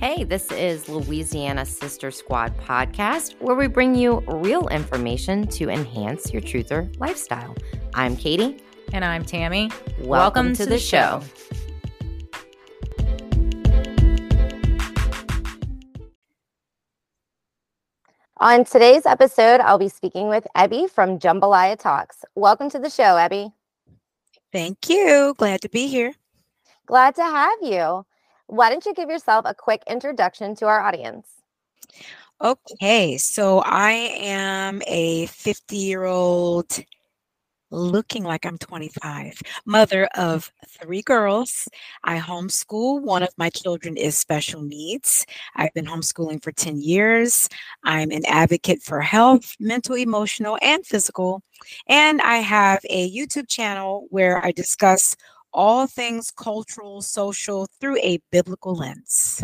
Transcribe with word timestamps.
Hey, 0.00 0.24
this 0.24 0.50
is 0.52 0.88
Louisiana 0.88 1.66
Sister 1.66 2.10
Squad 2.10 2.56
podcast, 2.56 3.38
where 3.38 3.54
we 3.54 3.66
bring 3.66 3.94
you 3.94 4.20
real 4.28 4.66
information 4.68 5.46
to 5.48 5.68
enhance 5.68 6.32
your 6.32 6.40
truther 6.40 6.98
lifestyle. 6.98 7.54
I'm 7.92 8.16
Katie. 8.16 8.64
And 8.94 9.04
I'm 9.04 9.26
Tammy. 9.26 9.70
Welcome, 9.98 10.08
Welcome 10.08 10.52
to, 10.54 10.64
to, 10.64 10.70
the, 10.70 10.78
show. 10.78 11.20
show. 11.20 11.56
On 18.38 18.64
today's 18.64 19.04
episode, 19.04 19.60
I'll 19.60 19.76
be 19.76 19.90
speaking 19.90 20.28
with 20.28 20.46
Ebby 20.56 20.88
from 20.88 21.18
Jambalaya 21.18 21.78
Talks. 21.78 22.24
Welcome 22.34 22.70
to 22.70 22.78
the 22.78 22.88
show, 22.88 23.16
Ebby. 23.16 23.52
Thank 24.50 24.88
you. 24.88 25.34
Glad 25.36 25.60
to 25.60 25.68
be 25.68 25.88
here. 25.88 26.14
Glad 26.86 27.16
to 27.16 27.22
have 27.22 27.58
you. 27.60 28.06
Why 28.50 28.68
don't 28.68 28.84
you 28.84 28.92
give 28.94 29.08
yourself 29.08 29.44
a 29.46 29.54
quick 29.54 29.84
introduction 29.88 30.56
to 30.56 30.66
our 30.66 30.80
audience? 30.80 31.26
Okay, 32.42 33.16
so 33.16 33.60
I 33.60 33.92
am 33.92 34.82
a 34.88 35.26
50 35.26 35.76
year 35.76 36.04
old 36.04 36.80
looking 37.70 38.24
like 38.24 38.44
I'm 38.44 38.58
25, 38.58 39.40
mother 39.66 40.06
of 40.16 40.50
three 40.66 41.02
girls. 41.02 41.68
I 42.02 42.18
homeschool. 42.18 43.00
One 43.02 43.22
of 43.22 43.28
my 43.36 43.50
children 43.50 43.96
is 43.96 44.18
special 44.18 44.62
needs. 44.62 45.24
I've 45.54 45.72
been 45.74 45.86
homeschooling 45.86 46.42
for 46.42 46.50
10 46.50 46.80
years. 46.80 47.48
I'm 47.84 48.10
an 48.10 48.26
advocate 48.26 48.82
for 48.82 49.00
health, 49.00 49.54
mental, 49.60 49.94
emotional, 49.94 50.58
and 50.60 50.84
physical. 50.84 51.44
And 51.86 52.20
I 52.20 52.38
have 52.38 52.80
a 52.90 53.08
YouTube 53.14 53.48
channel 53.48 54.08
where 54.10 54.44
I 54.44 54.50
discuss 54.50 55.14
all 55.52 55.86
things 55.86 56.30
cultural, 56.30 57.02
social 57.02 57.66
through 57.80 57.98
a 57.98 58.18
biblical 58.30 58.74
lens. 58.74 59.42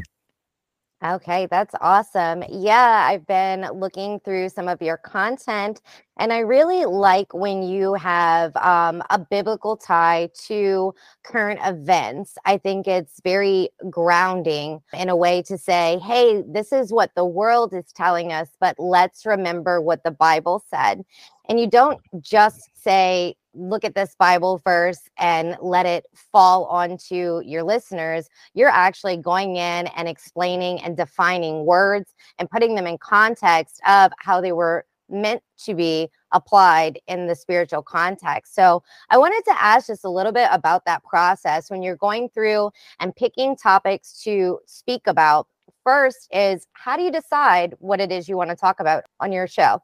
Okay, 1.05 1.47
that's 1.51 1.75
awesome. 1.83 2.43
Yeah, 2.49 3.07
I've 3.07 3.27
been 3.27 3.69
looking 3.75 4.19
through 4.21 4.49
some 4.49 4.67
of 4.67 4.81
your 4.81 4.97
content, 4.97 5.83
and 6.19 6.33
I 6.33 6.39
really 6.39 6.87
like 6.87 7.35
when 7.35 7.63
you 7.63 7.93
have 7.95 8.57
um, 8.57 9.03
a 9.11 9.19
biblical 9.19 9.77
tie 9.77 10.31
to 10.47 10.95
current 11.23 11.61
events. 11.63 12.39
I 12.47 12.57
think 12.57 12.89
it's 12.89 13.21
very 13.23 13.69
grounding 13.91 14.81
in 14.95 15.11
a 15.11 15.17
way 15.17 15.43
to 15.43 15.59
say, 15.59 15.99
hey, 15.99 16.43
this 16.49 16.73
is 16.73 16.91
what 16.91 17.11
the 17.15 17.27
world 17.27 17.75
is 17.75 17.93
telling 17.93 18.33
us, 18.33 18.49
but 18.59 18.77
let's 18.79 19.27
remember 19.27 19.83
what 19.83 20.03
the 20.03 20.11
Bible 20.11 20.65
said. 20.71 21.05
And 21.47 21.61
you 21.61 21.69
don't 21.69 22.01
just 22.23 22.71
say, 22.75 23.37
look 23.57 23.85
at 23.85 23.95
this 23.95 24.15
Bible 24.19 24.61
verse 24.65 25.01
and 25.19 25.57
let 25.61 25.87
it 25.87 26.07
fall 26.33 26.67
onto 26.67 27.41
your 27.45 27.63
listeners, 27.63 28.29
you're 28.55 28.69
actually 28.69 29.17
going 29.17 29.57
in 29.57 29.87
and 29.89 30.09
explaining 30.09 30.81
and 30.81 30.97
defining 30.97 31.65
words 31.65 32.15
and 32.39 32.51
putting 32.51 32.75
them 32.75 32.87
in 32.87 32.99
context 32.99 33.81
of 33.87 34.13
how 34.19 34.41
they 34.41 34.53
were 34.53 34.85
meant 35.09 35.43
to 35.65 35.75
be 35.75 36.09
applied 36.33 36.99
in 37.07 37.27
the 37.27 37.35
spiritual 37.35 37.83
context. 37.83 38.55
So, 38.55 38.83
I 39.11 39.19
wanted 39.19 39.45
to 39.47 39.63
ask 39.63 39.87
just 39.87 40.05
a 40.05 40.11
little 40.11 40.33
bit 40.33 40.49
about 40.51 40.85
that 40.85 41.05
process 41.05 41.71
when 41.71 41.83
you're 41.83 41.97
going 41.97 42.29
through 42.29 42.71
and 43.01 43.15
picking 43.15 43.57
topics 43.57 44.21
to 44.25 44.59
speak 44.67 45.07
about. 45.07 45.47
First, 45.85 46.29
is 46.33 46.67
how 46.73 46.97
do 46.97 47.05
you 47.05 47.13
decide 47.13 47.75
what 47.79 48.01
it 48.01 48.11
is 48.11 48.29
you 48.29 48.37
want 48.37 48.51
to 48.51 48.57
talk 48.57 48.81
about 48.81 49.05
on 49.21 49.31
your 49.31 49.47
show? 49.47 49.81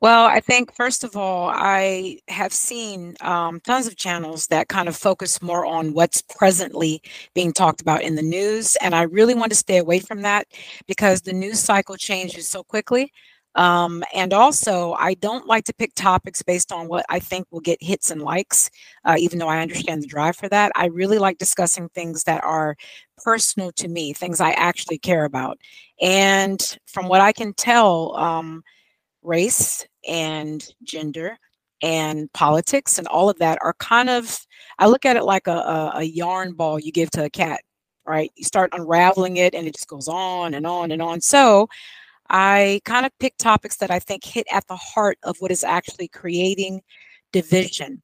Well, 0.00 0.26
I 0.26 0.38
think 0.38 0.72
first 0.74 1.02
of 1.02 1.16
all, 1.16 1.48
I 1.52 2.18
have 2.28 2.52
seen 2.52 3.16
um, 3.20 3.60
tons 3.60 3.88
of 3.88 3.96
channels 3.96 4.46
that 4.46 4.68
kind 4.68 4.88
of 4.88 4.96
focus 4.96 5.42
more 5.42 5.66
on 5.66 5.92
what's 5.92 6.22
presently 6.22 7.02
being 7.34 7.52
talked 7.52 7.80
about 7.80 8.02
in 8.02 8.14
the 8.14 8.22
news. 8.22 8.76
And 8.80 8.94
I 8.94 9.02
really 9.02 9.34
want 9.34 9.50
to 9.50 9.56
stay 9.56 9.78
away 9.78 9.98
from 9.98 10.22
that 10.22 10.46
because 10.86 11.22
the 11.22 11.32
news 11.32 11.58
cycle 11.58 11.96
changes 11.96 12.46
so 12.48 12.62
quickly. 12.62 13.10
Um, 13.56 14.04
and 14.14 14.32
also, 14.32 14.92
I 14.92 15.14
don't 15.14 15.48
like 15.48 15.64
to 15.64 15.74
pick 15.74 15.92
topics 15.96 16.42
based 16.42 16.70
on 16.70 16.86
what 16.86 17.04
I 17.08 17.18
think 17.18 17.46
will 17.50 17.58
get 17.60 17.82
hits 17.82 18.08
and 18.12 18.22
likes, 18.22 18.70
uh, 19.04 19.16
even 19.18 19.40
though 19.40 19.48
I 19.48 19.60
understand 19.62 20.02
the 20.02 20.06
drive 20.06 20.36
for 20.36 20.48
that. 20.50 20.70
I 20.76 20.86
really 20.86 21.18
like 21.18 21.38
discussing 21.38 21.88
things 21.88 22.22
that 22.24 22.44
are 22.44 22.76
personal 23.24 23.72
to 23.72 23.88
me, 23.88 24.12
things 24.12 24.40
I 24.40 24.50
actually 24.52 24.98
care 24.98 25.24
about. 25.24 25.58
And 26.00 26.78
from 26.86 27.08
what 27.08 27.20
I 27.20 27.32
can 27.32 27.52
tell, 27.52 28.14
um, 28.16 28.62
race 29.28 29.86
and 30.08 30.66
gender 30.82 31.36
and 31.82 32.32
politics 32.32 32.98
and 32.98 33.06
all 33.08 33.30
of 33.30 33.38
that 33.38 33.58
are 33.62 33.74
kind 33.78 34.10
of 34.10 34.38
i 34.80 34.86
look 34.86 35.04
at 35.04 35.16
it 35.16 35.22
like 35.22 35.46
a, 35.46 35.52
a, 35.52 35.92
a, 35.96 36.02
yarn 36.02 36.52
ball 36.52 36.78
you 36.80 36.90
give 36.90 37.08
to 37.10 37.24
a 37.24 37.30
cat 37.30 37.60
right? 38.08 38.32
You 38.36 38.44
start 38.44 38.72
unraveling 38.72 39.36
it 39.36 39.54
and 39.54 39.66
it 39.66 39.74
just 39.74 39.86
goes 39.86 40.08
on 40.08 40.54
and 40.54 40.66
on 40.66 40.90
and 40.90 41.02
on. 41.02 41.20
So 41.20 41.68
i 42.30 42.80
kind 42.84 43.06
of 43.06 43.12
pick 43.20 43.34
topics 43.38 43.76
that 43.76 43.90
i 43.90 43.98
think 43.98 44.22
hit 44.22 44.46
at 44.52 44.66
the 44.66 44.76
heart 44.76 45.16
of 45.22 45.34
what 45.38 45.50
is 45.50 45.64
actually 45.64 46.08
creating 46.08 46.82
division 47.32 48.02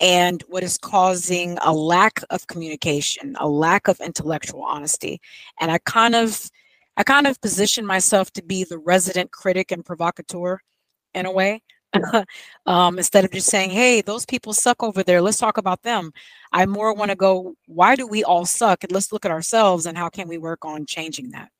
and 0.00 0.42
what 0.48 0.64
is 0.64 0.76
causing 0.76 1.56
a 1.62 1.72
lack 1.72 2.20
of 2.30 2.48
communication 2.48 3.36
a 3.38 3.48
lack 3.48 3.86
of 3.86 4.00
intellectual 4.00 4.64
honesty. 4.64 5.20
And 5.60 5.70
i 5.70 5.78
kind 5.78 6.16
of 6.16 6.50
I 6.96 7.02
kind 7.02 7.26
of 7.26 7.40
position 7.40 7.84
myself 7.84 8.30
to 8.32 8.42
be 8.42 8.64
the 8.64 8.78
resident 8.78 9.30
critic 9.30 9.72
and 9.72 9.84
provocateur 9.84 10.60
in 11.12 11.26
a 11.26 11.32
way. 11.32 11.62
um, 12.66 12.98
instead 12.98 13.24
of 13.24 13.30
just 13.30 13.48
saying, 13.48 13.70
hey, 13.70 14.00
those 14.00 14.26
people 14.26 14.52
suck 14.52 14.82
over 14.82 15.02
there, 15.02 15.22
let's 15.22 15.38
talk 15.38 15.58
about 15.58 15.82
them. 15.82 16.12
I 16.52 16.66
more 16.66 16.92
want 16.92 17.10
to 17.10 17.16
go, 17.16 17.54
why 17.66 17.94
do 17.94 18.06
we 18.06 18.24
all 18.24 18.46
suck? 18.46 18.82
And 18.82 18.92
let's 18.92 19.12
look 19.12 19.24
at 19.24 19.30
ourselves 19.30 19.86
and 19.86 19.96
how 19.96 20.08
can 20.08 20.28
we 20.28 20.38
work 20.38 20.64
on 20.64 20.86
changing 20.86 21.30
that? 21.30 21.50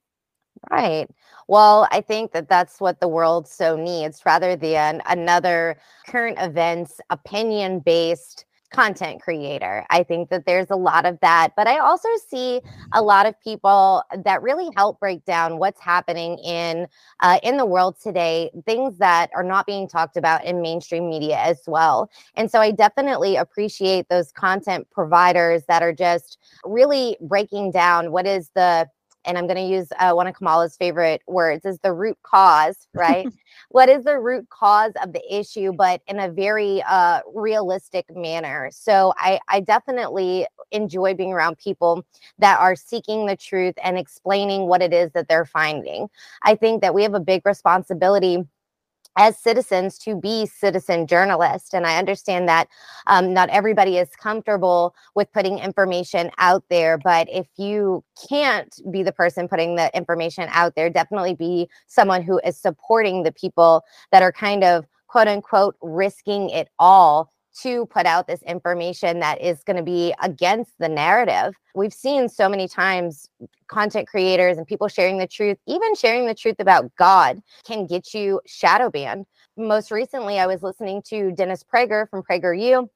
Right. 0.70 1.08
Well, 1.46 1.86
I 1.90 2.00
think 2.00 2.32
that 2.32 2.48
that's 2.48 2.80
what 2.80 3.00
the 3.00 3.08
world 3.08 3.46
so 3.46 3.76
needs 3.76 4.22
rather 4.24 4.56
than 4.56 5.02
another 5.06 5.76
current 6.06 6.38
events, 6.40 7.00
opinion 7.10 7.80
based 7.80 8.46
content 8.70 9.22
creator. 9.22 9.84
I 9.90 10.02
think 10.02 10.30
that 10.30 10.46
there's 10.46 10.70
a 10.70 10.76
lot 10.76 11.06
of 11.06 11.18
that, 11.20 11.50
but 11.56 11.66
I 11.66 11.78
also 11.78 12.08
see 12.28 12.60
a 12.92 13.02
lot 13.02 13.26
of 13.26 13.40
people 13.40 14.02
that 14.24 14.42
really 14.42 14.70
help 14.76 14.98
break 15.00 15.24
down 15.24 15.58
what's 15.58 15.80
happening 15.80 16.38
in 16.38 16.86
uh, 17.20 17.38
in 17.42 17.56
the 17.56 17.66
world 17.66 17.96
today, 18.02 18.50
things 18.66 18.98
that 18.98 19.30
are 19.34 19.44
not 19.44 19.66
being 19.66 19.88
talked 19.88 20.16
about 20.16 20.44
in 20.44 20.60
mainstream 20.60 21.08
media 21.08 21.38
as 21.38 21.62
well. 21.66 22.10
And 22.34 22.50
so 22.50 22.60
I 22.60 22.70
definitely 22.70 23.36
appreciate 23.36 24.08
those 24.08 24.32
content 24.32 24.88
providers 24.90 25.62
that 25.68 25.82
are 25.82 25.92
just 25.92 26.38
really 26.64 27.16
breaking 27.20 27.70
down 27.70 28.12
what 28.12 28.26
is 28.26 28.50
the 28.54 28.88
and 29.24 29.38
I'm 29.38 29.46
going 29.46 29.56
to 29.56 29.74
use 29.74 29.88
uh, 29.98 30.12
one 30.12 30.26
of 30.26 30.34
Kamala's 30.34 30.76
favorite 30.76 31.22
words 31.26 31.64
is 31.64 31.78
the 31.80 31.92
root 31.92 32.18
cause, 32.22 32.88
right? 32.94 33.28
what 33.70 33.88
is 33.88 34.04
the 34.04 34.18
root 34.18 34.48
cause 34.50 34.92
of 35.02 35.12
the 35.12 35.22
issue, 35.34 35.72
but 35.72 36.00
in 36.06 36.20
a 36.20 36.30
very 36.30 36.82
uh, 36.82 37.20
realistic 37.34 38.04
manner. 38.14 38.70
So 38.72 39.12
I, 39.16 39.40
I 39.48 39.60
definitely 39.60 40.46
enjoy 40.70 41.14
being 41.14 41.32
around 41.32 41.58
people 41.58 42.04
that 42.38 42.58
are 42.58 42.76
seeking 42.76 43.26
the 43.26 43.36
truth 43.36 43.74
and 43.82 43.98
explaining 43.98 44.66
what 44.66 44.82
it 44.82 44.92
is 44.92 45.10
that 45.12 45.28
they're 45.28 45.44
finding. 45.44 46.08
I 46.42 46.54
think 46.54 46.82
that 46.82 46.94
we 46.94 47.02
have 47.02 47.14
a 47.14 47.20
big 47.20 47.44
responsibility 47.44 48.44
as 49.16 49.38
citizens 49.38 49.98
to 49.98 50.16
be 50.16 50.46
citizen 50.46 51.06
journalists. 51.06 51.72
And 51.72 51.86
I 51.86 51.98
understand 51.98 52.48
that 52.48 52.68
um, 53.06 53.32
not 53.32 53.48
everybody 53.50 53.98
is 53.98 54.10
comfortable 54.16 54.94
with 55.14 55.32
putting 55.32 55.58
information 55.58 56.30
out 56.38 56.64
there, 56.68 56.98
but 56.98 57.28
if 57.30 57.46
you 57.56 58.04
can't 58.28 58.78
be 58.90 59.02
the 59.02 59.12
person 59.12 59.48
putting 59.48 59.76
the 59.76 59.94
information 59.96 60.48
out 60.50 60.74
there, 60.74 60.90
definitely 60.90 61.34
be 61.34 61.68
someone 61.86 62.22
who 62.22 62.40
is 62.44 62.58
supporting 62.58 63.22
the 63.22 63.32
people 63.32 63.84
that 64.10 64.22
are 64.22 64.32
kind 64.32 64.64
of 64.64 64.86
quote 65.06 65.28
unquote 65.28 65.76
risking 65.80 66.50
it 66.50 66.68
all 66.78 67.30
to 67.62 67.86
put 67.86 68.06
out 68.06 68.26
this 68.26 68.42
information 68.42 69.20
that 69.20 69.40
is 69.40 69.62
going 69.64 69.76
to 69.76 69.82
be 69.82 70.14
against 70.22 70.72
the 70.78 70.88
narrative. 70.88 71.54
We've 71.74 71.92
seen 71.92 72.28
so 72.28 72.48
many 72.48 72.68
times 72.68 73.28
content 73.68 74.08
creators 74.08 74.58
and 74.58 74.66
people 74.66 74.88
sharing 74.88 75.18
the 75.18 75.26
truth, 75.26 75.58
even 75.66 75.94
sharing 75.94 76.26
the 76.26 76.34
truth 76.34 76.56
about 76.58 76.94
God, 76.96 77.40
can 77.64 77.86
get 77.86 78.14
you 78.14 78.40
shadow 78.46 78.90
banned. 78.90 79.26
Most 79.56 79.90
recently, 79.90 80.38
I 80.38 80.46
was 80.46 80.62
listening 80.62 81.02
to 81.06 81.32
Dennis 81.32 81.62
Prager 81.62 82.08
from 82.10 82.22
PragerU 82.22 82.88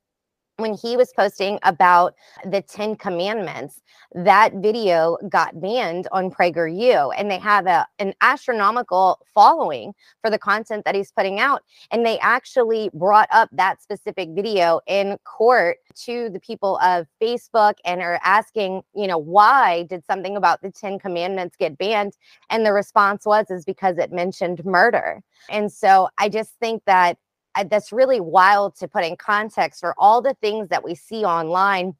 when 0.58 0.74
he 0.74 0.96
was 0.96 1.12
posting 1.16 1.58
about 1.62 2.14
the 2.44 2.60
10 2.60 2.96
commandments 2.96 3.80
that 4.14 4.54
video 4.54 5.16
got 5.28 5.60
banned 5.60 6.08
on 6.10 6.30
prageru 6.30 7.12
and 7.16 7.30
they 7.30 7.38
have 7.38 7.66
a, 7.66 7.86
an 8.00 8.12
astronomical 8.22 9.20
following 9.32 9.92
for 10.20 10.30
the 10.30 10.38
content 10.38 10.84
that 10.84 10.96
he's 10.96 11.12
putting 11.12 11.38
out 11.38 11.62
and 11.92 12.04
they 12.04 12.18
actually 12.18 12.90
brought 12.92 13.28
up 13.30 13.48
that 13.52 13.80
specific 13.80 14.30
video 14.32 14.80
in 14.88 15.16
court 15.24 15.76
to 15.94 16.28
the 16.30 16.40
people 16.40 16.76
of 16.78 17.06
facebook 17.22 17.74
and 17.84 18.02
are 18.02 18.20
asking 18.24 18.82
you 18.94 19.06
know 19.06 19.18
why 19.18 19.84
did 19.84 20.04
something 20.06 20.36
about 20.36 20.60
the 20.60 20.72
10 20.72 20.98
commandments 20.98 21.56
get 21.56 21.78
banned? 21.78 22.14
And 22.50 22.66
the 22.66 22.72
response 22.72 23.24
was 23.24 23.46
is 23.50 23.64
because 23.64 23.98
it 23.98 24.10
mentioned 24.10 24.64
murder. 24.64 25.22
And 25.50 25.70
so 25.72 26.08
i 26.18 26.28
just 26.28 26.54
think 26.60 26.82
that 26.86 27.16
that's 27.64 27.92
really 27.92 28.20
wild 28.20 28.76
to 28.76 28.88
put 28.88 29.04
in 29.04 29.16
context 29.16 29.80
for 29.80 29.94
all 29.98 30.20
the 30.20 30.34
things 30.40 30.68
that 30.68 30.84
we 30.84 30.94
see 30.94 31.24
online 31.24 31.94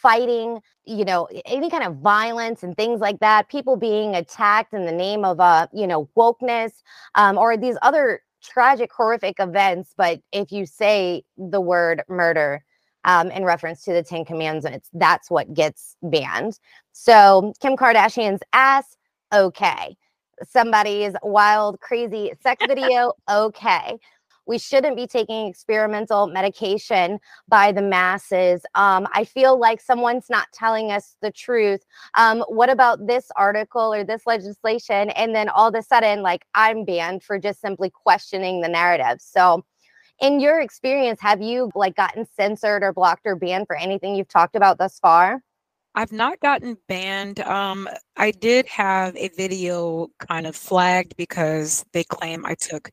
fighting, 0.00 0.60
you 0.84 1.04
know, 1.04 1.28
any 1.44 1.70
kind 1.70 1.84
of 1.84 1.96
violence 1.96 2.62
and 2.62 2.76
things 2.76 3.00
like 3.00 3.20
that, 3.20 3.48
people 3.48 3.76
being 3.76 4.14
attacked 4.14 4.72
in 4.72 4.84
the 4.86 4.92
name 4.92 5.24
of, 5.24 5.40
uh, 5.40 5.66
you 5.72 5.86
know, 5.86 6.08
wokeness 6.16 6.72
um, 7.14 7.38
or 7.38 7.56
these 7.56 7.76
other 7.82 8.20
tragic, 8.42 8.92
horrific 8.92 9.36
events. 9.38 9.94
But 9.96 10.20
if 10.32 10.52
you 10.52 10.66
say 10.66 11.24
the 11.36 11.60
word 11.60 12.02
murder, 12.08 12.64
um, 13.06 13.30
in 13.30 13.44
reference 13.44 13.82
to 13.84 13.92
the 13.92 14.02
Ten 14.02 14.24
Commandments, 14.24 14.88
that's 14.94 15.30
what 15.30 15.52
gets 15.52 15.96
banned. 16.02 16.58
So 16.92 17.52
Kim 17.60 17.76
Kardashian's 17.76 18.40
ass, 18.54 18.96
okay. 19.32 19.96
Somebody's 20.42 21.12
wild, 21.22 21.80
crazy 21.80 22.32
sex 22.42 22.64
video, 22.68 23.12
okay 23.30 23.98
we 24.46 24.58
shouldn't 24.58 24.96
be 24.96 25.06
taking 25.06 25.46
experimental 25.46 26.26
medication 26.26 27.18
by 27.48 27.72
the 27.72 27.82
masses. 27.82 28.62
Um, 28.74 29.06
I 29.12 29.24
feel 29.24 29.58
like 29.58 29.80
someone's 29.80 30.28
not 30.28 30.48
telling 30.52 30.90
us 30.90 31.16
the 31.22 31.30
truth. 31.30 31.84
Um, 32.14 32.44
what 32.48 32.70
about 32.70 33.06
this 33.06 33.30
article 33.36 33.94
or 33.94 34.04
this 34.04 34.22
legislation? 34.26 35.10
And 35.10 35.34
then 35.34 35.48
all 35.48 35.68
of 35.68 35.74
a 35.74 35.82
sudden, 35.82 36.22
like 36.22 36.44
I'm 36.54 36.84
banned 36.84 37.22
for 37.22 37.38
just 37.38 37.60
simply 37.60 37.90
questioning 37.90 38.60
the 38.60 38.68
narrative. 38.68 39.20
So, 39.20 39.64
in 40.20 40.38
your 40.38 40.60
experience, 40.60 41.20
have 41.20 41.42
you 41.42 41.72
like 41.74 41.96
gotten 41.96 42.24
censored 42.36 42.84
or 42.84 42.92
blocked 42.92 43.26
or 43.26 43.34
banned 43.34 43.66
for 43.66 43.76
anything 43.76 44.14
you've 44.14 44.28
talked 44.28 44.54
about 44.54 44.78
thus 44.78 45.00
far? 45.00 45.42
I've 45.96 46.12
not 46.12 46.40
gotten 46.40 46.76
banned. 46.88 47.40
Um, 47.40 47.88
I 48.16 48.32
did 48.32 48.66
have 48.66 49.16
a 49.16 49.28
video 49.28 50.08
kind 50.18 50.46
of 50.46 50.56
flagged 50.56 51.16
because 51.16 51.84
they 51.92 52.04
claim 52.04 52.44
I 52.44 52.54
took 52.54 52.90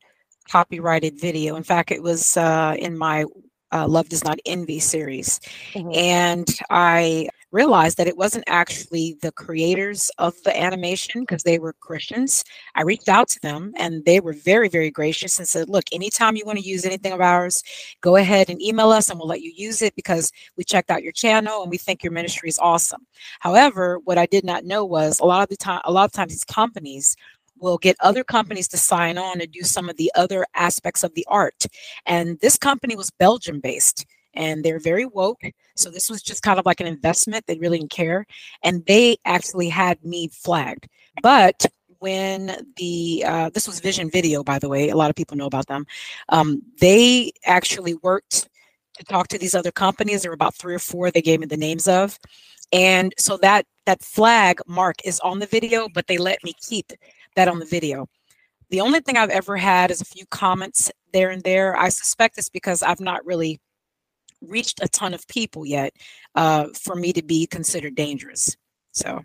copyrighted 0.50 1.20
video. 1.20 1.56
In 1.56 1.62
fact, 1.62 1.90
it 1.90 2.02
was 2.02 2.36
uh, 2.36 2.76
in 2.78 2.96
my 2.96 3.24
uh, 3.72 3.86
Love 3.88 4.08
Does 4.08 4.24
Not 4.24 4.38
Envy 4.46 4.78
series. 4.78 5.40
Mm-hmm. 5.72 5.90
And 5.94 6.48
I 6.70 7.28
realized 7.52 7.98
that 7.98 8.08
it 8.08 8.16
wasn't 8.16 8.44
actually 8.46 9.16
the 9.20 9.30
creators 9.32 10.10
of 10.18 10.34
the 10.44 10.58
animation 10.58 11.20
because 11.20 11.42
they 11.42 11.58
were 11.58 11.74
Christians. 11.74 12.44
I 12.74 12.82
reached 12.82 13.08
out 13.08 13.28
to 13.28 13.40
them 13.40 13.72
and 13.76 14.04
they 14.04 14.20
were 14.20 14.32
very, 14.32 14.68
very 14.68 14.90
gracious 14.90 15.38
and 15.38 15.46
said, 15.46 15.68
Look, 15.68 15.84
anytime 15.92 16.34
you 16.34 16.44
want 16.46 16.58
to 16.58 16.64
use 16.64 16.84
anything 16.84 17.12
of 17.12 17.20
ours, 17.20 17.62
go 18.00 18.16
ahead 18.16 18.48
and 18.48 18.60
email 18.60 18.90
us 18.90 19.10
and 19.10 19.18
we'll 19.18 19.28
let 19.28 19.42
you 19.42 19.52
use 19.54 19.82
it 19.82 19.94
because 19.94 20.32
we 20.56 20.64
checked 20.64 20.90
out 20.90 21.02
your 21.02 21.12
channel 21.12 21.62
and 21.62 21.70
we 21.70 21.78
think 21.78 22.02
your 22.02 22.12
ministry 22.12 22.48
is 22.48 22.58
awesome. 22.58 23.06
However, 23.40 23.98
what 24.04 24.18
I 24.18 24.26
did 24.26 24.44
not 24.44 24.64
know 24.64 24.84
was 24.84 25.20
a 25.20 25.24
lot 25.24 25.42
of 25.42 25.50
the 25.50 25.56
time, 25.56 25.82
a 25.84 25.92
lot 25.92 26.06
of 26.06 26.12
times 26.12 26.32
these 26.32 26.44
companies 26.44 27.16
will 27.62 27.78
get 27.78 27.96
other 28.00 28.24
companies 28.24 28.68
to 28.68 28.76
sign 28.76 29.16
on 29.16 29.40
and 29.40 29.50
do 29.52 29.62
some 29.62 29.88
of 29.88 29.96
the 29.96 30.10
other 30.14 30.44
aspects 30.54 31.02
of 31.04 31.14
the 31.14 31.26
art. 31.28 31.66
And 32.04 32.38
this 32.40 32.56
company 32.56 32.96
was 32.96 33.10
Belgium 33.10 33.60
based 33.60 34.04
and 34.34 34.64
they're 34.64 34.78
very 34.78 35.06
woke. 35.06 35.42
So 35.76 35.90
this 35.90 36.10
was 36.10 36.22
just 36.22 36.42
kind 36.42 36.58
of 36.58 36.66
like 36.66 36.80
an 36.80 36.86
investment. 36.86 37.46
They 37.46 37.58
really 37.58 37.78
didn't 37.78 37.90
care. 37.90 38.26
And 38.62 38.84
they 38.86 39.16
actually 39.24 39.68
had 39.68 40.02
me 40.04 40.28
flagged. 40.28 40.88
But 41.22 41.66
when 41.98 42.66
the 42.76 43.24
uh, 43.26 43.50
this 43.50 43.68
was 43.68 43.78
Vision 43.80 44.10
Video, 44.10 44.42
by 44.42 44.58
the 44.58 44.68
way, 44.68 44.88
a 44.88 44.96
lot 44.96 45.10
of 45.10 45.16
people 45.16 45.36
know 45.36 45.46
about 45.46 45.68
them. 45.68 45.86
Um, 46.30 46.62
they 46.80 47.32
actually 47.44 47.94
worked 47.94 48.48
to 48.98 49.04
talk 49.04 49.28
to 49.28 49.38
these 49.38 49.54
other 49.54 49.70
companies. 49.70 50.22
There 50.22 50.30
were 50.30 50.34
about 50.34 50.56
three 50.56 50.74
or 50.74 50.80
four 50.80 51.10
they 51.10 51.22
gave 51.22 51.38
me 51.38 51.46
the 51.46 51.56
names 51.56 51.86
of, 51.86 52.18
and 52.72 53.14
so 53.18 53.36
that 53.38 53.66
that 53.86 54.02
flag 54.02 54.60
mark 54.66 54.96
is 55.04 55.20
on 55.20 55.38
the 55.38 55.46
video, 55.46 55.88
but 55.94 56.08
they 56.08 56.18
let 56.18 56.42
me 56.42 56.54
keep 56.60 56.92
that 57.36 57.48
on 57.48 57.58
the 57.58 57.66
video. 57.66 58.06
The 58.70 58.80
only 58.80 59.00
thing 59.00 59.16
I've 59.16 59.30
ever 59.30 59.56
had 59.56 59.90
is 59.90 60.00
a 60.00 60.06
few 60.06 60.24
comments 60.26 60.90
there 61.12 61.30
and 61.30 61.42
there. 61.42 61.76
I 61.76 61.90
suspect 61.90 62.38
it's 62.38 62.48
because 62.48 62.82
I've 62.82 63.00
not 63.00 63.24
really 63.26 63.60
reached 64.40 64.80
a 64.82 64.88
ton 64.88 65.14
of 65.14 65.26
people 65.28 65.66
yet 65.66 65.92
uh, 66.34 66.66
for 66.74 66.96
me 66.96 67.12
to 67.12 67.22
be 67.22 67.46
considered 67.46 67.94
dangerous. 67.94 68.56
So 68.92 69.22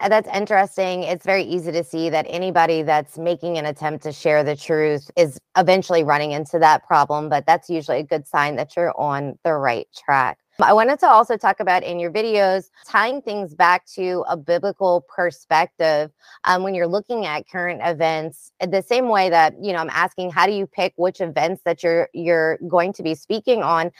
uh, 0.00 0.08
that's 0.08 0.28
interesting. 0.34 1.04
It's 1.04 1.24
very 1.24 1.44
easy 1.44 1.72
to 1.72 1.84
see 1.84 2.10
that 2.10 2.26
anybody 2.28 2.82
that's 2.82 3.16
making 3.16 3.58
an 3.58 3.66
attempt 3.66 4.02
to 4.04 4.12
share 4.12 4.42
the 4.42 4.56
truth 4.56 5.10
is 5.16 5.38
eventually 5.56 6.04
running 6.04 6.32
into 6.32 6.58
that 6.58 6.84
problem, 6.86 7.28
but 7.28 7.46
that's 7.46 7.70
usually 7.70 8.00
a 8.00 8.04
good 8.04 8.26
sign 8.26 8.56
that 8.56 8.76
you're 8.76 8.98
on 8.98 9.38
the 9.44 9.54
right 9.54 9.86
track. 9.96 10.38
I 10.60 10.72
wanted 10.72 11.00
to 11.00 11.08
also 11.08 11.36
talk 11.36 11.58
about 11.58 11.82
in 11.82 11.98
your 11.98 12.12
videos 12.12 12.70
tying 12.86 13.20
things 13.22 13.54
back 13.54 13.86
to 13.94 14.24
a 14.28 14.36
biblical 14.36 15.04
perspective 15.08 16.12
um, 16.44 16.62
when 16.62 16.74
you're 16.74 16.86
looking 16.86 17.26
at 17.26 17.48
current 17.48 17.80
events. 17.84 18.52
The 18.60 18.82
same 18.82 19.08
way 19.08 19.30
that 19.30 19.54
you 19.60 19.72
know, 19.72 19.80
I'm 19.80 19.90
asking, 19.90 20.30
how 20.30 20.46
do 20.46 20.52
you 20.52 20.66
pick 20.66 20.94
which 20.96 21.20
events 21.20 21.62
that 21.64 21.82
you're 21.82 22.08
you're 22.12 22.58
going 22.68 22.92
to 22.94 23.02
be 23.02 23.14
speaking 23.14 23.62
on? 23.62 23.90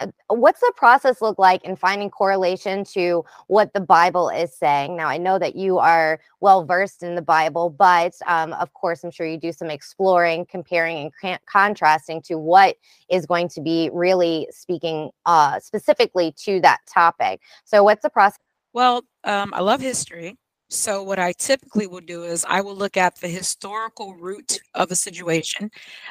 Uh, 0.00 0.06
what's 0.28 0.60
the 0.60 0.72
process 0.76 1.20
look 1.20 1.38
like 1.38 1.62
in 1.64 1.76
finding 1.76 2.10
correlation 2.10 2.84
to 2.84 3.24
what 3.48 3.72
the 3.74 3.80
bible 3.80 4.28
is 4.28 4.52
saying? 4.54 4.96
Now 4.96 5.08
i 5.08 5.16
know 5.16 5.38
that 5.38 5.54
you 5.56 5.78
are 5.78 6.20
well 6.40 6.64
versed 6.64 7.02
in 7.02 7.14
the 7.14 7.22
bible 7.22 7.70
but 7.70 8.14
um, 8.26 8.52
of 8.54 8.72
course 8.72 9.04
i'm 9.04 9.10
sure 9.10 9.26
you 9.26 9.36
do 9.36 9.52
some 9.52 9.70
exploring 9.70 10.46
comparing 10.46 11.12
and 11.22 11.38
contrasting 11.46 12.22
to 12.22 12.38
what 12.38 12.76
is 13.08 13.26
going 13.26 13.48
to 13.48 13.60
be 13.60 13.90
really 13.92 14.48
speaking 14.50 15.10
uh, 15.26 15.58
specifically 15.60 16.32
to 16.32 16.60
that 16.60 16.80
topic. 16.86 17.40
So 17.64 17.84
what's 17.84 18.02
the 18.02 18.10
process? 18.10 18.38
Well 18.72 19.02
um, 19.24 19.52
i 19.54 19.60
love 19.60 19.80
history. 19.80 20.36
So 20.72 21.02
what 21.02 21.18
I 21.18 21.32
typically 21.32 21.88
will 21.88 22.00
do 22.00 22.22
is 22.22 22.46
I 22.48 22.60
will 22.60 22.76
look 22.76 22.96
at 22.96 23.16
the 23.16 23.26
historical 23.26 24.14
root 24.14 24.60
of 24.74 24.92
a 24.92 24.94
situation. 24.94 25.68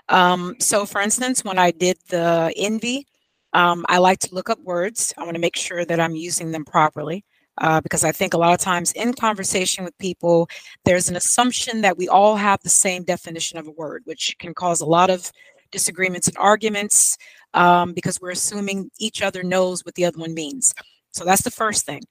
Um, 0.09 0.55
so 0.59 0.85
for 0.85 0.99
instance, 0.99 1.45
when 1.45 1.57
I 1.57 1.71
did 1.71 1.97
the 2.09 2.53
envy, 2.57 3.07
um, 3.53 3.85
I 3.89 3.97
like 3.97 4.19
to 4.19 4.33
look 4.33 4.49
up 4.49 4.59
words. 4.59 5.13
I 5.17 5.23
want 5.23 5.35
to 5.35 5.41
make 5.41 5.55
sure 5.55 5.85
that 5.85 5.99
I'm 5.99 6.15
using 6.15 6.51
them 6.51 6.65
properly. 6.65 7.23
Uh, 7.61 7.81
because 7.81 8.05
I 8.05 8.13
think 8.13 8.33
a 8.33 8.37
lot 8.37 8.53
of 8.53 8.61
times 8.61 8.93
in 8.93 9.13
conversation 9.13 9.83
with 9.83 9.97
people, 9.97 10.47
there's 10.85 11.09
an 11.09 11.17
assumption 11.17 11.81
that 11.81 11.97
we 11.97 12.07
all 12.07 12.37
have 12.37 12.61
the 12.61 12.69
same 12.69 13.03
definition 13.03 13.57
of 13.57 13.67
a 13.67 13.71
word, 13.71 14.01
which 14.05 14.37
can 14.39 14.53
cause 14.53 14.79
a 14.79 14.85
lot 14.85 15.09
of 15.09 15.29
disagreements 15.69 16.29
and 16.29 16.37
arguments 16.37 17.17
um, 17.53 17.93
because 17.93 18.21
we're 18.21 18.31
assuming 18.31 18.89
each 18.97 19.21
other 19.21 19.43
knows 19.43 19.83
what 19.83 19.95
the 19.95 20.05
other 20.05 20.19
one 20.19 20.33
means. 20.33 20.73
So 21.11 21.25
that's 21.25 21.41
the 21.41 21.51
first 21.51 21.85
thing. 21.85 22.03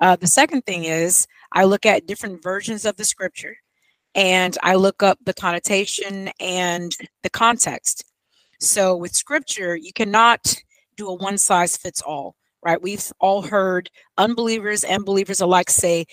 Uh, 0.00 0.16
the 0.16 0.26
second 0.26 0.62
thing 0.62 0.84
is 0.84 1.26
I 1.52 1.64
look 1.64 1.86
at 1.86 2.06
different 2.06 2.42
versions 2.42 2.84
of 2.84 2.96
the 2.96 3.04
scripture 3.04 3.56
and 4.14 4.56
I 4.62 4.74
look 4.74 5.02
up 5.02 5.18
the 5.24 5.34
connotation 5.34 6.30
and 6.40 6.90
the 7.22 7.30
context. 7.30 8.04
So 8.60 8.96
with 8.96 9.14
scripture, 9.14 9.76
you 9.76 9.92
cannot 9.92 10.56
do 10.96 11.08
a 11.08 11.14
one 11.14 11.38
size 11.38 11.76
fits 11.76 12.02
all, 12.02 12.34
right? 12.62 12.80
We've 12.80 13.04
all 13.20 13.42
heard 13.42 13.90
unbelievers 14.18 14.84
and 14.84 15.04
believers 15.04 15.40
alike 15.40 15.70
say, 15.70 16.06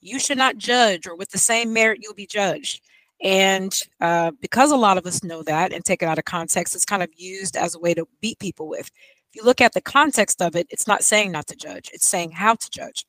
you 0.00 0.20
should 0.20 0.38
not 0.38 0.58
judge, 0.58 1.06
or 1.06 1.16
with 1.16 1.30
the 1.30 1.38
same 1.38 1.72
merit, 1.72 2.00
you'll 2.02 2.14
be 2.14 2.26
judged. 2.26 2.82
And 3.22 3.76
uh, 4.00 4.30
because 4.40 4.70
a 4.70 4.76
lot 4.76 4.96
of 4.96 5.06
us 5.06 5.24
know 5.24 5.42
that 5.42 5.72
and 5.72 5.84
take 5.84 6.02
it 6.02 6.06
out 6.06 6.18
of 6.18 6.24
context, 6.24 6.74
it's 6.74 6.84
kind 6.84 7.02
of 7.02 7.10
used 7.16 7.56
as 7.56 7.74
a 7.74 7.80
way 7.80 7.94
to 7.94 8.06
beat 8.20 8.38
people 8.38 8.68
with. 8.68 8.90
If 9.30 9.36
you 9.36 9.42
look 9.42 9.60
at 9.60 9.72
the 9.74 9.80
context 9.80 10.40
of 10.40 10.54
it, 10.54 10.68
it's 10.70 10.86
not 10.86 11.02
saying 11.02 11.32
not 11.32 11.46
to 11.48 11.56
judge, 11.56 11.90
it's 11.92 12.08
saying 12.08 12.30
how 12.30 12.54
to 12.54 12.70
judge. 12.70 13.04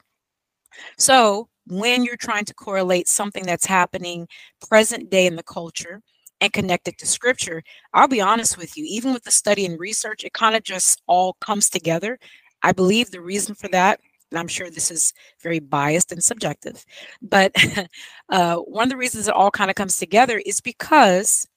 So 0.98 1.48
when 1.68 2.04
you're 2.04 2.18
trying 2.18 2.46
to 2.46 2.54
correlate 2.54 3.08
something 3.08 3.46
that's 3.46 3.66
happening 3.66 4.28
present 4.68 5.10
day 5.10 5.28
in 5.28 5.36
the 5.36 5.44
culture 5.44 6.02
and 6.42 6.54
connect 6.54 6.88
it 6.88 6.98
to 7.00 7.08
scripture, 7.08 7.64
I'll 7.94 8.08
be 8.08 8.22
honest 8.22 8.58
with 8.58 8.78
you, 8.78 8.86
even 8.88 9.14
with 9.14 9.24
the 9.24 9.32
study 9.32 9.66
and 9.66 9.80
research, 9.80 10.24
it 10.24 10.34
kind 10.34 10.56
of 10.56 10.64
just 10.64 11.02
all 11.08 11.34
comes 11.42 11.70
together. 11.70 12.18
I 12.64 12.72
believe 12.72 13.12
the 13.12 13.22
reason 13.22 13.56
for 13.56 13.68
that, 13.70 14.00
and 14.32 14.40
I'm 14.40 14.48
sure 14.48 14.70
this 14.70 14.92
is 14.92 15.14
very 15.42 15.60
biased 15.60 16.12
and 16.12 16.24
subjective, 16.24 16.86
but 17.22 17.54
uh, 18.30 18.58
one 18.58 18.84
of 18.84 18.90
the 18.90 18.98
reasons 18.98 19.28
it 19.28 19.34
all 19.34 19.52
kind 19.52 19.70
of 19.70 19.76
comes 19.76 19.98
together 19.98 20.42
is 20.46 20.62
because 20.62 21.48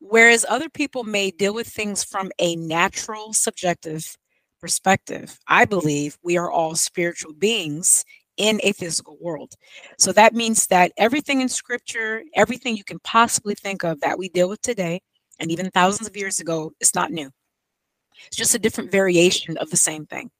whereas 0.00 0.46
other 0.48 0.68
people 0.68 1.04
may 1.04 1.30
deal 1.30 1.54
with 1.54 1.66
things 1.66 2.04
from 2.04 2.30
a 2.38 2.56
natural, 2.56 3.32
subjective 3.32 4.16
perspective, 4.60 5.38
I 5.46 5.64
believe 5.64 6.18
we 6.22 6.36
are 6.36 6.50
all 6.50 6.74
spiritual 6.74 7.32
beings 7.32 8.04
in 8.38 8.60
a 8.62 8.72
physical 8.72 9.18
world. 9.20 9.52
So 9.98 10.12
that 10.12 10.34
means 10.34 10.66
that 10.68 10.92
everything 10.96 11.40
in 11.40 11.48
scripture, 11.48 12.22
everything 12.34 12.76
you 12.76 12.84
can 12.84 13.00
possibly 13.00 13.54
think 13.54 13.84
of 13.84 14.00
that 14.00 14.18
we 14.18 14.28
deal 14.30 14.48
with 14.48 14.62
today, 14.62 15.02
and 15.38 15.50
even 15.50 15.70
thousands 15.70 16.08
of 16.08 16.16
years 16.16 16.40
ago, 16.40 16.72
is 16.80 16.94
not 16.94 17.10
new. 17.10 17.30
It's 18.26 18.36
just 18.36 18.54
a 18.54 18.58
different 18.58 18.90
variation 18.90 19.56
of 19.58 19.70
the 19.70 19.76
same 19.76 20.06
thing. 20.06 20.30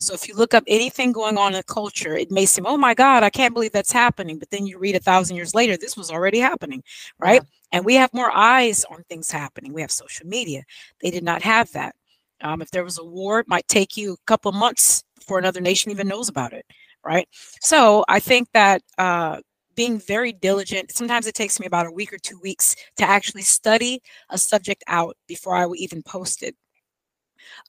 So 0.00 0.12
if 0.12 0.28
you 0.28 0.34
look 0.34 0.54
up 0.54 0.64
anything 0.66 1.12
going 1.12 1.38
on 1.38 1.54
in 1.54 1.62
culture, 1.62 2.16
it 2.16 2.30
may 2.30 2.46
seem, 2.46 2.66
oh 2.66 2.76
my 2.76 2.94
God, 2.94 3.22
I 3.22 3.30
can't 3.30 3.54
believe 3.54 3.72
that's 3.72 3.92
happening. 3.92 4.38
But 4.38 4.50
then 4.50 4.66
you 4.66 4.78
read 4.78 4.96
a 4.96 5.00
thousand 5.00 5.36
years 5.36 5.54
later, 5.54 5.76
this 5.76 5.96
was 5.96 6.10
already 6.10 6.40
happening, 6.40 6.82
right? 7.18 7.40
Yeah. 7.42 7.48
And 7.72 7.84
we 7.84 7.94
have 7.94 8.12
more 8.12 8.30
eyes 8.30 8.84
on 8.90 9.04
things 9.08 9.30
happening. 9.30 9.72
We 9.72 9.80
have 9.80 9.90
social 9.90 10.26
media. 10.26 10.64
They 11.00 11.10
did 11.10 11.24
not 11.24 11.42
have 11.42 11.70
that. 11.72 11.94
Um, 12.42 12.60
if 12.60 12.70
there 12.70 12.84
was 12.84 12.98
a 12.98 13.04
war, 13.04 13.40
it 13.40 13.48
might 13.48 13.68
take 13.68 13.96
you 13.96 14.14
a 14.14 14.26
couple 14.26 14.52
months 14.52 15.04
before 15.16 15.38
another 15.38 15.60
nation 15.60 15.90
even 15.90 16.08
knows 16.08 16.28
about 16.28 16.52
it 16.52 16.66
right? 17.04 17.28
So 17.60 18.04
I 18.08 18.20
think 18.20 18.48
that 18.54 18.82
uh, 18.98 19.40
being 19.74 19.98
very 19.98 20.32
diligent, 20.32 20.92
sometimes 20.92 21.26
it 21.26 21.34
takes 21.34 21.58
me 21.60 21.66
about 21.66 21.86
a 21.86 21.90
week 21.92 22.12
or 22.12 22.18
two 22.18 22.38
weeks 22.42 22.76
to 22.96 23.04
actually 23.04 23.42
study 23.42 24.00
a 24.30 24.38
subject 24.38 24.84
out 24.88 25.16
before 25.28 25.54
I 25.56 25.66
would 25.66 25.78
even 25.78 26.02
post 26.02 26.42
it. 26.42 26.56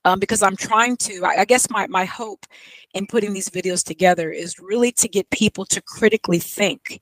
um, 0.06 0.20
because 0.20 0.44
I'm 0.44 0.56
trying 0.56 0.98
to, 0.98 1.24
I, 1.26 1.42
I 1.42 1.46
guess 1.46 1.70
my, 1.70 1.88
my 1.88 2.06
hope 2.06 2.46
in 2.94 3.08
putting 3.08 3.34
these 3.34 3.50
videos 3.50 3.84
together 3.84 4.32
is 4.32 4.60
really 4.60 4.92
to 4.94 5.08
get 5.08 5.30
people 5.30 5.66
to 5.66 5.82
critically 5.82 6.40
think 6.40 7.02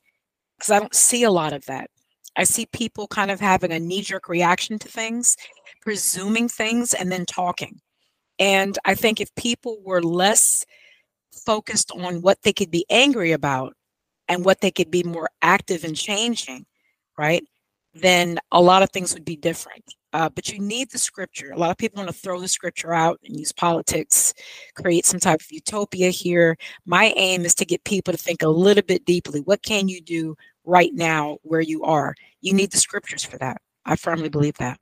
because 0.57 0.71
I 0.71 0.79
don't 0.79 0.95
see 0.95 1.23
a 1.23 1.31
lot 1.31 1.53
of 1.53 1.65
that. 1.65 1.89
I 2.37 2.45
see 2.45 2.67
people 2.67 3.07
kind 3.07 3.31
of 3.31 3.39
having 3.39 3.71
a 3.71 3.79
knee 3.79 4.01
jerk 4.01 4.29
reaction 4.29 4.79
to 4.79 4.87
things, 4.87 5.37
presuming 5.81 6.49
things, 6.49 6.93
and 6.93 7.11
then 7.11 7.25
talking. 7.25 7.79
And 8.39 8.77
I 8.85 8.95
think 8.95 9.21
if 9.21 9.33
people 9.35 9.79
were 9.83 10.01
less 10.03 10.65
focused 11.33 11.91
on 11.91 12.21
what 12.21 12.41
they 12.43 12.53
could 12.53 12.71
be 12.71 12.85
angry 12.89 13.31
about 13.31 13.75
and 14.27 14.45
what 14.45 14.61
they 14.61 14.71
could 14.71 14.91
be 14.91 15.03
more 15.03 15.29
active 15.41 15.83
in 15.83 15.93
changing, 15.93 16.65
right, 17.17 17.43
then 17.93 18.39
a 18.51 18.61
lot 18.61 18.83
of 18.83 18.89
things 18.91 19.13
would 19.13 19.25
be 19.25 19.35
different. 19.35 19.83
Uh, 20.13 20.29
but 20.29 20.47
you 20.49 20.59
need 20.59 20.91
the 20.91 20.97
scripture. 20.97 21.51
A 21.51 21.57
lot 21.57 21.71
of 21.71 21.77
people 21.77 22.03
want 22.03 22.13
to 22.13 22.21
throw 22.21 22.39
the 22.39 22.47
scripture 22.47 22.93
out 22.93 23.19
and 23.25 23.37
use 23.37 23.51
politics, 23.51 24.33
create 24.75 25.05
some 25.05 25.19
type 25.19 25.41
of 25.41 25.51
utopia 25.51 26.11
here. 26.11 26.55
My 26.85 27.13
aim 27.17 27.45
is 27.45 27.55
to 27.55 27.65
get 27.65 27.83
people 27.83 28.13
to 28.13 28.17
think 28.17 28.43
a 28.43 28.47
little 28.47 28.83
bit 28.83 29.05
deeply. 29.05 29.41
What 29.41 29.63
can 29.63 29.87
you 29.87 30.01
do 30.01 30.35
right 30.65 30.93
now 30.93 31.39
where 31.41 31.61
you 31.61 31.83
are? 31.83 32.13
You 32.41 32.53
need 32.53 32.71
the 32.71 32.77
scriptures 32.77 33.23
for 33.23 33.39
that. 33.39 33.59
I 33.85 33.95
firmly 33.95 34.29
believe 34.29 34.57
that. 34.57 34.79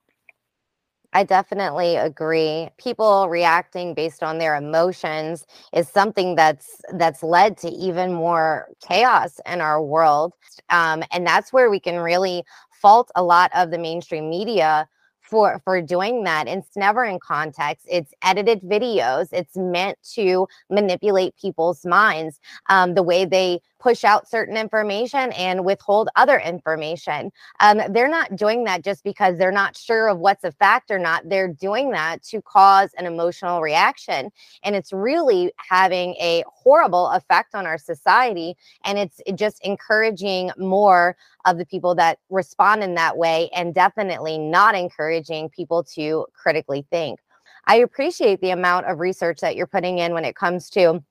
I 1.14 1.24
definitely 1.26 1.98
agree. 1.98 2.70
People 2.78 3.28
reacting 3.28 3.94
based 3.94 4.24
on 4.24 4.38
their 4.38 4.56
emotions 4.56 5.46
is 5.74 5.90
something 5.90 6.36
that's 6.36 6.82
that's 6.94 7.22
led 7.22 7.58
to 7.58 7.70
even 7.70 8.14
more 8.14 8.70
chaos 8.82 9.40
in 9.46 9.60
our 9.60 9.82
world, 9.84 10.34
um, 10.70 11.04
and 11.12 11.28
that's 11.28 11.52
where 11.52 11.70
we 11.70 11.82
can 11.82 11.98
really 12.00 12.46
fault 12.72 13.12
a 13.16 13.24
lot 13.24 13.52
of 13.54 13.72
the 13.72 13.78
mainstream 13.78 14.30
media 14.30 14.88
for 15.20 15.62
for 15.66 15.82
doing 15.82 16.24
that. 16.24 16.48
It's 16.48 16.78
never 16.78 17.04
in 17.04 17.20
context. 17.20 17.86
It's 17.90 18.14
edited 18.24 18.62
videos. 18.62 19.28
It's 19.34 19.58
meant 19.58 19.98
to 20.14 20.48
manipulate 20.70 21.36
people's 21.36 21.86
minds 21.86 22.40
um, 22.70 22.94
the 22.96 23.04
way 23.04 23.26
they 23.26 23.60
push 23.82 24.04
out 24.04 24.30
certain 24.30 24.56
information 24.56 25.32
and 25.32 25.66
withhold 25.66 26.08
other 26.16 26.40
information. 26.40 27.32
Um, 27.60 27.82
they're 27.90 28.08
not 28.08 28.36
doing 28.36 28.64
that 28.66 28.84
just 28.84 29.04
because 29.04 29.38
they're 29.38 29.52
not 29.52 29.76
sure 29.76 30.08
of 30.08 30.20
what's 30.20 30.44
a 30.44 30.52
fact 30.52 30.92
or 30.92 31.00
not. 31.00 31.28
They're 31.28 31.48
doing 31.48 31.92
that 31.92 32.22
to 32.24 32.42
cause 32.42 32.92
an 32.98 33.08
emotional 33.08 33.60
reaction. 33.60 34.32
And 34.64 34.76
it's 34.76 34.94
really 34.94 35.52
having 35.58 36.14
a 36.16 36.44
horrible 36.48 37.10
effect 37.10 37.56
on 37.56 37.66
our 37.66 37.80
society. 37.80 38.56
And 38.86 39.00
it's 39.00 39.20
just 39.36 39.60
encouraging 39.66 40.52
more 40.58 41.18
of 41.46 41.58
the 41.58 41.66
people 41.66 41.96
that 41.96 42.20
respond 42.30 42.84
in 42.84 42.94
that 42.96 43.18
way 43.18 43.50
and 43.56 43.74
definitely 43.74 44.38
not 44.38 44.76
encouraging 44.76 45.50
people 45.50 45.84
to 45.96 46.28
critically 46.34 46.86
think. 46.92 47.20
I 47.66 47.76
appreciate 47.78 48.42
the 48.42 48.52
amount 48.52 48.88
of 48.88 49.00
research 49.00 49.40
that 49.42 49.56
you're 49.56 49.68
putting 49.68 50.00
in 50.00 50.14
when 50.14 50.26
it 50.26 50.36
comes 50.36 50.70
to 50.72 51.04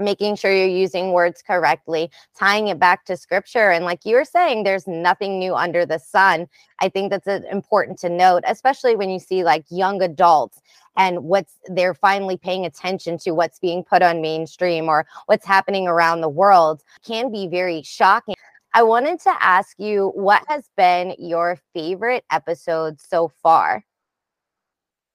making 0.00 0.36
sure 0.36 0.52
you're 0.52 0.66
using 0.66 1.12
words 1.12 1.42
correctly, 1.46 2.10
tying 2.36 2.68
it 2.68 2.78
back 2.78 3.04
to 3.04 3.16
scripture. 3.16 3.70
And 3.70 3.84
like 3.84 4.04
you 4.04 4.16
were 4.16 4.24
saying, 4.24 4.64
there's 4.64 4.86
nothing 4.86 5.38
new 5.38 5.54
under 5.54 5.86
the 5.86 5.98
sun. 5.98 6.48
I 6.80 6.88
think 6.88 7.10
that's 7.10 7.26
important 7.50 7.98
to 8.00 8.08
note, 8.08 8.42
especially 8.46 8.96
when 8.96 9.10
you 9.10 9.18
see 9.18 9.44
like 9.44 9.64
young 9.70 10.02
adults 10.02 10.60
and 10.96 11.24
what's 11.24 11.54
they're 11.66 11.94
finally 11.94 12.36
paying 12.36 12.64
attention 12.64 13.18
to 13.18 13.32
what's 13.32 13.58
being 13.58 13.84
put 13.84 14.02
on 14.02 14.20
mainstream 14.20 14.88
or 14.88 15.06
what's 15.26 15.46
happening 15.46 15.86
around 15.86 16.20
the 16.20 16.28
world 16.28 16.82
can 17.04 17.30
be 17.30 17.46
very 17.46 17.82
shocking. 17.82 18.34
I 18.72 18.82
wanted 18.84 19.20
to 19.20 19.36
ask 19.40 19.76
you 19.78 20.12
what 20.14 20.44
has 20.48 20.70
been 20.76 21.14
your 21.18 21.58
favorite 21.74 22.24
episode 22.30 23.00
so 23.00 23.28
far? 23.42 23.84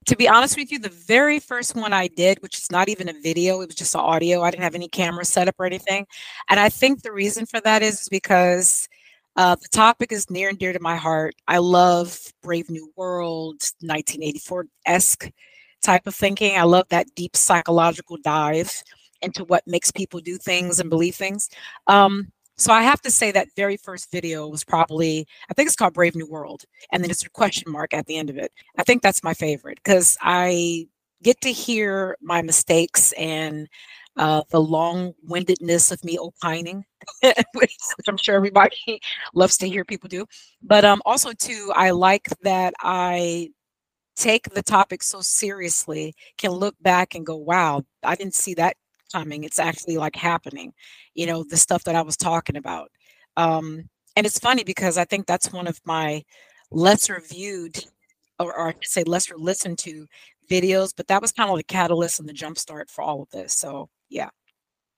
To 0.05 0.15
be 0.15 0.27
honest 0.27 0.57
with 0.57 0.71
you, 0.71 0.79
the 0.79 0.89
very 0.89 1.39
first 1.39 1.75
one 1.75 1.91
I 1.91 2.07
did, 2.07 2.41
which 2.41 2.57
is 2.57 2.71
not 2.71 2.89
even 2.89 3.09
a 3.09 3.21
video, 3.21 3.61
it 3.61 3.67
was 3.67 3.75
just 3.75 3.95
audio. 3.95 4.43
I 4.43 4.51
didn't 4.51 4.63
have 4.63 4.75
any 4.75 4.87
camera 4.87 5.25
set 5.25 5.47
up 5.47 5.55
or 5.57 5.65
anything. 5.65 6.05
And 6.49 6.59
I 6.59 6.69
think 6.69 7.01
the 7.01 7.11
reason 7.11 7.45
for 7.45 7.59
that 7.61 7.81
is 7.81 8.07
because 8.09 8.87
uh, 9.35 9.55
the 9.55 9.67
topic 9.69 10.11
is 10.11 10.29
near 10.29 10.49
and 10.49 10.59
dear 10.59 10.73
to 10.73 10.79
my 10.79 10.95
heart. 10.95 11.35
I 11.47 11.57
love 11.57 12.19
Brave 12.43 12.69
New 12.69 12.91
World, 12.95 13.55
1984 13.81 14.67
esque 14.85 15.29
type 15.81 16.07
of 16.07 16.15
thinking. 16.15 16.55
I 16.55 16.63
love 16.63 16.87
that 16.89 17.07
deep 17.15 17.35
psychological 17.35 18.17
dive 18.23 18.83
into 19.21 19.43
what 19.45 19.65
makes 19.65 19.91
people 19.91 20.19
do 20.19 20.37
things 20.37 20.79
and 20.79 20.89
believe 20.89 21.15
things. 21.15 21.49
Um, 21.87 22.31
so 22.57 22.71
I 22.71 22.81
have 22.83 23.01
to 23.01 23.11
say 23.11 23.31
that 23.31 23.49
very 23.55 23.77
first 23.77 24.11
video 24.11 24.47
was 24.47 24.63
probably, 24.63 25.27
I 25.49 25.53
think 25.53 25.67
it's 25.67 25.75
called 25.75 25.93
Brave 25.93 26.15
New 26.15 26.27
World. 26.27 26.63
And 26.91 27.03
then 27.03 27.11
it's 27.11 27.25
a 27.25 27.29
question 27.29 27.71
mark 27.71 27.93
at 27.93 28.05
the 28.05 28.17
end 28.17 28.29
of 28.29 28.37
it. 28.37 28.51
I 28.77 28.83
think 28.83 29.01
that's 29.01 29.23
my 29.23 29.33
favorite 29.33 29.79
because 29.83 30.17
I 30.21 30.87
get 31.23 31.41
to 31.41 31.51
hear 31.51 32.17
my 32.21 32.41
mistakes 32.41 33.11
and 33.13 33.67
uh, 34.17 34.41
the 34.49 34.61
long 34.61 35.13
windedness 35.23 35.91
of 35.91 36.03
me 36.03 36.17
opining, 36.17 36.85
which 37.21 37.75
I'm 38.07 38.17
sure 38.17 38.35
everybody 38.35 38.77
loves 39.33 39.57
to 39.57 39.67
hear 39.67 39.83
people 39.83 40.07
do. 40.07 40.25
But 40.61 40.85
um, 40.85 41.01
also, 41.05 41.33
too, 41.33 41.71
I 41.75 41.91
like 41.91 42.29
that 42.43 42.73
I 42.79 43.49
take 44.15 44.49
the 44.53 44.63
topic 44.63 45.03
so 45.03 45.19
seriously, 45.21 46.13
can 46.37 46.51
look 46.51 46.75
back 46.81 47.15
and 47.15 47.25
go, 47.25 47.35
wow, 47.35 47.83
I 48.03 48.15
didn't 48.15 48.35
see 48.35 48.53
that 48.55 48.77
coming. 49.15 49.43
It's 49.43 49.59
actually 49.59 49.97
like 49.97 50.15
happening, 50.15 50.73
you 51.13 51.25
know, 51.25 51.43
the 51.43 51.57
stuff 51.57 51.83
that 51.85 51.95
I 51.95 52.01
was 52.01 52.17
talking 52.17 52.57
about. 52.57 52.91
Um, 53.37 53.89
and 54.15 54.25
it's 54.25 54.39
funny 54.39 54.63
because 54.63 54.97
I 54.97 55.05
think 55.05 55.25
that's 55.25 55.53
one 55.53 55.67
of 55.67 55.79
my 55.85 56.23
lesser 56.71 57.21
viewed, 57.29 57.83
or, 58.39 58.57
or 58.57 58.69
I 58.69 58.73
should 58.73 58.85
say 58.85 59.03
lesser 59.03 59.35
listened 59.37 59.77
to 59.79 60.05
videos, 60.49 60.93
but 60.95 61.07
that 61.07 61.21
was 61.21 61.31
kind 61.31 61.49
of 61.49 61.57
the 61.57 61.63
catalyst 61.63 62.19
and 62.19 62.27
the 62.27 62.33
jumpstart 62.33 62.89
for 62.89 63.03
all 63.03 63.21
of 63.21 63.29
this. 63.29 63.53
So, 63.53 63.89
yeah. 64.09 64.29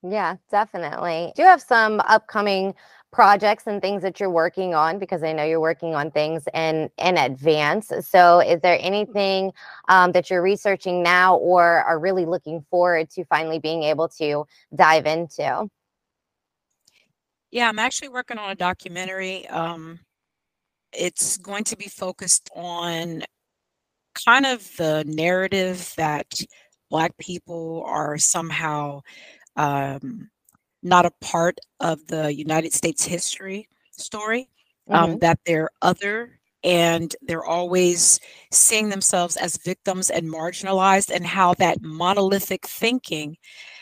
Yeah, 0.10 0.36
definitely. 0.50 1.34
Do 1.36 1.42
you 1.42 1.48
have 1.48 1.62
some 1.62 2.00
upcoming 2.02 2.74
projects 3.12 3.68
and 3.68 3.82
things 3.82 4.02
that 4.04 4.20
you're 4.20 4.30
working 4.30 4.74
on? 4.74 5.00
Because 5.00 5.24
I 5.24 5.34
know 5.34 5.44
you're 5.44 5.60
working 5.60 5.96
on 5.96 6.12
things 6.12 6.44
in 6.54 6.90
in 6.98 7.18
advance. 7.18 7.92
So, 8.02 8.40
is 8.40 8.62
there 8.62 8.78
anything 8.80 9.52
um, 9.90 10.12
that 10.14 10.30
you're 10.30 10.42
researching 10.42 11.04
now, 11.04 11.38
or 11.38 11.64
are 11.64 12.00
really 12.00 12.26
looking 12.26 12.66
forward 12.70 13.10
to 13.12 13.26
finally 13.26 13.60
being 13.60 13.84
able 13.84 14.08
to 14.10 14.46
dive 14.76 15.06
into? 15.06 15.68
Yeah, 17.52 17.70
I'm 17.70 17.80
actually 17.80 18.10
working 18.10 18.38
on 18.38 18.52
a 18.52 18.56
documentary. 18.56 19.48
Um, 19.48 20.00
it's 20.94 21.38
going 21.38 21.64
to 21.66 21.78
be 21.78 21.88
focused 21.88 22.50
on 22.56 23.24
kind 24.26 24.46
of 24.46 24.70
the 24.78 25.04
narrative 25.08 25.94
that 25.98 26.28
Black 26.90 27.18
people 27.18 27.84
are 27.86 28.18
somehow 28.18 29.02
um, 29.58 30.30
not 30.84 31.06
a 31.06 31.12
part 31.22 31.60
of 31.80 32.06
the 32.08 32.34
United 32.34 32.74
States 32.74 33.04
history 33.04 33.68
story, 33.92 34.50
um, 34.90 35.12
mm-hmm. 35.12 35.20
that 35.20 35.40
they're 35.46 35.70
other 35.82 36.40
and 36.64 37.16
they're 37.22 37.46
always 37.46 38.20
seeing 38.52 38.90
themselves 38.90 39.38
as 39.38 39.58
victims 39.58 40.10
and 40.10 40.28
marginalized, 40.28 41.14
and 41.14 41.26
how 41.26 41.54
that 41.56 41.82
monolithic 41.82 42.66
thinking 42.66 43.38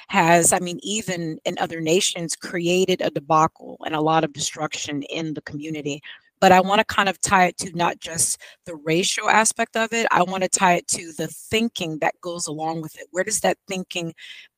has, 0.08 0.54
I 0.54 0.60
mean, 0.60 0.80
even 0.84 1.40
in 1.46 1.58
other 1.58 1.82
nations, 1.82 2.36
created 2.36 3.02
a 3.02 3.10
debacle 3.10 3.78
and 3.86 3.96
a 3.96 4.02
lot 4.02 4.24
of 4.24 4.34
destruction 4.34 5.04
in 5.04 5.34
the 5.34 5.42
community. 5.42 6.02
But 6.42 6.52
I 6.52 6.62
want 6.62 6.80
to 6.80 6.86
kind 6.86 7.10
of 7.10 7.20
tie 7.22 7.46
it 7.48 7.58
to 7.60 7.76
not 7.76 8.00
just 8.00 8.40
the 8.66 8.76
racial 8.76 9.30
aspect 9.30 9.78
of 9.78 9.94
it, 9.94 10.06
I 10.12 10.22
want 10.24 10.44
to 10.44 10.50
tie 10.50 10.76
it 10.76 10.88
to 10.90 11.14
the 11.14 11.28
thinking 11.28 11.98
that 12.00 12.20
goes 12.22 12.46
along 12.46 12.82
with 12.82 13.00
it. 13.00 13.08
Where 13.12 13.24
does 13.24 13.40
that 13.40 13.58
thinking 13.68 14.14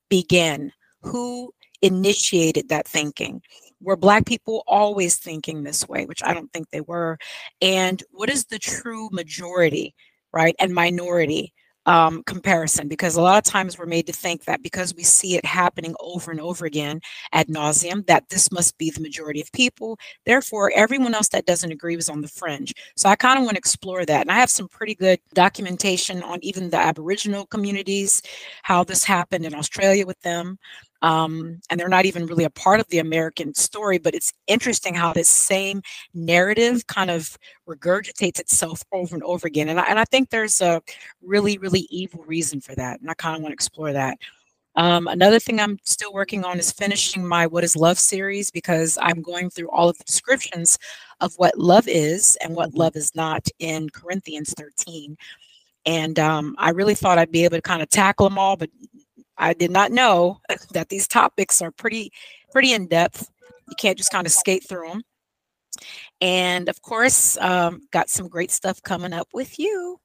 begin? 0.09 0.74
Who 1.01 1.54
initiated 1.82 2.70
that 2.70 2.88
thinking? 2.88 3.42
Were 3.82 3.96
Black 3.96 4.25
people 4.25 4.63
always 4.68 5.18
thinking 5.18 5.63
this 5.63 5.88
way, 5.88 6.06
which 6.06 6.24
I 6.24 6.34
don't 6.34 6.51
think 6.51 6.70
they 6.70 6.82
were? 6.82 7.18
And 7.62 8.01
what 8.12 8.30
is 8.30 8.46
the 8.46 8.60
true 8.60 9.10
majority, 9.12 9.94
right, 10.34 10.56
and 10.60 10.74
minority? 10.74 11.54
um, 11.88 12.22
comparison 12.24 12.89
because 12.89 13.16
a 13.16 13.22
lot 13.22 13.38
of 13.38 13.50
times 13.50 13.80
we're 13.80 13.86
made 13.86 14.06
to 14.08 14.13
think 14.13 14.44
that 14.44 14.62
because 14.62 14.94
we 14.94 15.04
see 15.04 15.36
it 15.36 15.46
happening 15.46 15.96
over 16.01 16.32
and 16.32 16.42
over 16.42 16.66
again 16.66 17.00
ad 17.32 17.48
nauseum, 17.48 18.06
that 18.08 18.27
this 18.30 18.51
must 18.51 18.77
be 18.77 18.92
the 18.92 19.00
majority 19.00 19.39
of 19.42 19.51
people. 19.54 19.98
Therefore, 20.25 20.72
everyone 20.75 21.16
else 21.16 21.30
that 21.30 21.46
doesn't 21.46 21.72
agree 21.72 21.96
was 21.96 22.10
on 22.10 22.22
the 22.22 22.27
fringe. 22.27 22.74
So 22.98 23.08
I 23.08 23.16
kind 23.16 23.39
of 23.39 23.46
want 23.46 23.56
to 23.56 23.60
explore 23.60 24.06
that. 24.06 24.22
And 24.22 24.32
I 24.32 24.36
have 24.36 24.50
some 24.50 24.68
pretty 24.68 24.96
good 24.96 25.20
documentation 25.34 26.22
on 26.24 26.39
even 26.42 26.70
the 26.70 26.77
Aboriginal 26.77 27.46
communities, 27.46 28.22
how 28.63 28.84
this 28.84 29.06
happened 29.06 29.46
in 29.46 29.56
Australia 29.56 30.06
with 30.06 30.20
them 30.22 30.60
um, 31.01 31.60
and 31.70 31.80
they're 31.80 31.88
not 31.88 32.06
even 32.06 32.25
really 32.25 32.44
a 32.44 32.50
part 32.50 32.80
of 32.80 32.88
the 32.89 33.00
American 33.00 33.54
story. 33.54 33.98
But 33.98 34.16
it's 34.16 34.34
interesting 34.48 34.94
how 34.94 35.13
this 35.13 35.30
same 35.30 35.82
narrative 36.13 36.88
kind 36.88 37.12
of 37.12 37.38
regurgitates 37.68 38.39
itself 38.39 38.84
over 38.92 39.16
and 39.16 39.24
over 39.24 39.48
again. 39.48 39.70
And 39.70 39.80
I, 39.80 39.86
and 39.86 40.00
I 40.00 40.06
think 40.06 40.30
there's 40.30 40.62
a 40.62 40.82
really, 41.22 41.58
really 41.58 41.88
evil 41.89 42.24
reason 42.25 42.62
for 42.62 42.75
that. 42.75 43.00
And 43.01 43.10
I 43.10 43.13
kind 43.13 43.36
of 43.36 43.42
want 43.42 43.51
to 43.51 43.56
explore 43.56 43.94
that. 43.94 44.18
Um, 44.77 45.08
another 45.08 45.39
thing 45.39 45.60
I'm 45.60 45.80
still 45.84 46.13
working 46.13 46.46
on 46.46 46.60
is 46.60 46.72
finishing 46.72 47.27
my 47.27 47.48
What 47.48 47.63
is 47.63 47.75
Love 47.75 47.98
series 47.98 48.51
because 48.51 48.96
I'm 49.01 49.24
going 49.24 49.50
through 49.50 49.72
all 49.72 49.89
of 49.89 49.98
the 49.98 50.04
descriptions 50.04 50.77
of 51.20 51.34
what 51.38 51.58
love 51.58 51.88
is 51.88 52.38
and 52.44 52.56
what 52.56 52.70
mm-hmm. 52.70 52.82
love 52.82 52.96
is 52.96 53.16
not 53.16 53.48
in 53.58 53.89
Corinthians 53.89 54.54
13 54.56 55.18
And 55.88 56.20
um, 56.20 56.56
I 56.60 56.70
really 56.70 56.94
thought 56.94 57.18
I'd 57.18 57.32
be 57.32 57.44
able 57.44 57.58
to 57.58 57.62
kind 57.62 57.82
of 57.82 57.89
tackle 57.89 58.30
them 58.30 58.38
all, 58.38 58.56
but 58.56 58.70
I 59.38 59.53
did 59.53 59.72
not 59.72 59.91
know 59.91 60.39
that 60.72 60.89
these 60.89 61.08
topics 61.08 61.62
are 61.62 61.72
pretty, 61.72 62.12
pretty 62.51 62.74
in 62.74 62.88
depth. 62.88 63.29
You 63.70 63.75
can't 63.77 63.98
just 63.98 64.12
kind 64.12 64.25
of 64.25 64.34
skate 64.34 64.67
through 64.67 64.88
them. 64.89 65.03
And 66.22 66.70
of 66.70 66.82
course, 66.82 67.38
um, 67.38 67.82
got 67.91 68.10
some 68.10 68.27
great 68.27 68.51
stuff 68.51 68.82
coming 68.82 69.13
up 69.13 69.27
with 69.34 69.60
you 69.60 70.00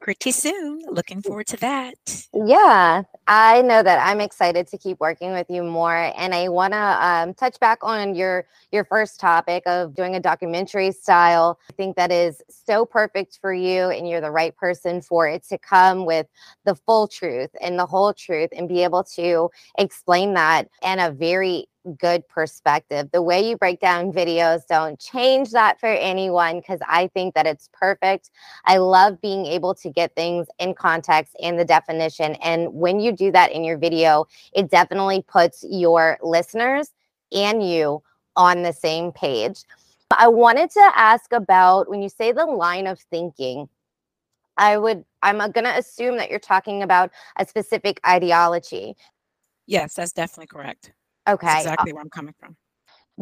pretty 0.00 0.30
soon. 0.30 0.82
Looking 0.90 1.22
forward 1.22 1.46
to 1.48 1.56
that. 1.58 1.94
Yeah, 2.32 3.02
I 3.26 3.62
know 3.62 3.82
that 3.82 4.06
I'm 4.06 4.20
excited 4.20 4.66
to 4.68 4.78
keep 4.78 5.00
working 5.00 5.32
with 5.32 5.46
you 5.50 5.62
more, 5.62 6.12
and 6.16 6.34
I 6.34 6.48
want 6.48 6.72
to 6.72 7.06
um, 7.06 7.34
touch 7.34 7.58
back 7.60 7.78
on 7.82 8.14
your 8.14 8.46
your 8.70 8.84
first 8.84 9.18
topic 9.18 9.62
of 9.66 9.94
doing 9.94 10.14
a 10.14 10.20
documentary 10.20 10.92
style. 10.92 11.58
I 11.70 11.72
think 11.72 11.96
that 11.96 12.12
is 12.12 12.42
so 12.48 12.84
perfect 12.84 13.38
for 13.40 13.52
you, 13.52 13.90
and 13.90 14.08
you're 14.08 14.20
the 14.20 14.30
right 14.30 14.56
person 14.56 15.00
for 15.00 15.26
it 15.28 15.44
to 15.48 15.58
come 15.58 16.04
with 16.04 16.26
the 16.64 16.74
full 16.74 17.08
truth 17.08 17.50
and 17.60 17.78
the 17.78 17.86
whole 17.86 18.12
truth, 18.12 18.50
and 18.56 18.68
be 18.68 18.84
able 18.84 19.04
to 19.04 19.50
explain 19.78 20.34
that 20.34 20.68
in 20.82 20.98
a 20.98 21.10
very 21.10 21.68
good 21.96 22.26
perspective. 22.28 23.08
The 23.12 23.22
way 23.22 23.48
you 23.48 23.56
break 23.56 23.80
down 23.80 24.12
videos, 24.12 24.66
don't 24.68 24.98
change 24.98 25.50
that 25.50 25.80
for 25.80 25.88
anyone 25.88 26.60
because 26.60 26.80
I 26.86 27.08
think 27.08 27.34
that 27.34 27.46
it's 27.46 27.68
perfect. 27.72 28.30
I 28.64 28.78
love 28.78 29.20
being 29.20 29.46
able 29.46 29.74
to 29.76 29.90
get 29.90 30.14
things 30.14 30.46
in 30.58 30.74
context 30.74 31.36
and 31.42 31.58
the 31.58 31.64
definition. 31.64 32.34
And 32.36 32.72
when 32.74 33.00
you 33.00 33.12
do 33.12 33.32
that 33.32 33.52
in 33.52 33.64
your 33.64 33.78
video, 33.78 34.26
it 34.52 34.70
definitely 34.70 35.24
puts 35.26 35.64
your 35.68 36.18
listeners 36.22 36.92
and 37.32 37.68
you 37.68 38.02
on 38.36 38.62
the 38.62 38.72
same 38.72 39.12
page. 39.12 39.64
I 40.10 40.28
wanted 40.28 40.70
to 40.70 40.92
ask 40.94 41.32
about 41.32 41.90
when 41.90 42.02
you 42.02 42.08
say 42.08 42.32
the 42.32 42.46
line 42.46 42.86
of 42.86 42.98
thinking, 42.98 43.68
I 44.56 44.76
would, 44.76 45.04
I'm 45.22 45.40
uh, 45.40 45.48
going 45.48 45.64
to 45.64 45.76
assume 45.76 46.16
that 46.16 46.30
you're 46.30 46.38
talking 46.38 46.82
about 46.82 47.10
a 47.36 47.46
specific 47.46 48.00
ideology. 48.06 48.96
Yes, 49.66 49.94
that's 49.94 50.12
definitely 50.12 50.46
correct. 50.46 50.92
Okay. 51.28 51.46
That's 51.46 51.64
exactly 51.64 51.92
where 51.92 52.02
I'm 52.02 52.10
coming 52.10 52.34
from. 52.38 52.56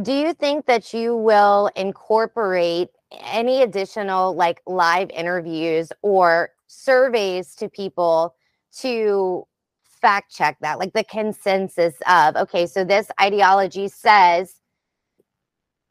Do 0.02 0.12
you 0.12 0.34
think 0.34 0.66
that 0.66 0.92
you 0.92 1.16
will 1.16 1.70
incorporate 1.74 2.88
any 3.22 3.62
additional 3.62 4.34
like 4.34 4.60
live 4.66 5.10
interviews 5.10 5.90
or 6.02 6.50
surveys 6.66 7.54
to 7.56 7.68
people 7.68 8.34
to 8.80 9.46
fact 9.82 10.34
check 10.34 10.58
that, 10.60 10.78
like 10.78 10.92
the 10.92 11.04
consensus 11.04 11.94
of, 12.06 12.36
okay, 12.36 12.66
so 12.66 12.84
this 12.84 13.08
ideology 13.20 13.88
says 13.88 14.60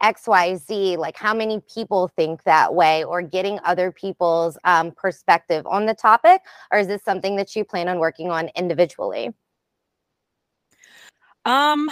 XYZ, 0.03 0.97
like 0.97 1.17
how 1.17 1.33
many 1.33 1.61
people 1.73 2.09
think 2.15 2.43
that 2.43 2.75
way, 2.75 3.03
or 3.03 3.21
getting 3.21 3.59
other 3.63 3.91
people's 3.91 4.57
um, 4.65 4.91
perspective 4.91 5.65
on 5.65 5.85
the 5.85 5.95
topic? 5.95 6.41
Or 6.71 6.79
is 6.79 6.87
this 6.87 7.03
something 7.03 7.35
that 7.37 7.55
you 7.55 7.63
plan 7.63 7.87
on 7.87 7.97
working 7.97 8.29
on 8.29 8.49
individually? 8.55 9.33
Um, 11.45 11.89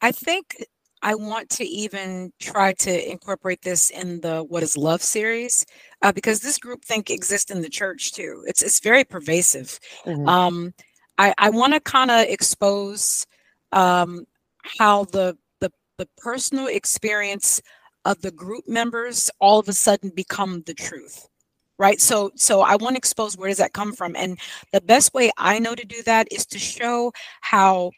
I 0.00 0.12
think 0.12 0.64
I 1.02 1.14
want 1.14 1.48
to 1.50 1.64
even 1.64 2.32
try 2.40 2.72
to 2.74 3.10
incorporate 3.10 3.62
this 3.62 3.90
in 3.90 4.20
the 4.20 4.42
What 4.42 4.62
is 4.62 4.76
Love 4.76 5.02
series 5.02 5.64
uh, 6.02 6.12
because 6.12 6.40
this 6.40 6.58
group 6.58 6.84
think 6.84 7.10
exists 7.10 7.50
in 7.50 7.62
the 7.62 7.68
church 7.68 8.12
too. 8.12 8.44
It's 8.46 8.62
it's 8.62 8.80
very 8.80 9.04
pervasive. 9.04 9.78
Mm-hmm. 10.04 10.28
Um, 10.28 10.74
I, 11.18 11.34
I 11.38 11.50
want 11.50 11.74
to 11.74 11.80
kind 11.80 12.10
of 12.10 12.26
expose 12.28 13.26
um, 13.72 14.24
how 14.78 15.04
the, 15.04 15.36
the 15.60 15.70
the 15.98 16.08
personal 16.16 16.66
experience 16.66 17.60
of 18.04 18.20
the 18.22 18.30
group 18.30 18.64
members 18.66 19.30
all 19.38 19.58
of 19.58 19.68
a 19.68 19.72
sudden 19.72 20.10
become 20.14 20.62
the 20.66 20.74
truth 20.74 21.28
right 21.78 22.00
so 22.00 22.30
so 22.34 22.62
i 22.62 22.76
want 22.76 22.94
to 22.94 22.98
expose 22.98 23.36
where 23.36 23.48
does 23.48 23.58
that 23.58 23.74
come 23.74 23.92
from 23.92 24.16
and 24.16 24.38
the 24.72 24.80
best 24.80 25.12
way 25.12 25.30
i 25.36 25.58
know 25.58 25.74
to 25.74 25.84
do 25.84 26.02
that 26.02 26.26
is 26.30 26.46
to 26.46 26.58
show 26.58 27.12
how 27.42 27.90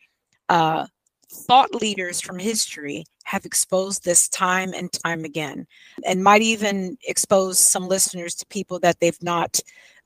uh, 0.53 0.87
thought 1.31 1.75
leaders 1.75 2.21
from 2.21 2.39
history 2.39 3.07
have 3.25 3.47
exposed 3.47 4.05
this 4.05 4.29
time 4.29 4.75
and 4.75 4.93
time 4.93 5.25
again, 5.25 5.67
and 6.05 6.23
might 6.23 6.43
even 6.43 6.99
expose 7.09 7.59
some 7.59 7.89
listeners 7.89 8.35
to 8.35 8.47
people 8.47 8.79
that 8.81 9.01
they've 9.01 9.23
not 9.23 9.59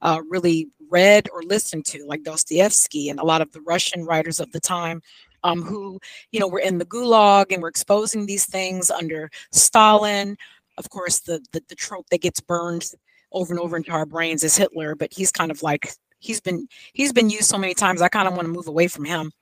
uh, 0.03 0.21
really 0.31 0.69
read 0.89 1.29
or 1.33 1.43
listened 1.43 1.85
to, 1.85 2.07
like 2.07 2.23
Dostoevsky 2.23 3.09
and 3.09 3.19
a 3.19 3.25
lot 3.25 3.41
of 3.41 3.51
the 3.51 3.61
Russian 3.63 4.05
writers 4.05 4.39
of 4.39 4.53
the 4.53 4.61
time. 4.61 5.03
Um, 5.43 5.63
who 5.63 6.01
you 6.33 6.41
know 6.41 6.49
were 6.49 6.61
in 6.61 6.79
the 6.79 6.87
gulag 6.87 7.53
and 7.53 7.61
were 7.61 7.69
exposing 7.69 8.27
these 8.27 8.47
things 8.47 8.91
under 8.91 9.31
Stalin. 9.53 10.37
Of 10.79 10.91
course, 10.91 11.21
the, 11.21 11.45
the 11.53 11.63
the 11.69 11.75
trope 11.75 12.07
that 12.11 12.21
gets 12.23 12.41
burned 12.41 12.85
over 13.33 13.53
and 13.53 13.61
over 13.61 13.77
into 13.77 13.91
our 13.91 14.07
brains 14.07 14.45
is 14.45 14.57
Hitler, 14.57 14.95
but 14.95 15.13
he's 15.13 15.33
kind 15.33 15.51
of 15.51 15.63
like 15.63 15.93
he's 16.21 16.41
been 16.41 16.69
he's 16.95 17.13
been 17.13 17.31
used 17.31 17.47
so 17.47 17.59
many 17.59 17.75
times. 17.75 18.01
I 18.01 18.09
kind 18.09 18.29
of 18.29 18.35
want 18.35 18.47
to 18.47 18.53
move 18.53 18.69
away 18.69 18.87
from 18.89 19.05
him. 19.05 19.33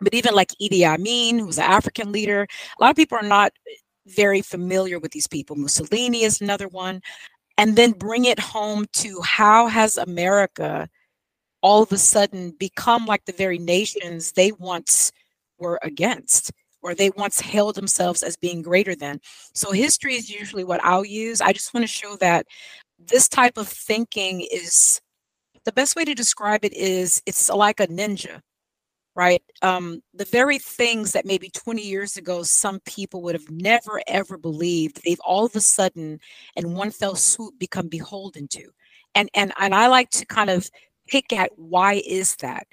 But 0.00 0.14
even 0.14 0.34
like 0.34 0.52
Idi 0.60 0.84
Amin, 0.84 1.38
who's 1.38 1.58
an 1.58 1.64
African 1.64 2.12
leader, 2.12 2.46
a 2.78 2.82
lot 2.82 2.90
of 2.90 2.96
people 2.96 3.18
are 3.18 3.26
not 3.26 3.52
very 4.06 4.42
familiar 4.42 4.98
with 4.98 5.12
these 5.12 5.26
people. 5.26 5.56
Mussolini 5.56 6.22
is 6.22 6.40
another 6.40 6.68
one. 6.68 7.00
And 7.58 7.76
then 7.76 7.92
bring 7.92 8.24
it 8.24 8.38
home 8.38 8.86
to 8.94 9.20
how 9.22 9.68
has 9.68 9.96
America 9.96 10.88
all 11.60 11.82
of 11.82 11.92
a 11.92 11.98
sudden 11.98 12.52
become 12.58 13.06
like 13.06 13.24
the 13.24 13.32
very 13.32 13.58
nations 13.58 14.32
they 14.32 14.52
once 14.52 15.12
were 15.58 15.78
against 15.82 16.50
or 16.82 16.94
they 16.94 17.10
once 17.10 17.40
held 17.40 17.76
themselves 17.76 18.22
as 18.22 18.36
being 18.36 18.62
greater 18.62 18.96
than. 18.96 19.20
So 19.54 19.70
history 19.70 20.16
is 20.16 20.28
usually 20.28 20.64
what 20.64 20.82
I'll 20.84 21.04
use. 21.04 21.40
I 21.40 21.52
just 21.52 21.72
want 21.72 21.84
to 21.84 21.92
show 21.92 22.16
that 22.16 22.46
this 22.98 23.28
type 23.28 23.56
of 23.56 23.68
thinking 23.68 24.46
is 24.52 25.00
the 25.64 25.72
best 25.72 25.94
way 25.94 26.04
to 26.04 26.14
describe 26.14 26.64
it 26.64 26.72
is 26.72 27.22
it's 27.26 27.48
like 27.48 27.78
a 27.78 27.86
ninja 27.86 28.40
right? 29.14 29.42
Um, 29.62 30.02
the 30.14 30.24
very 30.24 30.58
things 30.58 31.12
that 31.12 31.26
maybe 31.26 31.50
20 31.50 31.82
years 31.82 32.16
ago 32.16 32.42
some 32.42 32.80
people 32.80 33.22
would 33.22 33.34
have 33.34 33.50
never 33.50 34.00
ever 34.06 34.38
believed, 34.38 35.00
they've 35.04 35.20
all 35.24 35.44
of 35.44 35.56
a 35.56 35.60
sudden, 35.60 36.20
in 36.56 36.74
one 36.74 36.90
fell 36.90 37.14
swoop, 37.16 37.58
become 37.58 37.88
beholden 37.88 38.48
to. 38.48 38.70
And 39.14 39.28
and 39.34 39.52
and 39.60 39.74
I 39.74 39.88
like 39.88 40.10
to 40.10 40.26
kind 40.26 40.50
of 40.50 40.70
pick 41.08 41.32
at 41.32 41.50
why 41.56 42.02
is 42.06 42.36
that? 42.36 42.66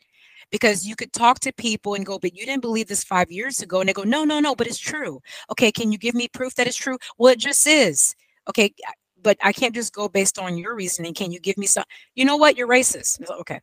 Because 0.52 0.86
you 0.86 0.96
could 0.96 1.14
talk 1.14 1.40
to 1.42 1.54
people 1.54 1.94
and 1.96 2.06
go, 2.06 2.18
but 2.18 2.36
you 2.36 2.46
didn't 2.46 2.62
believe 2.62 2.88
this 2.88 3.04
five 3.04 3.32
years 3.32 3.62
ago, 3.62 3.80
and 3.82 3.90
they 3.90 3.94
go, 3.94 4.04
no, 4.04 4.24
no, 4.24 4.40
no, 4.40 4.56
but 4.56 4.68
it's 4.68 4.80
true. 4.80 5.22
Okay, 5.52 5.72
can 5.72 5.92
you 5.92 5.98
give 5.98 6.16
me 6.16 6.28
proof 6.28 6.56
that 6.56 6.68
it's 6.68 6.78
true? 6.78 6.98
Well, 7.18 7.32
it 7.34 7.40
just 7.40 7.68
is. 7.68 8.16
Okay, 8.50 8.74
but 9.22 9.38
I 9.44 9.52
can't 9.54 9.76
just 9.76 9.94
go 9.94 10.08
based 10.10 10.40
on 10.40 10.58
your 10.58 10.76
reasoning. 10.76 11.14
Can 11.14 11.32
you 11.32 11.40
give 11.40 11.58
me 11.58 11.68
some? 11.68 11.84
You 12.16 12.26
know 12.26 12.38
what? 12.38 12.58
You're 12.58 12.68
racist. 12.68 13.22
Okay, 13.42 13.60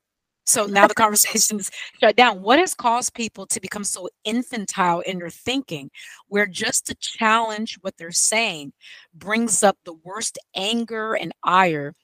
so 0.47 0.67
now 0.67 0.87
the 0.87 0.95
conversation's 0.95 1.71
shut 2.01 2.17
down. 2.17 2.41
What 2.41 2.59
has 2.61 2.75
caused 2.75 3.15
people 3.15 3.47
to 3.47 3.61
become 3.61 3.85
so 3.85 4.09
infantile 4.25 5.01
in 5.01 5.19
their 5.19 5.31
thinking, 5.31 5.91
where 6.29 6.47
just 6.47 6.87
to 6.87 6.95
challenge 6.95 7.77
what 7.81 7.97
they're 7.97 8.13
saying 8.13 8.73
brings 9.13 9.63
up 9.63 9.77
the 9.85 9.95
worst 10.05 10.39
anger 10.55 11.15
and 11.15 11.33
ire 11.43 11.95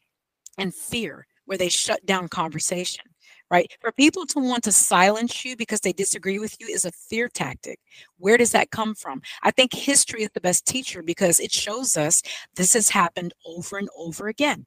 and 0.59 0.75
fear, 0.75 1.27
where 1.45 1.59
they 1.59 1.69
shut 1.69 2.05
down 2.05 2.29
conversation? 2.29 3.05
Right? 3.51 3.71
For 3.83 3.93
people 3.93 4.25
to 4.27 4.41
want 4.41 4.65
to 4.65 4.73
silence 4.73 5.45
you 5.45 5.57
because 5.57 5.81
they 5.81 5.93
disagree 5.93 6.39
with 6.39 6.57
you 6.59 6.69
is 6.69 6.87
a 6.87 6.91
fear 6.91 7.29
tactic. 7.29 7.79
Where 8.17 8.39
does 8.39 8.51
that 8.53 8.71
come 8.71 8.95
from? 8.95 9.21
I 9.43 9.51
think 9.51 9.75
history 9.75 10.23
is 10.23 10.31
the 10.33 10.41
best 10.41 10.65
teacher 10.65 11.03
because 11.03 11.39
it 11.39 11.53
shows 11.53 11.99
us 11.99 12.23
this 12.57 12.73
has 12.73 12.89
happened 12.89 13.35
over 13.45 13.77
and 13.77 13.91
over 13.95 14.29
again. 14.29 14.65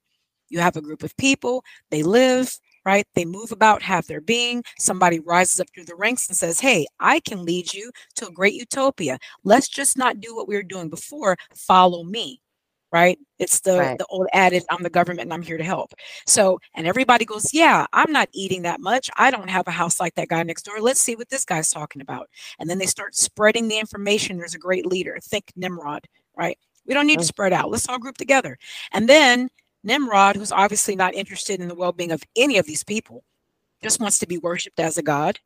You 0.50 0.60
have 0.60 0.78
a 0.78 0.82
group 0.82 1.02
of 1.02 1.18
people, 1.18 1.64
they 1.90 2.04
live, 2.04 2.56
right? 2.86 3.08
They 3.16 3.26
move 3.26 3.52
about, 3.52 3.82
have 3.82 4.08
their 4.08 4.22
being. 4.22 4.64
Somebody 4.78 5.20
rises 5.20 5.60
up 5.60 5.68
through 5.74 5.86
the 5.86 5.96
ranks 5.96 6.28
and 6.28 6.38
says, 6.38 6.60
Hey, 6.60 6.86
I 7.00 7.20
can 7.20 7.44
lead 7.44 7.74
you 7.74 7.92
to 8.16 8.28
a 8.28 8.32
great 8.32 8.54
utopia. 8.54 9.18
Let's 9.44 9.68
just 9.68 9.98
not 9.98 10.22
do 10.22 10.36
what 10.36 10.48
we 10.48 10.56
were 10.56 10.64
doing 10.64 10.90
before. 10.90 11.36
Follow 11.56 12.04
me. 12.04 12.40
Right? 12.92 13.20
It's 13.40 13.60
the 13.60 13.80
right. 13.80 13.98
the 13.98 14.06
old 14.06 14.28
adage, 14.32 14.64
I'm 14.70 14.82
the 14.82 14.90
government 14.90 15.24
and 15.24 15.34
I'm 15.34 15.42
here 15.42 15.58
to 15.58 15.64
help. 15.66 15.92
So, 16.26 16.60
and 16.76 16.88
everybody 16.88 17.26
goes, 17.26 17.54
Yeah, 17.54 17.88
I'm 17.92 18.12
not 18.14 18.30
eating 18.32 18.62
that 18.62 18.80
much. 18.80 19.10
I 19.18 19.32
don't 19.32 19.50
have 19.50 19.68
a 19.68 19.72
house 19.72 20.00
like 20.00 20.16
that 20.16 20.30
guy 20.30 20.44
next 20.44 20.64
door. 20.64 20.80
Let's 20.80 21.02
see 21.02 21.18
what 21.18 21.28
this 21.28 21.44
guy's 21.44 21.70
talking 21.70 22.02
about. 22.02 22.30
And 22.58 22.70
then 22.70 22.78
they 22.78 22.86
start 22.86 23.16
spreading 23.16 23.68
the 23.68 23.80
information. 23.80 24.38
There's 24.38 24.56
a 24.56 24.60
great 24.60 24.86
leader. 24.86 25.18
Think 25.22 25.52
Nimrod, 25.58 26.08
right? 26.38 26.58
We 26.86 26.94
don't 26.94 27.08
need 27.08 27.20
to 27.20 27.26
mm. 27.26 27.28
spread 27.28 27.52
out. 27.52 27.70
Let's 27.70 27.90
all 27.90 28.00
group 28.00 28.18
together. 28.18 28.58
And 28.94 29.10
then 29.10 29.50
Nimrod, 29.86 30.36
who's 30.36 30.52
obviously 30.52 30.96
not 30.96 31.14
interested 31.14 31.62
in 31.62 31.68
the 31.68 31.76
well 31.76 31.92
being 31.92 32.12
of 32.12 32.24
any 32.36 32.58
of 32.58 32.66
these 32.66 32.84
people, 32.84 33.24
just 33.84 34.02
wants 34.02 34.20
to 34.20 34.28
be 34.28 34.40
worshiped 34.40 34.80
as 34.80 34.98
a 34.98 35.04
god. 35.04 35.40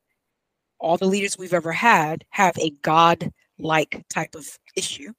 All 0.79 0.97
the 0.97 1.05
leaders 1.05 1.37
we've 1.37 1.53
ever 1.53 1.73
had 1.73 2.23
have 2.29 2.57
a 2.57 2.71
god 2.81 3.31
like 3.59 4.01
type 4.09 4.33
of 4.35 4.47
issue. 4.77 5.11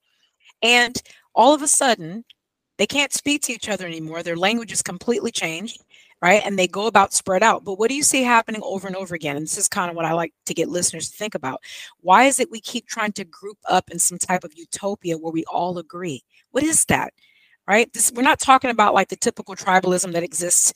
And 0.63 1.01
all 1.35 1.55
of 1.55 1.63
a 1.63 1.69
sudden, 1.69 2.25
they 2.79 2.87
can't 2.87 3.13
speak 3.13 3.43
to 3.43 3.53
each 3.53 3.69
other 3.69 3.87
anymore. 3.87 4.23
Their 4.23 4.39
language 4.39 4.73
is 4.73 4.81
completely 4.81 5.31
changed, 5.31 5.85
right? 6.23 6.41
And 6.43 6.59
they 6.59 6.67
go 6.67 6.87
about 6.87 7.13
spread 7.13 7.43
out. 7.43 7.63
But 7.63 7.79
what 7.79 7.91
do 7.91 7.95
you 7.95 8.03
see 8.03 8.23
happening 8.23 8.63
over 8.65 8.87
and 8.87 8.97
over 8.97 9.15
again? 9.15 9.37
And 9.37 9.45
this 9.45 9.59
is 9.59 9.69
kind 9.69 9.91
of 9.91 9.97
what 9.97 10.07
I 10.07 10.15
like 10.15 10.33
to 10.47 10.55
get 10.55 10.71
listeners 10.71 11.11
to 11.11 11.17
think 11.17 11.35
about. 11.35 11.61
Why 12.01 12.25
is 12.25 12.41
it 12.41 12.51
we 12.51 12.61
keep 12.61 12.87
trying 12.87 13.13
to 13.13 13.25
group 13.25 13.59
up 13.69 13.91
in 13.91 13.99
some 13.99 14.17
type 14.17 14.45
of 14.45 14.57
utopia 14.57 15.19
where 15.19 15.33
we 15.33 15.45
all 15.45 15.77
agree? 15.77 16.25
What 16.53 16.65
is 16.65 16.87
that? 16.87 17.13
Right? 17.71 17.93
This, 17.93 18.11
we're 18.13 18.23
not 18.23 18.41
talking 18.41 18.73
about 18.73 18.95
like 18.95 19.11
the 19.11 19.17
typical 19.17 19.55
tribalism 19.55 20.13
that 20.15 20.25
exists 20.25 20.75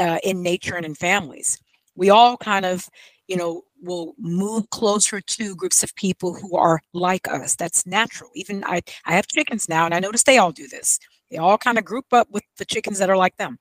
uh, 0.00 0.18
in 0.24 0.42
nature 0.42 0.74
and 0.74 0.84
in 0.84 0.96
families. 0.96 1.56
We 1.94 2.10
all 2.10 2.36
kind 2.36 2.66
of, 2.66 2.88
you 3.28 3.36
know, 3.36 3.62
will 3.80 4.14
move 4.18 4.68
closer 4.70 5.20
to 5.20 5.54
groups 5.54 5.84
of 5.84 5.94
people 5.94 6.34
who 6.34 6.56
are 6.56 6.80
like 6.92 7.28
us. 7.28 7.54
That's 7.54 7.86
natural. 7.86 8.30
Even 8.34 8.64
I, 8.64 8.82
I 9.06 9.12
have 9.12 9.28
chickens 9.28 9.68
now, 9.68 9.84
and 9.84 9.94
I 9.94 10.00
notice 10.00 10.24
they 10.24 10.38
all 10.38 10.50
do 10.50 10.66
this. 10.66 10.98
They 11.30 11.36
all 11.36 11.58
kind 11.58 11.78
of 11.78 11.84
group 11.84 12.06
up 12.12 12.28
with 12.28 12.42
the 12.58 12.64
chickens 12.64 12.98
that 12.98 13.08
are 13.08 13.16
like 13.16 13.36
them. 13.36 13.56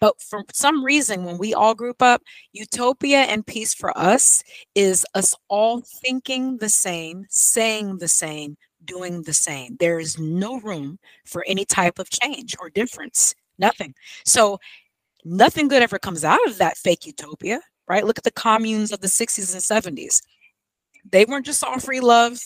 But 0.00 0.20
for 0.20 0.42
some 0.52 0.84
reason, 0.84 1.24
when 1.24 1.38
we 1.38 1.54
all 1.54 1.76
group 1.76 2.02
up, 2.02 2.22
utopia 2.52 3.18
and 3.18 3.46
peace 3.46 3.72
for 3.72 3.96
us 3.96 4.42
is 4.74 5.06
us 5.14 5.36
all 5.48 5.80
thinking 6.02 6.58
the 6.58 6.68
same, 6.68 7.26
saying 7.30 7.98
the 7.98 8.08
same, 8.08 8.56
doing 8.84 9.22
the 9.22 9.34
same. 9.34 9.76
There 9.78 9.98
is 9.98 10.18
no 10.18 10.60
room 10.60 10.98
for 11.24 11.44
any 11.46 11.64
type 11.64 11.98
of 11.98 12.10
change 12.10 12.56
or 12.58 12.70
difference. 12.70 13.34
Nothing. 13.58 13.94
So 14.24 14.58
nothing 15.24 15.68
good 15.68 15.82
ever 15.82 15.98
comes 15.98 16.24
out 16.24 16.46
of 16.46 16.58
that 16.58 16.76
fake 16.76 17.06
utopia, 17.06 17.60
right? 17.88 18.04
Look 18.04 18.18
at 18.18 18.24
the 18.24 18.30
communes 18.30 18.92
of 18.92 19.00
the 19.00 19.08
60s 19.08 19.54
and 19.54 19.96
70s. 19.96 20.22
They 21.10 21.24
weren't 21.24 21.46
just 21.46 21.62
all 21.62 21.78
free 21.78 22.00
love. 22.00 22.40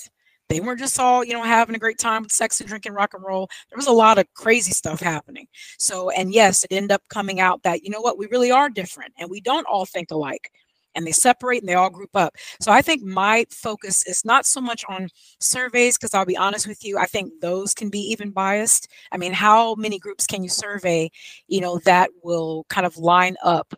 They 0.48 0.60
weren't 0.60 0.78
just 0.80 0.98
all, 0.98 1.22
you 1.24 1.34
know, 1.34 1.42
having 1.42 1.76
a 1.76 1.78
great 1.78 1.98
time 1.98 2.22
with 2.22 2.32
sex 2.32 2.60
and 2.60 2.68
drinking 2.68 2.92
rock 2.92 3.12
and 3.12 3.22
roll. 3.22 3.48
There 3.68 3.76
was 3.76 3.86
a 3.86 3.92
lot 3.92 4.18
of 4.18 4.32
crazy 4.34 4.72
stuff 4.72 5.00
happening. 5.00 5.46
So, 5.78 6.10
and 6.10 6.32
yes, 6.32 6.64
it 6.64 6.72
ended 6.72 6.92
up 6.92 7.02
coming 7.08 7.38
out 7.38 7.62
that, 7.64 7.84
you 7.84 7.90
know 7.90 8.00
what, 8.00 8.18
we 8.18 8.26
really 8.28 8.50
are 8.50 8.70
different 8.70 9.12
and 9.18 9.30
we 9.30 9.40
don't 9.40 9.66
all 9.66 9.84
think 9.84 10.10
alike. 10.10 10.50
And 10.94 11.06
they 11.06 11.12
separate 11.12 11.62
and 11.62 11.68
they 11.68 11.74
all 11.74 11.90
group 11.90 12.14
up. 12.14 12.34
So 12.60 12.72
I 12.72 12.82
think 12.82 13.02
my 13.02 13.44
focus 13.50 14.06
is 14.06 14.24
not 14.24 14.46
so 14.46 14.60
much 14.60 14.84
on 14.88 15.08
surveys, 15.40 15.96
because 15.96 16.14
I'll 16.14 16.24
be 16.24 16.36
honest 16.36 16.66
with 16.66 16.84
you, 16.84 16.98
I 16.98 17.06
think 17.06 17.32
those 17.40 17.74
can 17.74 17.88
be 17.88 18.00
even 18.00 18.30
biased. 18.30 18.88
I 19.12 19.16
mean, 19.16 19.32
how 19.32 19.74
many 19.76 19.98
groups 19.98 20.26
can 20.26 20.42
you 20.42 20.48
survey, 20.48 21.10
you 21.46 21.60
know, 21.60 21.78
that 21.84 22.10
will 22.22 22.64
kind 22.68 22.86
of 22.86 22.96
line 22.96 23.36
up 23.44 23.74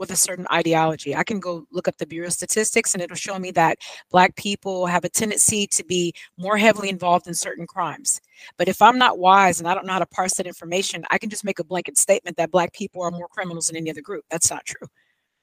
with 0.00 0.10
a 0.10 0.16
certain 0.16 0.46
ideology. 0.50 1.14
I 1.14 1.22
can 1.22 1.38
go 1.40 1.66
look 1.70 1.86
up 1.86 1.98
the 1.98 2.06
Bureau 2.06 2.28
of 2.28 2.32
statistics 2.32 2.94
and 2.94 3.02
it'll 3.02 3.16
show 3.16 3.38
me 3.38 3.50
that 3.50 3.78
Black 4.10 4.34
people 4.34 4.86
have 4.86 5.04
a 5.04 5.10
tendency 5.10 5.66
to 5.66 5.84
be 5.84 6.14
more 6.38 6.56
heavily 6.56 6.88
involved 6.88 7.26
in 7.26 7.34
certain 7.34 7.66
crimes. 7.66 8.18
But 8.56 8.66
if 8.66 8.80
I'm 8.80 8.96
not 8.96 9.18
wise 9.18 9.60
and 9.60 9.68
I 9.68 9.74
don't 9.74 9.86
know 9.86 9.92
how 9.92 9.98
to 9.98 10.06
parse 10.06 10.34
that 10.34 10.46
information, 10.46 11.04
I 11.10 11.18
can 11.18 11.28
just 11.28 11.44
make 11.44 11.58
a 11.58 11.64
blanket 11.64 11.98
statement 11.98 12.38
that 12.38 12.50
Black 12.50 12.72
people 12.72 13.02
are 13.02 13.10
more 13.10 13.28
criminals 13.28 13.66
than 13.66 13.76
any 13.76 13.90
other 13.90 14.00
group. 14.00 14.24
That's 14.30 14.50
not 14.50 14.64
true. 14.64 14.88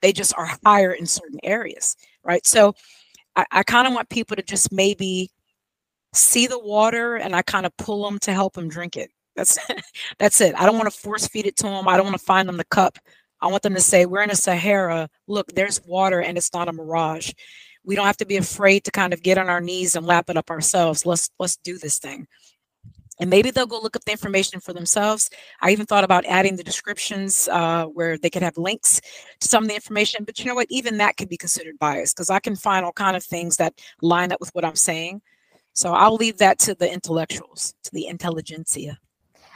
They 0.01 0.11
just 0.11 0.33
are 0.37 0.49
higher 0.65 0.91
in 0.91 1.05
certain 1.05 1.39
areas, 1.43 1.95
right? 2.23 2.45
So 2.45 2.75
I, 3.35 3.45
I 3.51 3.63
kind 3.63 3.87
of 3.87 3.93
want 3.93 4.09
people 4.09 4.35
to 4.35 4.43
just 4.43 4.71
maybe 4.71 5.31
see 6.13 6.47
the 6.47 6.59
water 6.59 7.15
and 7.15 7.35
I 7.35 7.41
kind 7.41 7.65
of 7.65 7.75
pull 7.77 8.05
them 8.05 8.19
to 8.19 8.33
help 8.33 8.53
them 8.53 8.69
drink 8.69 8.95
it. 8.97 9.11
That's 9.35 9.57
that's 10.19 10.41
it. 10.41 10.55
I 10.55 10.65
don't 10.65 10.77
want 10.77 10.91
to 10.91 10.99
force 10.99 11.27
feed 11.27 11.45
it 11.45 11.57
to 11.57 11.63
them. 11.63 11.87
I 11.87 11.97
don't 11.97 12.05
want 12.05 12.17
to 12.17 12.25
find 12.25 12.47
them 12.47 12.57
the 12.57 12.65
cup 12.65 12.97
I 13.41 13.47
want 13.47 13.63
them 13.63 13.75
to 13.75 13.81
say, 13.81 14.05
we're 14.05 14.23
in 14.23 14.31
a 14.31 14.35
Sahara. 14.35 15.09
Look, 15.27 15.53
there's 15.53 15.83
water 15.85 16.21
and 16.21 16.37
it's 16.37 16.53
not 16.53 16.67
a 16.67 16.73
mirage. 16.73 17.31
We 17.83 17.95
don't 17.95 18.05
have 18.05 18.17
to 18.17 18.25
be 18.25 18.37
afraid 18.37 18.83
to 18.85 18.91
kind 18.91 19.13
of 19.13 19.23
get 19.23 19.37
on 19.37 19.49
our 19.49 19.61
knees 19.61 19.95
and 19.95 20.05
lap 20.05 20.29
it 20.29 20.37
up 20.37 20.49
ourselves. 20.49 21.05
Let's 21.05 21.29
let's 21.39 21.57
do 21.57 21.77
this 21.77 21.99
thing. 21.99 22.27
And 23.19 23.29
maybe 23.29 23.49
they'll 23.49 23.65
go 23.65 23.79
look 23.79 23.95
up 23.95 24.05
the 24.05 24.11
information 24.11 24.59
for 24.59 24.73
themselves. 24.73 25.29
I 25.61 25.71
even 25.71 25.85
thought 25.85 26.03
about 26.03 26.25
adding 26.25 26.55
the 26.55 26.63
descriptions 26.63 27.47
uh, 27.51 27.85
where 27.85 28.17
they 28.17 28.29
could 28.29 28.43
have 28.43 28.57
links 28.57 29.01
to 29.39 29.47
some 29.47 29.63
of 29.63 29.69
the 29.69 29.75
information. 29.75 30.23
But 30.23 30.39
you 30.39 30.45
know 30.45 30.55
what? 30.55 30.67
Even 30.69 30.97
that 30.97 31.17
could 31.17 31.29
be 31.29 31.37
considered 31.37 31.79
biased 31.79 32.15
because 32.15 32.29
I 32.29 32.39
can 32.39 32.55
find 32.55 32.85
all 32.85 32.91
kind 32.91 33.17
of 33.17 33.23
things 33.23 33.57
that 33.57 33.73
line 34.01 34.31
up 34.31 34.39
with 34.39 34.53
what 34.53 34.65
I'm 34.65 34.75
saying. 34.75 35.21
So 35.73 35.93
I'll 35.93 36.15
leave 36.15 36.37
that 36.37 36.59
to 36.59 36.75
the 36.75 36.91
intellectuals, 36.91 37.73
to 37.83 37.91
the 37.91 38.07
intelligentsia. 38.07 38.99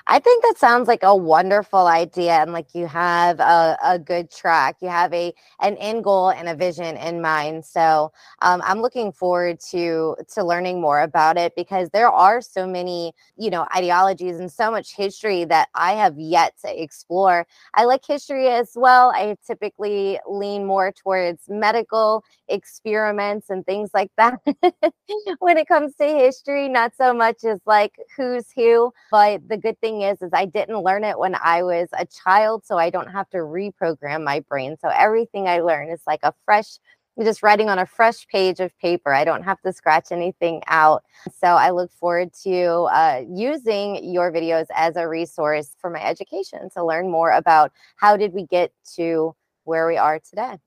I 0.07 0.19
think 0.19 0.43
that 0.43 0.57
sounds 0.57 0.87
like 0.87 1.03
a 1.03 1.15
wonderful 1.15 1.87
idea. 1.87 2.33
And 2.33 2.51
like 2.53 2.73
you 2.73 2.87
have 2.87 3.39
a, 3.39 3.77
a 3.83 3.99
good 3.99 4.31
track, 4.31 4.77
you 4.81 4.89
have 4.89 5.13
a 5.13 5.33
an 5.61 5.77
end 5.77 6.03
goal 6.03 6.29
and 6.31 6.49
a 6.49 6.55
vision 6.55 6.97
in 6.97 7.21
mind. 7.21 7.65
So 7.65 8.11
um, 8.41 8.61
I'm 8.65 8.81
looking 8.81 9.11
forward 9.11 9.59
to 9.71 10.15
to 10.33 10.43
learning 10.43 10.81
more 10.81 11.01
about 11.01 11.37
it 11.37 11.53
because 11.55 11.89
there 11.91 12.09
are 12.09 12.41
so 12.41 12.67
many, 12.67 13.13
you 13.37 13.49
know, 13.49 13.67
ideologies 13.75 14.39
and 14.39 14.51
so 14.51 14.71
much 14.71 14.95
history 14.95 15.45
that 15.45 15.69
I 15.75 15.93
have 15.93 16.17
yet 16.17 16.53
to 16.65 16.81
explore. 16.81 17.45
I 17.73 17.85
like 17.85 18.05
history 18.05 18.47
as 18.49 18.71
well. 18.75 19.11
I 19.15 19.37
typically 19.45 20.19
lean 20.27 20.65
more 20.65 20.91
towards 20.91 21.43
medical 21.47 22.23
experiments 22.51 23.49
and 23.49 23.65
things 23.65 23.91
like 23.93 24.11
that 24.17 24.39
when 25.39 25.57
it 25.57 25.67
comes 25.67 25.95
to 25.95 26.05
history, 26.05 26.69
not 26.69 26.93
so 26.95 27.13
much 27.13 27.43
as 27.43 27.59
like 27.65 27.95
who's 28.15 28.45
who. 28.55 28.91
But 29.11 29.47
the 29.47 29.57
good 29.57 29.79
thing 29.79 30.01
is, 30.01 30.21
is 30.21 30.31
I 30.33 30.45
didn't 30.45 30.83
learn 30.83 31.03
it 31.03 31.17
when 31.17 31.35
I 31.35 31.63
was 31.63 31.89
a 31.93 32.05
child, 32.05 32.65
so 32.65 32.77
I 32.77 32.89
don't 32.89 33.11
have 33.11 33.29
to 33.31 33.37
reprogram 33.37 34.23
my 34.23 34.41
brain. 34.41 34.77
So 34.81 34.89
everything 34.89 35.47
I 35.47 35.59
learn 35.59 35.89
is 35.89 36.01
like 36.05 36.21
a 36.23 36.33
fresh 36.45 36.77
just 37.21 37.43
writing 37.43 37.69
on 37.69 37.77
a 37.77 37.85
fresh 37.85 38.25
page 38.27 38.59
of 38.59 38.77
paper. 38.79 39.13
I 39.13 39.25
don't 39.25 39.43
have 39.43 39.61
to 39.61 39.73
scratch 39.73 40.11
anything 40.11 40.61
out. 40.67 41.03
So 41.37 41.47
I 41.47 41.71
look 41.71 41.91
forward 41.91 42.31
to 42.43 42.87
uh, 42.91 43.21
using 43.29 44.11
your 44.11 44.31
videos 44.31 44.67
as 44.73 44.95
a 44.95 45.07
resource 45.07 45.75
for 45.79 45.89
my 45.89 46.01
education 46.01 46.69
to 46.73 46.85
learn 46.85 47.11
more 47.11 47.31
about 47.31 47.71
how 47.97 48.17
did 48.17 48.33
we 48.33 48.45
get 48.45 48.71
to 48.95 49.35
where 49.65 49.87
we 49.87 49.97
are 49.97 50.19
today. 50.19 50.57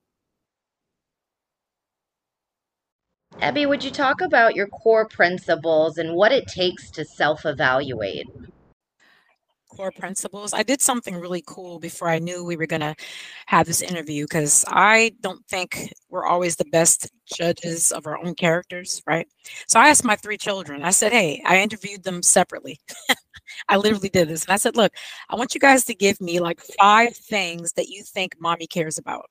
Ebby, 3.41 3.69
would 3.69 3.85
you 3.85 3.91
talk 3.91 4.21
about 4.21 4.55
your 4.55 4.69
core 4.69 5.07
principles 5.09 5.99
and 5.99 6.15
what 6.15 6.33
it 6.33 6.47
takes 6.47 6.91
to 6.93 7.05
self 7.05 7.45
evaluate? 7.45 8.27
core 9.75 9.93
principles. 9.93 10.55
I 10.55 10.63
did 10.63 10.81
something 10.81 11.17
really 11.17 11.43
cool 11.47 11.79
before 11.79 12.09
I 12.09 12.19
knew 12.19 12.45
we 12.45 12.57
were 12.57 12.67
going 12.67 12.81
to 12.81 12.95
have 13.47 13.67
this 13.67 13.83
interview 13.83 14.25
because 14.25 14.65
I 14.69 15.13
don't 15.21 15.45
think 15.49 15.93
we're 16.09 16.27
always 16.27 16.57
the 16.57 16.65
best 16.67 17.11
judges 17.27 17.91
of 17.93 18.07
our 18.07 18.19
own 18.19 18.35
characters, 18.35 19.03
right? 19.07 19.27
So 19.67 19.81
I 19.81 19.89
asked 19.89 20.05
my 20.05 20.17
three 20.17 20.37
children, 20.37 20.83
I 20.83 20.91
said, 20.91 21.13
hey, 21.13 21.43
I 21.45 21.61
interviewed 21.61 22.05
them 22.05 22.23
separately. 22.23 22.79
I 23.69 23.77
literally 23.77 24.09
did 24.09 24.29
this. 24.29 24.45
And 24.45 24.53
I 24.53 24.57
said, 24.57 24.77
look, 24.77 24.93
I 25.29 25.37
want 25.37 25.55
you 25.55 25.61
guys 25.61 25.85
to 25.87 25.95
give 25.95 26.21
me 26.21 26.41
like 26.41 26.61
five 26.79 27.17
things 27.17 27.73
that 27.73 27.89
you 27.89 28.03
think 28.03 28.37
mommy 28.39 28.67
cares 28.67 28.99
about. 28.99 29.29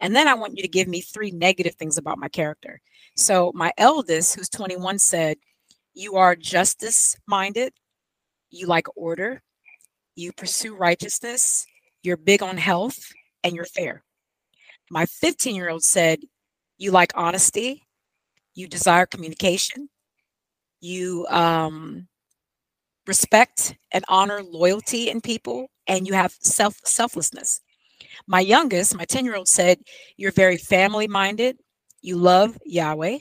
And 0.00 0.14
then 0.14 0.28
I 0.28 0.34
want 0.34 0.56
you 0.56 0.62
to 0.62 0.68
give 0.68 0.88
me 0.88 1.00
three 1.00 1.30
negative 1.30 1.74
things 1.74 1.98
about 1.98 2.18
my 2.18 2.28
character. 2.28 2.80
So 3.16 3.52
my 3.54 3.72
eldest, 3.78 4.34
who's 4.34 4.48
21, 4.48 4.98
said, 4.98 5.36
You 5.94 6.16
are 6.16 6.36
justice 6.36 7.16
minded, 7.26 7.72
you 8.50 8.66
like 8.66 8.86
order, 8.96 9.42
you 10.14 10.32
pursue 10.32 10.74
righteousness, 10.74 11.66
you're 12.02 12.16
big 12.16 12.42
on 12.42 12.56
health, 12.56 12.98
and 13.44 13.54
you're 13.54 13.64
fair. 13.64 14.04
My 14.90 15.06
15 15.06 15.54
year 15.54 15.70
old 15.70 15.84
said, 15.84 16.20
You 16.78 16.90
like 16.90 17.12
honesty, 17.14 17.86
you 18.54 18.66
desire 18.66 19.06
communication, 19.06 19.88
you 20.80 21.26
um, 21.28 22.08
respect 23.06 23.76
and 23.92 24.04
honor 24.08 24.42
loyalty 24.42 25.10
in 25.10 25.20
people, 25.20 25.68
and 25.86 26.06
you 26.06 26.14
have 26.14 26.34
self 26.40 26.76
selflessness. 26.84 27.60
My 28.26 28.40
youngest, 28.40 28.96
my 28.96 29.04
10 29.04 29.24
year 29.24 29.36
old, 29.36 29.48
said, 29.48 29.78
You're 30.16 30.32
very 30.32 30.56
family 30.56 31.06
minded, 31.08 31.58
you 32.00 32.16
love 32.16 32.58
Yahweh, 32.64 33.18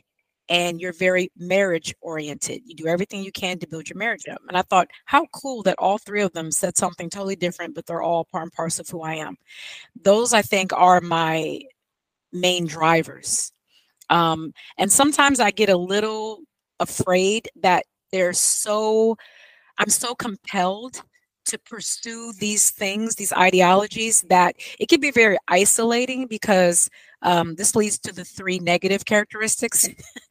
and 0.49 0.79
you're 0.79 0.93
very 0.93 1.29
marriage 1.38 1.93
oriented. 2.01 2.62
You 2.65 2.75
do 2.75 2.88
everything 2.88 3.23
you 3.23 3.31
can 3.31 3.60
to 3.60 3.67
build 3.67 3.89
your 3.89 3.97
marriage 3.97 4.27
up. 4.31 4.41
And 4.47 4.57
I 4.57 4.62
thought, 4.62 4.88
how 5.05 5.25
cool 5.33 5.62
that 5.63 5.75
all 5.77 5.97
three 5.97 6.21
of 6.21 6.31
them 6.33 6.51
said 6.51 6.77
something 6.77 7.10
totally 7.10 7.36
different, 7.36 7.75
but 7.75 7.86
they're 7.86 8.01
all 8.01 8.25
part 8.25 8.43
and 8.43 8.51
parcel 8.53 8.83
of 8.83 8.89
who 8.89 9.01
I 9.01 9.15
am. 9.15 9.36
Those, 10.03 10.33
I 10.33 10.41
think, 10.41 10.71
are 10.73 11.01
my 11.01 11.62
main 12.31 12.65
drivers. 12.65 13.51
Um, 14.10 14.53
and 14.77 14.91
sometimes 14.91 15.39
I 15.39 15.51
get 15.51 15.69
a 15.69 15.77
little 15.77 16.39
afraid 16.79 17.49
that 17.62 17.86
they're 18.12 18.33
so, 18.33 19.17
I'm 19.77 19.89
so 19.89 20.15
compelled 20.15 21.01
to 21.47 21.60
pursue 21.60 22.33
these 22.39 22.71
things, 22.71 23.15
these 23.15 23.33
ideologies, 23.33 24.21
that 24.29 24.55
it 24.79 24.89
can 24.89 24.99
be 24.99 25.12
very 25.12 25.38
isolating 25.47 26.27
because 26.27 26.89
um, 27.21 27.55
this 27.55 27.75
leads 27.75 27.97
to 27.99 28.13
the 28.13 28.23
three 28.23 28.60
negative 28.60 29.05
characteristics 29.05 29.88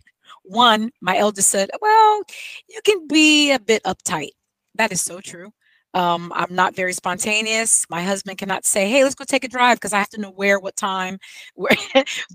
one, 0.46 0.90
my 1.00 1.18
eldest 1.18 1.48
said, 1.48 1.70
Well, 1.80 2.22
you 2.68 2.80
can 2.84 3.06
be 3.06 3.52
a 3.52 3.58
bit 3.58 3.82
uptight. 3.84 4.30
That 4.74 4.92
is 4.92 5.00
so 5.00 5.20
true. 5.20 5.52
Um, 5.94 6.32
I'm 6.34 6.54
not 6.54 6.76
very 6.76 6.92
spontaneous. 6.92 7.86
My 7.88 8.02
husband 8.02 8.38
cannot 8.38 8.64
say, 8.64 8.88
Hey, 8.88 9.02
let's 9.02 9.14
go 9.14 9.24
take 9.24 9.44
a 9.44 9.48
drive 9.48 9.78
because 9.78 9.92
I 9.92 9.98
have 9.98 10.10
to 10.10 10.20
know 10.20 10.30
where, 10.30 10.58
what 10.60 10.76
time, 10.76 11.18
where 11.54 11.76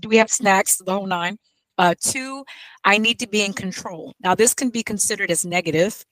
do 0.00 0.08
we 0.08 0.16
have 0.16 0.30
snacks, 0.30 0.76
the 0.76 0.92
whole 0.92 1.06
nine. 1.06 1.38
Uh, 1.78 1.94
two, 2.00 2.44
I 2.84 2.98
need 2.98 3.18
to 3.20 3.26
be 3.26 3.42
in 3.42 3.54
control. 3.54 4.12
Now, 4.20 4.34
this 4.34 4.52
can 4.52 4.68
be 4.68 4.82
considered 4.82 5.30
as 5.30 5.44
negative, 5.44 6.04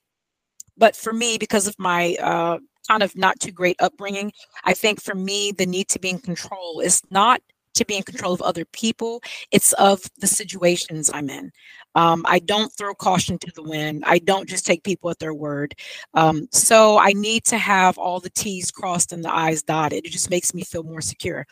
but 0.80 0.96
for 0.96 1.12
me, 1.12 1.36
because 1.38 1.68
of 1.68 1.78
my 1.78 2.16
uh, 2.20 2.58
kind 2.88 3.02
of 3.02 3.14
not 3.14 3.38
too 3.38 3.52
great 3.52 3.76
upbringing, 3.80 4.32
I 4.64 4.72
think 4.72 5.00
for 5.00 5.14
me, 5.14 5.52
the 5.52 5.66
need 5.66 5.88
to 5.90 6.00
be 6.00 6.08
in 6.08 6.18
control 6.18 6.80
is 6.80 7.02
not 7.10 7.42
to 7.74 7.84
be 7.84 7.96
in 7.96 8.02
control 8.02 8.32
of 8.32 8.42
other 8.42 8.64
people. 8.64 9.22
It's 9.52 9.72
of 9.74 10.02
the 10.18 10.26
situations 10.26 11.10
I'm 11.12 11.30
in. 11.30 11.52
Um, 11.94 12.24
I 12.26 12.38
don't 12.40 12.72
throw 12.72 12.94
caution 12.94 13.38
to 13.38 13.52
the 13.54 13.62
wind. 13.62 14.04
I 14.06 14.18
don't 14.18 14.48
just 14.48 14.66
take 14.66 14.82
people 14.82 15.10
at 15.10 15.18
their 15.18 15.34
word. 15.34 15.74
Um, 16.14 16.48
so 16.50 16.98
I 16.98 17.12
need 17.12 17.44
to 17.44 17.58
have 17.58 17.98
all 17.98 18.18
the 18.18 18.30
T's 18.30 18.70
crossed 18.70 19.12
and 19.12 19.22
the 19.22 19.32
I's 19.32 19.62
dotted. 19.62 20.06
It 20.06 20.10
just 20.10 20.30
makes 20.30 20.54
me 20.54 20.62
feel 20.62 20.82
more 20.82 21.02
secure. 21.02 21.46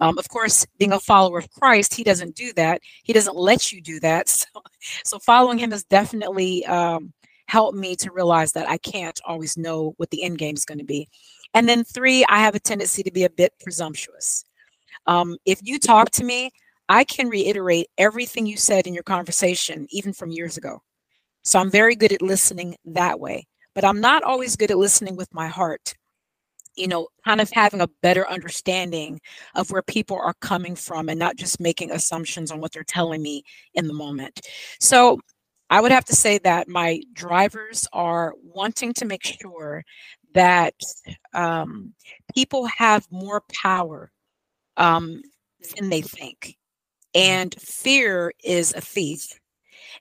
Um, 0.00 0.18
of 0.18 0.28
course, 0.28 0.66
being 0.78 0.92
a 0.92 1.00
follower 1.00 1.38
of 1.38 1.50
Christ, 1.50 1.94
he 1.94 2.04
doesn't 2.04 2.34
do 2.36 2.52
that. 2.54 2.82
He 3.04 3.12
doesn't 3.12 3.36
let 3.36 3.72
you 3.72 3.80
do 3.80 3.98
that. 4.00 4.28
So, 4.54 4.60
so 5.04 5.18
following 5.18 5.56
him 5.58 5.72
is 5.72 5.84
definitely 5.84 6.64
um, 6.66 7.14
helped 7.46 7.76
me 7.76 7.96
to 7.96 8.10
realize 8.10 8.52
that 8.52 8.68
I 8.68 8.78
can't 8.78 9.20
always 9.24 9.56
know 9.56 9.94
what 9.96 10.10
the 10.10 10.22
end 10.22 10.38
game 10.38 10.54
is 10.54 10.64
going 10.64 10.78
to 10.78 10.84
be. 10.84 11.08
And 11.54 11.68
then 11.68 11.84
three, 11.84 12.24
I 12.28 12.38
have 12.38 12.54
a 12.54 12.60
tendency 12.60 13.02
to 13.02 13.12
be 13.12 13.24
a 13.24 13.30
bit 13.30 13.52
presumptuous. 13.60 14.44
Um, 15.06 15.36
if 15.44 15.60
you 15.62 15.78
talk 15.78 16.10
to 16.12 16.24
me, 16.24 16.50
I 16.88 17.04
can 17.04 17.28
reiterate 17.28 17.88
everything 17.96 18.46
you 18.46 18.56
said 18.56 18.86
in 18.86 18.94
your 18.94 19.02
conversation, 19.02 19.86
even 19.90 20.12
from 20.12 20.30
years 20.30 20.56
ago. 20.56 20.82
So 21.42 21.58
I'm 21.58 21.70
very 21.70 21.94
good 21.94 22.12
at 22.12 22.22
listening 22.22 22.76
that 22.86 23.20
way, 23.20 23.46
but 23.74 23.84
I'm 23.84 24.00
not 24.00 24.22
always 24.22 24.56
good 24.56 24.70
at 24.70 24.78
listening 24.78 25.16
with 25.16 25.32
my 25.32 25.46
heart. 25.46 25.94
You 26.76 26.88
know, 26.88 27.06
kind 27.24 27.40
of 27.40 27.50
having 27.52 27.80
a 27.80 27.88
better 28.02 28.28
understanding 28.28 29.20
of 29.54 29.70
where 29.70 29.82
people 29.82 30.18
are 30.18 30.34
coming 30.40 30.74
from 30.74 31.08
and 31.08 31.18
not 31.18 31.36
just 31.36 31.60
making 31.60 31.92
assumptions 31.92 32.50
on 32.50 32.60
what 32.60 32.72
they're 32.72 32.82
telling 32.82 33.22
me 33.22 33.44
in 33.74 33.86
the 33.86 33.94
moment. 33.94 34.40
So 34.80 35.20
I 35.70 35.80
would 35.80 35.92
have 35.92 36.04
to 36.06 36.14
say 36.14 36.38
that 36.38 36.68
my 36.68 37.00
drivers 37.12 37.88
are 37.92 38.34
wanting 38.42 38.92
to 38.94 39.04
make 39.04 39.24
sure 39.24 39.84
that 40.34 40.74
um, 41.32 41.94
people 42.34 42.66
have 42.66 43.06
more 43.10 43.42
power 43.62 44.12
um, 44.76 45.22
than 45.76 45.88
they 45.88 46.02
think. 46.02 46.56
And 47.14 47.54
fear 47.60 48.32
is 48.42 48.74
a 48.74 48.80
thief. 48.80 49.38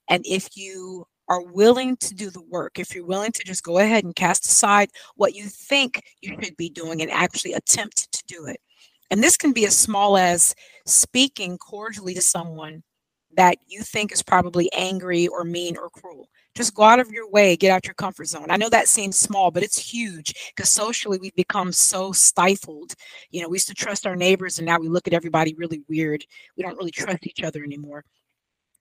And 0.10 0.26
if 0.26 0.58
you 0.58 1.06
are 1.30 1.41
willing 1.41 1.95
to 1.97 2.13
do 2.13 2.30
the 2.30 2.41
work, 2.41 2.80
if 2.80 2.93
you're 2.93 3.06
willing 3.06 3.32
to 3.32 3.43
just 3.43 3.63
go 3.63 3.78
ahead 3.78 4.04
and 4.04 4.15
cast 4.15 4.45
aside 4.45 4.89
what 5.15 5.36
you 5.36 5.45
think 5.45 6.02
you 6.21 6.36
should 6.41 6.58
be 6.58 6.69
doing 6.69 7.02
and 7.02 7.12
actually 7.12 7.54
attempt 7.54 8.12
to 8.12 8.23
do 8.28 8.45
it. 8.45 8.60
And 9.10 9.23
this 9.23 9.38
can 9.38 9.54
be 9.54 9.65
as 9.65 9.78
small 9.78 10.17
as 10.17 10.56
speaking 10.86 11.58
cordially 11.58 12.13
to 12.15 12.21
someone 12.21 12.84
that 13.36 13.58
you 13.67 13.82
think 13.82 14.12
is 14.12 14.22
probably 14.22 14.72
angry 14.74 15.28
or 15.28 15.43
mean 15.43 15.78
or 15.78 15.89
cruel. 15.89 16.30
Just 16.56 16.76
go 16.76 16.84
out 16.84 17.00
of 17.00 17.12
your 17.12 17.30
way, 17.30 17.56
get 17.56 17.72
out 17.72 17.86
your 17.86 17.96
comfort 17.96 18.28
zone. 18.28 18.48
I 18.50 18.58
know 18.58 18.69
that 18.69 18.88
seems 18.88 19.17
small, 19.17 19.50
but 19.50 19.63
it's 19.63 19.78
huge 19.78 20.34
because 20.56 20.69
socially 20.69 21.17
we've 21.17 21.36
become 21.36 21.72
so 21.72 22.12
stifled. 22.12 22.93
You 23.32 23.41
know, 23.41 23.50
we 23.50 23.56
used 23.56 23.67
to 23.69 23.74
trust 23.74 24.06
our 24.06 24.15
neighbors 24.15 24.60
and 24.60 24.65
now 24.65 24.80
we 24.80 24.88
look 24.88 25.08
at 25.08 25.13
everybody 25.13 25.56
really 25.56 25.82
weird. 25.89 26.24
We 26.56 26.63
don't 26.63 26.78
really 26.78 26.91
trust 26.91 27.26
each 27.26 27.43
other 27.43 27.63
anymore. 27.63 28.06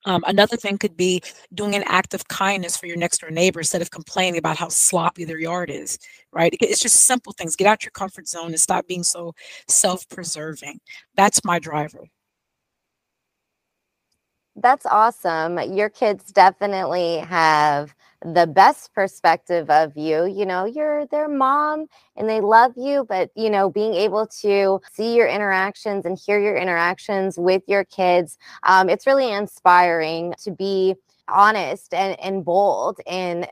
Um, 0.05 0.25
another 0.27 0.57
thing 0.57 0.79
could 0.79 0.97
be 0.97 1.23
doing 1.55 1.75
an 1.75 1.85
act 1.87 2.13
of 2.13 2.27
kindness 2.29 2.77
for 2.77 2.87
your 2.87 2.97
next 2.97 3.21
door 3.21 3.31
neighbor 3.31 3.61
instead 3.61 3.83
of 3.83 3.91
complaining 3.91 4.39
about 4.39 4.57
how 4.57 4.69
sloppy 4.69 5.25
their 5.25 5.39
yard 5.39 5.71
is, 5.71 5.99
right? 6.33 6.55
It's 6.61 6.81
just 6.81 7.07
simple 7.07 7.33
things. 7.33 7.57
Get 7.57 7.69
out 7.69 7.85
your 7.85 7.93
comfort 7.93 8.27
zone 8.27 8.49
and 8.49 8.61
stop 8.61 8.87
being 8.87 9.05
so 9.05 9.35
self 9.69 10.09
preserving. 10.09 10.81
That's 11.15 11.45
my 11.45 11.59
driver. 11.59 12.09
That's 14.57 14.85
awesome. 14.87 15.59
Your 15.73 15.89
kids 15.89 16.31
definitely 16.33 17.19
have 17.19 17.95
the 18.25 18.47
best 18.47 18.93
perspective 18.95 19.71
of 19.71 19.97
you. 19.97 20.27
You 20.27 20.45
know, 20.47 20.65
you're 20.67 21.07
their 21.07 21.29
mom 21.29 21.87
and 22.17 22.29
they 22.29 22.41
love 22.41 22.73
you, 22.77 23.05
but, 23.09 23.31
you 23.35 23.49
know, 23.51 23.71
being 23.71 23.95
able 23.95 24.27
to 24.43 24.81
see 24.93 25.17
your 25.17 25.27
interactions 25.27 26.05
and 26.05 26.19
hear 26.19 26.39
your 26.39 26.57
interactions 26.57 27.39
with 27.39 27.63
your 27.67 27.85
kids, 27.85 28.37
um, 28.65 28.89
it's 28.91 29.07
really 29.07 29.33
inspiring 29.33 30.35
to 30.45 30.51
be 30.53 30.95
honest 31.29 31.95
and, 31.95 32.19
and 32.21 32.45
bold 32.45 32.99
and 33.07 33.49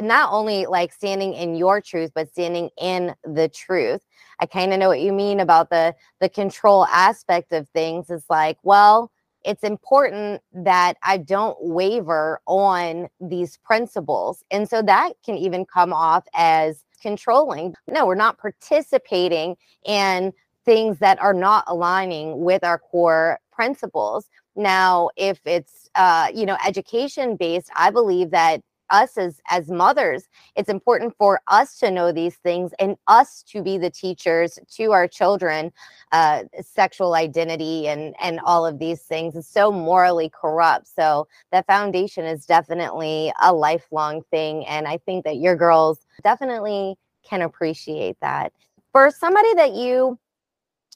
not 0.00 0.32
only 0.32 0.66
like 0.66 0.92
standing 0.92 1.32
in 1.34 1.54
your 1.54 1.80
truth 1.80 2.10
but 2.14 2.28
standing 2.28 2.68
in 2.80 3.14
the 3.24 3.48
truth 3.48 4.00
i 4.40 4.46
kind 4.46 4.72
of 4.72 4.80
know 4.80 4.88
what 4.88 5.00
you 5.00 5.12
mean 5.12 5.38
about 5.38 5.70
the 5.70 5.94
the 6.20 6.28
control 6.28 6.84
aspect 6.86 7.52
of 7.52 7.68
things 7.68 8.10
is 8.10 8.24
like 8.28 8.58
well 8.64 9.11
it's 9.44 9.62
important 9.62 10.42
that 10.52 10.96
I 11.02 11.16
don't 11.16 11.56
waver 11.60 12.40
on 12.46 13.08
these 13.20 13.56
principles. 13.58 14.44
And 14.50 14.68
so 14.68 14.82
that 14.82 15.12
can 15.24 15.36
even 15.36 15.64
come 15.64 15.92
off 15.92 16.24
as 16.34 16.84
controlling. 17.00 17.74
No, 17.88 18.06
we're 18.06 18.14
not 18.14 18.38
participating 18.38 19.56
in 19.84 20.32
things 20.64 20.98
that 21.00 21.20
are 21.20 21.34
not 21.34 21.64
aligning 21.66 22.42
with 22.42 22.62
our 22.62 22.78
core 22.78 23.40
principles. 23.50 24.28
Now, 24.54 25.10
if 25.16 25.40
it's 25.44 25.88
uh, 25.94 26.28
you 26.34 26.46
know 26.46 26.56
education 26.66 27.36
based, 27.36 27.70
I 27.76 27.90
believe 27.90 28.30
that 28.30 28.62
us 28.92 29.18
as 29.18 29.40
as 29.48 29.68
mothers 29.68 30.28
it's 30.54 30.68
important 30.68 31.14
for 31.16 31.40
us 31.48 31.78
to 31.78 31.90
know 31.90 32.12
these 32.12 32.36
things 32.36 32.72
and 32.78 32.96
us 33.08 33.42
to 33.42 33.62
be 33.62 33.78
the 33.78 33.90
teachers 33.90 34.58
to 34.70 34.92
our 34.92 35.08
children 35.08 35.72
uh, 36.12 36.44
sexual 36.60 37.14
identity 37.14 37.88
and 37.88 38.14
and 38.22 38.38
all 38.44 38.64
of 38.64 38.78
these 38.78 39.00
things 39.02 39.34
is 39.34 39.48
so 39.48 39.72
morally 39.72 40.30
corrupt. 40.30 40.86
So 40.86 41.26
that 41.50 41.66
foundation 41.66 42.24
is 42.24 42.44
definitely 42.44 43.32
a 43.42 43.52
lifelong 43.52 44.22
thing 44.30 44.66
and 44.66 44.86
i 44.86 44.98
think 44.98 45.24
that 45.24 45.36
your 45.36 45.56
girls 45.56 46.06
definitely 46.22 46.96
can 47.22 47.42
appreciate 47.42 48.16
that. 48.20 48.52
For 48.92 49.10
somebody 49.10 49.54
that 49.54 49.72
you 49.72 50.18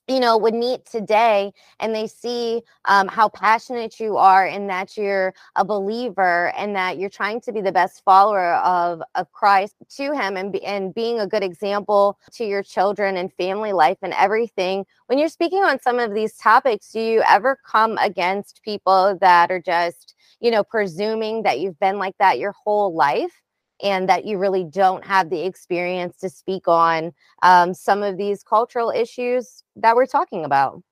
you 0.08 0.20
know 0.20 0.36
would 0.36 0.54
meet 0.54 0.84
today 0.86 1.52
and 1.80 1.94
they 1.94 2.06
see 2.06 2.62
um, 2.84 3.08
how 3.08 3.28
passionate 3.28 3.98
you 3.98 4.16
are 4.16 4.46
and 4.46 4.68
that 4.70 4.96
you're 4.96 5.34
a 5.56 5.64
believer 5.64 6.52
and 6.56 6.76
that 6.76 6.98
you're 6.98 7.10
trying 7.10 7.40
to 7.40 7.52
be 7.52 7.60
the 7.60 7.72
best 7.72 8.02
follower 8.04 8.54
of 8.56 9.02
of 9.14 9.30
christ 9.32 9.74
to 9.88 10.12
him 10.12 10.36
and, 10.36 10.52
be, 10.52 10.64
and 10.64 10.94
being 10.94 11.20
a 11.20 11.26
good 11.26 11.42
example 11.42 12.18
to 12.32 12.44
your 12.44 12.62
children 12.62 13.16
and 13.16 13.32
family 13.34 13.72
life 13.72 13.98
and 14.02 14.12
everything. 14.14 14.84
When 15.06 15.18
you're 15.18 15.28
speaking 15.28 15.62
on 15.62 15.80
some 15.80 15.98
of 15.98 16.14
these 16.14 16.36
topics 16.36 16.92
do 16.92 17.00
you 17.00 17.22
ever 17.28 17.58
come 17.66 17.98
against 17.98 18.62
people 18.62 19.18
that 19.20 19.50
are 19.50 19.60
just 19.60 20.14
you 20.40 20.50
know 20.50 20.62
presuming 20.62 21.42
that 21.42 21.60
you've 21.60 21.78
been 21.80 21.98
like 21.98 22.16
that 22.18 22.38
your 22.38 22.52
whole 22.52 22.94
life 22.94 23.42
and 23.82 24.08
that 24.08 24.24
you 24.24 24.38
really 24.38 24.64
don't 24.64 25.04
have 25.04 25.30
the 25.30 25.44
experience 25.44 26.16
to 26.18 26.28
speak 26.28 26.66
on 26.66 27.12
um, 27.42 27.74
some 27.74 28.02
of 28.02 28.16
these 28.16 28.42
cultural 28.42 28.90
issues 28.90 29.62
that 29.76 29.94
we're 29.96 30.06
talking 30.06 30.44
about. 30.44 30.82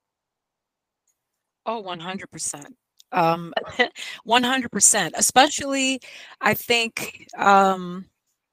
Oh, 1.65 1.81
100%. 1.81 2.65
Um, 3.11 3.53
100%. 4.27 5.11
Especially, 5.15 5.99
I 6.41 6.53
think, 6.53 7.27
um, 7.37 8.05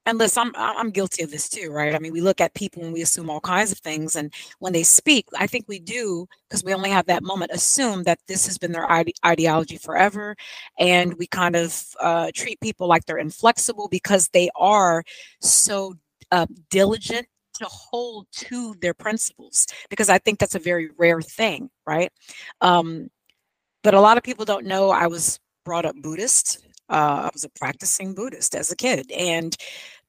and 0.07 0.19
listen, 0.19 0.53
I'm 0.57 0.77
I'm 0.79 0.91
guilty 0.91 1.23
of 1.23 1.31
this 1.31 1.49
too, 1.49 1.71
right? 1.71 1.95
I 1.95 1.99
mean, 1.99 2.13
we 2.13 2.21
look 2.21 2.41
at 2.41 2.55
people 2.55 2.83
and 2.85 2.93
we 2.93 3.03
assume 3.03 3.31
all 3.31 3.41
kinds 3.41 3.71
of 3.73 3.79
things, 3.79 4.17
and 4.17 4.33
when 4.59 4.73
they 4.73 4.83
speak, 4.83 5.27
I 5.39 5.47
think 5.47 5.67
we 5.69 5.79
do 5.79 6.27
because 6.49 6.65
we 6.65 6.75
only 6.75 6.91
have 6.91 7.07
that 7.07 7.23
moment. 7.23 7.53
Assume 7.53 8.03
that 8.05 8.19
this 8.27 8.47
has 8.47 8.59
been 8.59 8.73
their 8.73 8.91
ide- 8.91 9.13
ideology 9.25 9.77
forever, 9.79 10.37
and 10.79 11.15
we 11.19 11.27
kind 11.29 11.55
of 11.57 11.85
uh, 12.01 12.31
treat 12.35 12.61
people 12.61 12.89
like 12.89 13.05
they're 13.07 13.19
inflexible 13.19 13.89
because 13.89 14.29
they 14.29 14.51
are 14.57 15.05
so 15.41 15.95
uh, 16.33 16.47
diligent 16.71 17.27
to 17.55 17.65
hold 17.67 18.27
to 18.33 18.75
their 18.81 18.95
principles. 18.95 19.67
Because 19.89 20.09
I 20.11 20.19
think 20.19 20.39
that's 20.41 20.55
a 20.57 20.59
very 20.59 20.91
rare 20.99 21.23
thing, 21.23 21.71
right? 21.87 22.11
Um, 22.61 23.09
but 23.83 23.95
a 23.95 24.01
lot 24.01 24.17
of 24.17 24.25
people 24.25 24.45
don't 24.45 24.67
know 24.67 24.91
I 24.91 25.07
was 25.07 25.39
brought 25.65 25.87
up 25.87 25.95
Buddhist 26.03 26.67
uh, 26.93 27.23
I 27.25 27.31
was 27.33 27.45
a 27.45 27.49
practicing 27.49 28.15
Buddhist 28.15 28.55
as 28.55 28.71
a 28.71 28.77
kid. 28.77 29.11
And 29.11 29.57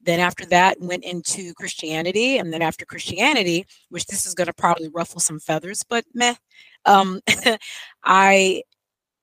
then 0.02 0.20
after 0.20 0.46
that, 0.48 0.80
went 0.82 1.06
into 1.06 1.54
Christianity. 1.54 2.38
And 2.38 2.52
then 2.52 2.62
after 2.62 2.86
Christianity, 2.86 3.66
which 3.90 4.06
this 4.06 4.26
is 4.26 4.36
going 4.36 4.48
to 4.48 4.54
probably 4.54 4.90
ruffle 4.90 5.22
some 5.22 5.40
feathers, 5.40 5.84
but 5.88 6.04
meh, 6.14 6.36
um, 6.86 7.22
I 8.04 8.64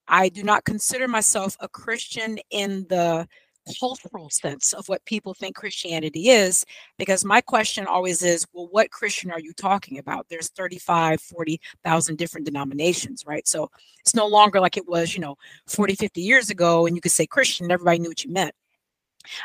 I 0.08 0.28
do 0.28 0.42
not 0.42 0.64
consider 0.64 1.06
myself 1.06 1.56
a 1.60 1.68
Christian 1.68 2.38
in 2.50 2.86
the 2.88 3.28
cultural 3.78 4.30
sense 4.30 4.72
of 4.72 4.88
what 4.88 5.04
people 5.04 5.34
think 5.34 5.56
Christianity 5.56 6.30
is, 6.30 6.64
because 6.98 7.24
my 7.24 7.40
question 7.40 7.86
always 7.86 8.22
is, 8.22 8.46
well, 8.52 8.68
what 8.70 8.90
Christian 8.90 9.30
are 9.30 9.40
you 9.40 9.52
talking 9.52 9.98
about? 9.98 10.26
There's 10.28 10.48
35, 10.48 11.20
40,000 11.20 12.16
different 12.18 12.46
denominations, 12.46 13.24
right? 13.26 13.46
So 13.46 13.70
it's 14.00 14.14
no 14.14 14.26
longer 14.26 14.60
like 14.60 14.76
it 14.76 14.88
was, 14.88 15.14
you 15.14 15.20
know, 15.20 15.36
40, 15.66 15.94
50 15.94 16.20
years 16.20 16.50
ago, 16.50 16.86
and 16.86 16.96
you 16.96 17.02
could 17.02 17.12
say 17.12 17.26
Christian, 17.26 17.66
and 17.66 17.72
everybody 17.72 17.98
knew 17.98 18.08
what 18.08 18.24
you 18.24 18.32
meant. 18.32 18.54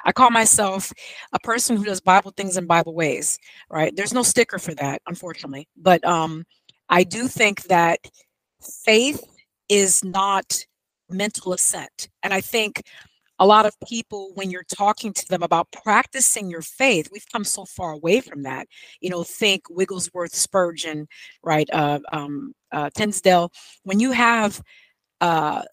I 0.05 0.11
call 0.11 0.31
myself 0.31 0.91
a 1.33 1.39
person 1.39 1.77
who 1.77 1.83
does 1.83 1.99
Bible 1.99 2.31
things 2.35 2.57
in 2.57 2.65
Bible 2.65 2.93
ways, 2.93 3.37
right? 3.69 3.95
There's 3.95 4.13
no 4.13 4.23
sticker 4.23 4.57
for 4.57 4.73
that, 4.75 5.01
unfortunately. 5.07 5.67
But 5.75 6.03
um, 6.05 6.45
I 6.89 7.03
do 7.03 7.27
think 7.27 7.63
that 7.63 7.99
faith 8.61 9.23
is 9.69 10.03
not 10.03 10.65
mental 11.09 11.53
assent. 11.53 12.09
And 12.23 12.33
I 12.33 12.41
think 12.41 12.83
a 13.39 13.45
lot 13.45 13.65
of 13.65 13.75
people 13.87 14.31
when 14.35 14.49
you're 14.49 14.63
talking 14.63 15.11
to 15.13 15.27
them 15.27 15.43
about 15.43 15.71
practicing 15.71 16.49
your 16.49 16.61
faith 16.61 17.09
we've 17.11 17.29
come 17.31 17.43
so 17.43 17.65
far 17.65 17.91
away 17.91 18.21
from 18.21 18.43
that 18.43 18.67
you 19.01 19.09
know 19.09 19.23
think 19.23 19.63
wigglesworth 19.69 20.33
spurgeon 20.33 21.07
right 21.43 21.69
uh, 21.73 21.99
um, 22.11 22.53
uh, 22.75 22.89
Tyndale, 22.93 23.51
when 23.83 23.99
you 23.99 24.11
have 24.11 24.61
uh, 25.21 25.63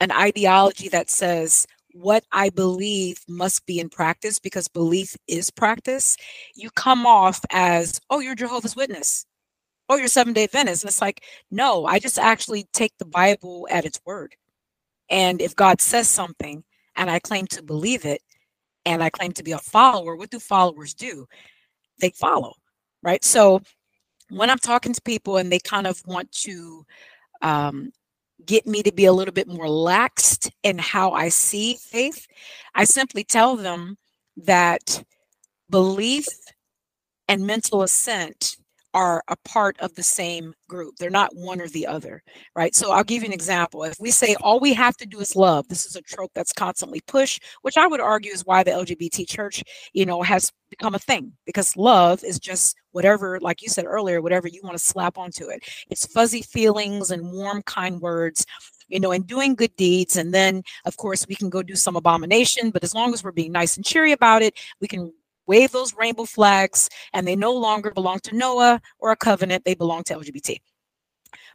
an 0.00 0.12
ideology 0.12 0.88
that 0.88 1.10
says 1.10 1.66
what 1.92 2.24
I 2.32 2.50
believe 2.50 3.18
must 3.28 3.66
be 3.66 3.78
in 3.80 3.88
practice 3.88 4.38
because 4.38 4.68
belief 4.68 5.16
is 5.28 5.50
practice, 5.50 6.16
you 6.54 6.70
come 6.70 7.06
off 7.06 7.40
as, 7.50 8.00
oh, 8.10 8.20
you're 8.20 8.34
Jehovah's 8.34 8.76
Witness. 8.76 9.26
Oh, 9.88 9.96
you're 9.96 10.08
Seven 10.08 10.32
Day 10.32 10.44
Adventist. 10.44 10.82
And 10.82 10.88
it's 10.88 11.00
like, 11.00 11.22
no, 11.50 11.86
I 11.86 11.98
just 11.98 12.18
actually 12.18 12.66
take 12.72 12.92
the 12.98 13.04
Bible 13.04 13.68
at 13.70 13.84
its 13.84 14.00
word. 14.06 14.34
And 15.10 15.40
if 15.40 15.54
God 15.54 15.80
says 15.80 16.08
something 16.08 16.64
and 16.96 17.10
I 17.10 17.18
claim 17.18 17.46
to 17.48 17.62
believe 17.62 18.04
it 18.04 18.22
and 18.86 19.02
I 19.02 19.10
claim 19.10 19.32
to 19.32 19.42
be 19.42 19.52
a 19.52 19.58
follower, 19.58 20.16
what 20.16 20.30
do 20.30 20.38
followers 20.38 20.94
do? 20.94 21.26
They 22.00 22.10
follow, 22.10 22.54
right? 23.02 23.24
So 23.24 23.60
when 24.30 24.50
I'm 24.50 24.58
talking 24.58 24.92
to 24.92 25.02
people 25.02 25.36
and 25.36 25.50
they 25.50 25.58
kind 25.58 25.86
of 25.86 26.00
want 26.06 26.30
to 26.32 26.84
um, 27.42 27.90
get 28.44 28.66
me 28.66 28.82
to 28.82 28.92
be 28.92 29.06
a 29.06 29.12
little 29.12 29.32
bit 29.32 29.48
more 29.48 29.66
laxed 29.66 30.50
in 30.62 30.78
how 30.78 31.12
I 31.12 31.28
see 31.28 31.76
faith, 31.80 32.26
I 32.74 32.84
simply 32.84 33.24
tell 33.24 33.56
them 33.56 33.96
that 34.36 35.02
belief 35.70 36.26
and 37.28 37.46
mental 37.46 37.82
assent 37.82 38.56
are 38.94 39.22
a 39.28 39.36
part 39.44 39.78
of 39.80 39.94
the 39.94 40.02
same 40.02 40.54
group. 40.68 40.94
They're 40.96 41.10
not 41.10 41.34
one 41.34 41.60
or 41.60 41.68
the 41.68 41.86
other, 41.86 42.22
right? 42.54 42.74
So 42.74 42.92
I'll 42.92 43.04
give 43.04 43.22
you 43.22 43.28
an 43.28 43.34
example. 43.34 43.82
If 43.82 43.98
we 43.98 44.12
say 44.12 44.36
all 44.40 44.60
we 44.60 44.72
have 44.72 44.96
to 44.98 45.06
do 45.06 45.20
is 45.20 45.36
love, 45.36 45.68
this 45.68 45.84
is 45.84 45.96
a 45.96 46.02
trope 46.02 46.30
that's 46.34 46.52
constantly 46.52 47.00
pushed, 47.06 47.42
which 47.62 47.76
I 47.76 47.88
would 47.88 48.00
argue 48.00 48.32
is 48.32 48.46
why 48.46 48.62
the 48.62 48.70
LGBT 48.70 49.28
church, 49.28 49.62
you 49.92 50.06
know, 50.06 50.22
has 50.22 50.52
become 50.70 50.94
a 50.94 50.98
thing 50.98 51.32
because 51.44 51.76
love 51.76 52.22
is 52.24 52.38
just 52.38 52.76
whatever, 52.92 53.38
like 53.40 53.62
you 53.62 53.68
said 53.68 53.84
earlier, 53.84 54.22
whatever 54.22 54.48
you 54.48 54.60
want 54.62 54.78
to 54.78 54.84
slap 54.84 55.18
onto 55.18 55.48
it. 55.48 55.64
It's 55.90 56.06
fuzzy 56.06 56.42
feelings 56.42 57.10
and 57.10 57.32
warm, 57.32 57.62
kind 57.62 58.00
words 58.00 58.46
you 58.88 59.00
know, 59.00 59.12
and 59.12 59.26
doing 59.26 59.54
good 59.54 59.74
deeds. 59.76 60.16
And 60.16 60.32
then, 60.32 60.62
of 60.84 60.98
course, 60.98 61.26
we 61.26 61.34
can 61.34 61.48
go 61.48 61.62
do 61.62 61.74
some 61.74 61.96
abomination, 61.96 62.70
but 62.70 62.84
as 62.84 62.94
long 62.94 63.14
as 63.14 63.24
we're 63.24 63.32
being 63.32 63.50
nice 63.50 63.76
and 63.76 63.84
cheery 63.84 64.12
about 64.12 64.42
it, 64.42 64.58
we 64.78 64.86
can 64.86 65.10
wave 65.46 65.72
those 65.72 65.94
rainbow 65.94 66.24
flags, 66.24 66.88
and 67.12 67.26
they 67.26 67.36
no 67.36 67.52
longer 67.52 67.90
belong 67.90 68.20
to 68.20 68.36
Noah 68.36 68.80
or 68.98 69.12
a 69.12 69.16
covenant, 69.16 69.64
they 69.64 69.74
belong 69.74 70.02
to 70.04 70.14
LGBT. 70.14 70.58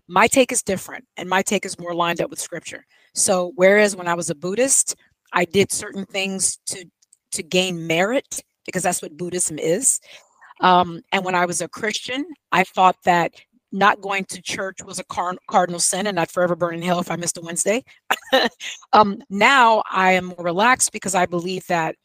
My 0.08 0.28
take 0.28 0.52
is 0.52 0.64
different, 0.64 1.06
and 1.18 1.30
my 1.30 1.42
take 1.42 1.66
is 1.66 1.80
more 1.80 1.94
lined 1.94 2.22
up 2.22 2.30
with 2.30 2.40
scripture. 2.40 2.86
So, 3.14 3.52
whereas 3.56 3.96
when 3.96 4.08
I 4.08 4.16
was 4.16 4.30
a 4.30 4.36
Buddhist, 4.36 4.96
I 5.34 5.46
did 5.46 5.72
certain 5.72 6.06
things 6.06 6.58
to 6.68 6.86
to 7.32 7.44
gain 7.44 7.86
merit 7.86 8.42
because 8.66 8.84
that's 8.84 9.02
what 9.02 9.18
Buddhism 9.18 9.60
is. 9.60 10.00
Um, 10.62 11.02
and 11.12 11.24
when 11.24 11.36
I 11.36 11.46
was 11.46 11.62
a 11.62 11.68
Christian, 11.68 12.26
I 12.52 12.64
thought 12.64 12.98
that 13.06 13.34
not 13.72 14.02
going 14.02 14.26
to 14.26 14.42
church 14.42 14.84
was 14.84 15.00
a 15.00 15.04
car- 15.06 15.38
cardinal 15.48 15.80
sin 15.80 16.08
and 16.08 16.20
I'd 16.20 16.32
forever 16.32 16.56
burn 16.56 16.76
in 16.76 16.82
hell 16.82 17.00
if 17.00 17.12
I 17.12 17.16
missed 17.16 17.38
a 17.38 17.42
Wednesday. 17.42 17.84
um, 18.94 19.22
now 19.30 19.84
I 19.92 20.14
am 20.14 20.26
more 20.26 20.44
relaxed 20.44 20.92
because 20.92 21.16
I 21.16 21.26
believe 21.26 21.66
that 21.68 21.96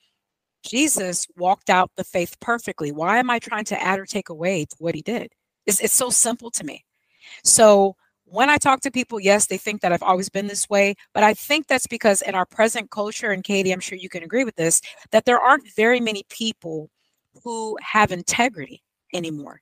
Jesus 0.65 1.27
walked 1.37 1.71
out 1.71 1.91
the 1.97 2.05
faith 2.05 2.39
perfectly. 2.41 2.93
Why 2.93 3.19
am 3.19 3.31
I 3.31 3.39
trying 3.39 3.65
to 3.67 3.83
add 3.83 3.99
or 3.99 4.07
take 4.07 4.29
away 4.29 4.65
to 4.65 4.77
what 4.79 4.95
he 4.95 5.03
did? 5.03 5.33
It's, 5.67 5.81
it's 5.81 5.95
so 5.95 6.11
simple 6.11 6.51
to 6.53 6.65
me. 6.65 6.85
So 7.45 7.97
when 8.25 8.51
I 8.51 8.57
talk 8.57 8.81
to 8.81 8.91
people, 8.91 9.21
yes, 9.21 9.47
they 9.47 9.59
think 9.59 9.81
that 9.83 9.93
I've 9.93 10.03
always 10.03 10.29
been 10.29 10.47
this 10.47 10.69
way, 10.69 10.95
but 11.13 11.23
I 11.23 11.35
think 11.35 11.67
that's 11.67 11.87
because 11.87 12.23
in 12.23 12.35
our 12.35 12.47
present 12.47 12.91
culture, 12.91 13.31
and 13.31 13.45
Katie, 13.45 13.73
I'm 13.73 13.81
sure 13.81 13.99
you 13.99 14.09
can 14.09 14.23
agree 14.23 14.45
with 14.45 14.57
this, 14.57 14.81
that 15.13 15.25
there 15.25 15.39
aren't 15.39 15.73
very 15.77 16.01
many 16.01 16.25
people 16.29 16.91
who 17.43 17.77
have 17.83 18.13
integrity 18.13 18.83
anymore. 19.13 19.61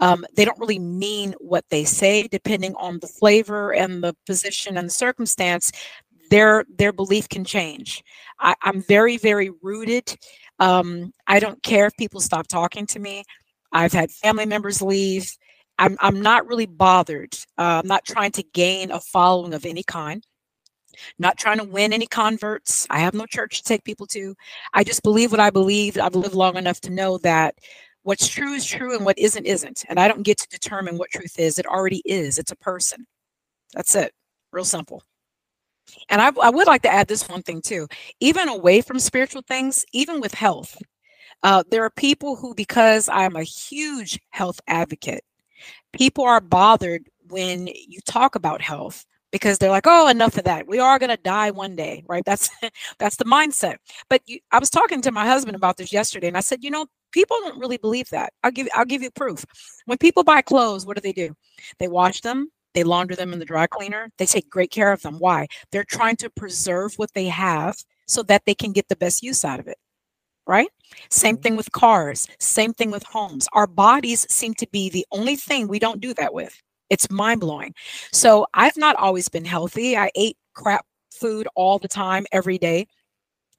Um, 0.00 0.24
they 0.34 0.44
don't 0.44 0.58
really 0.58 0.78
mean 0.78 1.34
what 1.38 1.64
they 1.70 1.84
say, 1.84 2.26
depending 2.28 2.74
on 2.76 2.98
the 3.00 3.06
flavor 3.06 3.72
and 3.72 4.02
the 4.02 4.14
position 4.26 4.76
and 4.76 4.88
the 4.88 4.92
circumstance. 4.92 5.70
Their 6.30 6.64
their 6.78 6.92
belief 6.92 7.28
can 7.28 7.44
change. 7.44 8.02
I, 8.40 8.54
I'm 8.62 8.82
very 8.82 9.18
very 9.18 9.50
rooted 9.62 10.16
um, 10.58 11.12
I 11.26 11.40
don't 11.40 11.62
care 11.62 11.86
if 11.86 11.96
people 11.96 12.20
stop 12.20 12.46
talking 12.46 12.86
to 12.86 12.98
me. 12.98 13.24
I've 13.72 13.92
had 13.92 14.10
family 14.10 14.46
members 14.46 14.80
leave. 14.80 15.30
I'm, 15.78 15.96
I'm 16.00 16.20
not 16.20 16.46
really 16.46 16.66
bothered. 16.66 17.34
Uh, 17.58 17.80
I'm 17.82 17.88
not 17.88 18.04
trying 18.04 18.30
to 18.32 18.42
gain 18.42 18.90
a 18.90 19.00
following 19.00 19.54
of 19.54 19.66
any 19.66 19.82
kind. 19.82 20.24
Not 21.18 21.38
trying 21.38 21.58
to 21.58 21.64
win 21.64 21.92
any 21.92 22.06
converts. 22.06 22.86
I 22.88 23.00
have 23.00 23.14
no 23.14 23.26
church 23.26 23.58
to 23.58 23.64
take 23.64 23.82
people 23.82 24.06
to. 24.08 24.34
I 24.72 24.84
just 24.84 25.02
believe 25.02 25.32
what 25.32 25.40
I 25.40 25.50
believe. 25.50 25.98
I've 25.98 26.14
lived 26.14 26.34
long 26.34 26.56
enough 26.56 26.80
to 26.82 26.90
know 26.90 27.18
that 27.18 27.56
what's 28.04 28.28
true 28.28 28.52
is 28.52 28.64
true 28.64 28.94
and 28.94 29.04
what 29.04 29.18
isn't 29.18 29.44
isn't. 29.44 29.84
And 29.88 29.98
I 29.98 30.06
don't 30.06 30.22
get 30.22 30.38
to 30.38 30.48
determine 30.48 30.96
what 30.96 31.10
truth 31.10 31.38
is. 31.38 31.58
It 31.58 31.66
already 31.66 32.00
is. 32.04 32.38
It's 32.38 32.52
a 32.52 32.56
person. 32.56 33.06
That's 33.74 33.96
it. 33.96 34.12
Real 34.52 34.64
simple. 34.64 35.02
And 36.08 36.20
I, 36.20 36.30
I 36.42 36.50
would 36.50 36.66
like 36.66 36.82
to 36.82 36.92
add 36.92 37.08
this 37.08 37.28
one 37.28 37.42
thing 37.42 37.62
too. 37.62 37.86
Even 38.20 38.48
away 38.48 38.80
from 38.80 38.98
spiritual 38.98 39.42
things, 39.42 39.84
even 39.92 40.20
with 40.20 40.34
health, 40.34 40.76
uh, 41.42 41.62
there 41.70 41.84
are 41.84 41.90
people 41.90 42.36
who, 42.36 42.54
because 42.54 43.08
I'm 43.08 43.36
a 43.36 43.42
huge 43.42 44.18
health 44.30 44.60
advocate, 44.66 45.24
people 45.92 46.24
are 46.24 46.40
bothered 46.40 47.08
when 47.28 47.68
you 47.68 48.00
talk 48.06 48.34
about 48.34 48.60
health 48.60 49.04
because 49.32 49.58
they're 49.58 49.70
like, 49.70 49.86
"Oh, 49.86 50.08
enough 50.08 50.38
of 50.38 50.44
that. 50.44 50.68
We 50.68 50.78
are 50.78 50.98
going 50.98 51.10
to 51.10 51.16
die 51.22 51.50
one 51.50 51.76
day, 51.76 52.04
right?" 52.08 52.24
That's 52.24 52.50
that's 52.98 53.16
the 53.16 53.24
mindset. 53.24 53.76
But 54.08 54.22
you, 54.26 54.38
I 54.52 54.58
was 54.58 54.70
talking 54.70 55.02
to 55.02 55.12
my 55.12 55.26
husband 55.26 55.56
about 55.56 55.76
this 55.76 55.92
yesterday, 55.92 56.28
and 56.28 56.36
I 56.36 56.40
said, 56.40 56.62
"You 56.62 56.70
know, 56.70 56.86
people 57.12 57.36
don't 57.42 57.58
really 57.58 57.78
believe 57.78 58.10
that. 58.10 58.32
I'll 58.44 58.50
give 58.52 58.68
I'll 58.74 58.84
give 58.84 59.02
you 59.02 59.10
proof. 59.10 59.44
When 59.86 59.98
people 59.98 60.24
buy 60.24 60.42
clothes, 60.42 60.86
what 60.86 60.96
do 60.96 61.00
they 61.00 61.12
do? 61.12 61.34
They 61.78 61.88
wash 61.88 62.20
them, 62.20 62.50
they 62.74 62.84
launder 62.84 63.14
them 63.14 63.32
in 63.32 63.38
the 63.38 63.44
dry 63.44 63.66
cleaner. 63.66 64.10
They 64.18 64.26
take 64.26 64.50
great 64.50 64.70
care 64.70 64.92
of 64.92 65.02
them. 65.02 65.18
Why? 65.18 65.46
They're 65.72 65.84
trying 65.84 66.16
to 66.16 66.30
preserve 66.30 66.94
what 66.96 67.12
they 67.14 67.26
have 67.26 67.76
so 68.06 68.22
that 68.24 68.42
they 68.44 68.54
can 68.54 68.72
get 68.72 68.88
the 68.88 68.96
best 68.96 69.22
use 69.22 69.44
out 69.44 69.60
of 69.60 69.68
it. 69.68 69.78
Right? 70.46 70.68
Same 71.08 71.36
mm-hmm. 71.36 71.42
thing 71.42 71.56
with 71.56 71.72
cars, 71.72 72.28
same 72.38 72.74
thing 72.74 72.90
with 72.90 73.04
homes. 73.04 73.48
Our 73.54 73.66
bodies 73.66 74.26
seem 74.30 74.52
to 74.54 74.66
be 74.70 74.90
the 74.90 75.06
only 75.10 75.36
thing 75.36 75.68
we 75.68 75.78
don't 75.78 76.00
do 76.00 76.12
that 76.14 76.34
with. 76.34 76.60
It's 76.90 77.10
mind 77.10 77.40
blowing. 77.40 77.74
So 78.12 78.46
I've 78.52 78.76
not 78.76 78.96
always 78.96 79.28
been 79.30 79.46
healthy. 79.46 79.96
I 79.96 80.10
ate 80.14 80.36
crap 80.52 80.84
food 81.12 81.48
all 81.54 81.78
the 81.78 81.88
time, 81.88 82.26
every 82.30 82.58
day, 82.58 82.86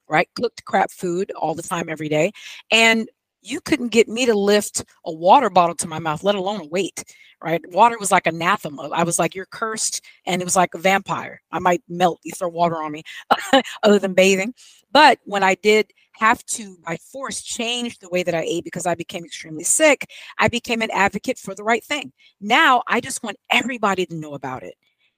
right? 0.07 0.29
Cooked 0.35 0.63
crap 0.65 0.91
food 0.91 1.31
all 1.31 1.55
the 1.55 1.63
time, 1.63 1.89
every 1.89 2.09
day. 2.09 2.31
And 2.69 3.09
you 3.45 3.61
couldn't 3.61 3.89
get 3.89 4.07
me 4.07 4.25
to 4.25 4.33
lift 4.33 4.83
a 5.05 5.11
water 5.11 5.49
bottle 5.49 5.75
to 5.75 5.87
my 5.87 5.99
mouth, 5.99 6.23
let 6.23 6.35
alone 6.35 6.61
a 6.61 6.67
weight, 6.67 7.03
right? 7.41 7.61
Water 7.71 7.97
was 7.99 8.11
like 8.11 8.27
anathema. 8.27 8.89
I 8.89 9.03
was 9.03 9.19
like, 9.19 9.35
you're 9.35 9.45
cursed. 9.45 10.01
And 10.25 10.41
it 10.41 10.45
was 10.45 10.55
like 10.55 10.73
a 10.73 10.79
vampire. 10.79 11.41
I 11.51 11.59
might 11.59 11.83
melt, 11.87 12.19
you 12.23 12.31
throw 12.31 12.49
water 12.49 12.81
on 12.81 12.91
me, 12.91 13.03
other 13.83 13.99
than 13.99 14.13
bathing. 14.13 14.53
But 14.91 15.19
when 15.25 15.43
I 15.43 15.55
did 15.55 15.91
have 16.13 16.43
to, 16.45 16.77
by 16.85 16.97
force, 16.97 17.41
change 17.41 17.99
the 17.99 18.09
way 18.09 18.23
that 18.23 18.35
I 18.35 18.41
ate 18.41 18.63
because 18.63 18.85
I 18.85 18.95
became 18.95 19.25
extremely 19.25 19.63
sick, 19.63 20.09
I 20.39 20.47
became 20.47 20.81
an 20.81 20.91
advocate 20.91 21.37
for 21.37 21.53
the 21.53 21.63
right 21.63 21.83
thing. 21.83 22.13
Now 22.41 22.81
I 22.87 23.01
just 23.01 23.23
want 23.23 23.37
everybody 23.51 24.05
to 24.05 24.15
know 24.15 24.33
about 24.33 24.63
it. 24.63 24.75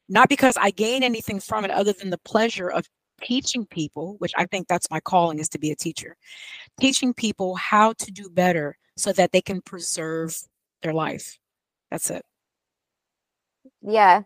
Not 0.10 0.30
because 0.30 0.56
I 0.58 0.72
gain 0.72 1.04
anything 1.04 1.40
from 1.40 1.66
it 1.66 1.72
other 1.72 1.94
than 1.94 2.10
the 2.10 2.18
pleasure 2.20 2.70
of 2.70 2.88
teaching 3.22 3.66
people, 3.66 4.16
which 4.20 4.34
I 4.38 4.46
think 4.46 4.68
that's 4.68 4.90
my 4.92 5.00
calling 5.00 5.40
is 5.40 5.50
to 5.50 5.60
be 5.60 5.72
a 5.72 5.76
teacher, 5.76 6.16
teaching 6.80 7.14
people 7.14 7.56
how 7.56 7.94
to 7.94 8.12
do 8.12 8.30
better 8.30 8.78
so 8.96 9.12
that 9.14 9.32
they 9.32 9.42
can 9.42 9.62
preserve 9.62 10.38
their 10.82 10.94
life. 10.94 11.38
That's 11.92 12.10
it. 12.10 12.24
Yeah. 13.82 14.24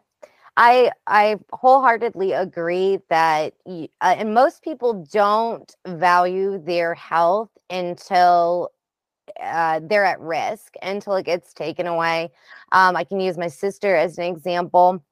I 0.57 0.91
I 1.07 1.37
wholeheartedly 1.53 2.33
agree 2.33 2.99
that 3.09 3.53
uh, 3.67 3.87
and 4.01 4.33
most 4.33 4.63
people 4.63 5.05
don't 5.11 5.73
value 5.87 6.57
their 6.57 6.93
health 6.93 7.49
until 7.69 8.71
uh, 9.41 9.79
they're 9.83 10.05
at 10.05 10.19
risk 10.19 10.75
until 10.81 11.15
it 11.15 11.25
gets 11.25 11.53
taken 11.53 11.87
away. 11.87 12.31
Um, 12.71 12.95
I 12.95 13.03
can 13.03 13.19
use 13.19 13.37
my 13.37 13.47
sister 13.47 13.95
as 13.95 14.17
an 14.17 14.25
example. 14.25 15.03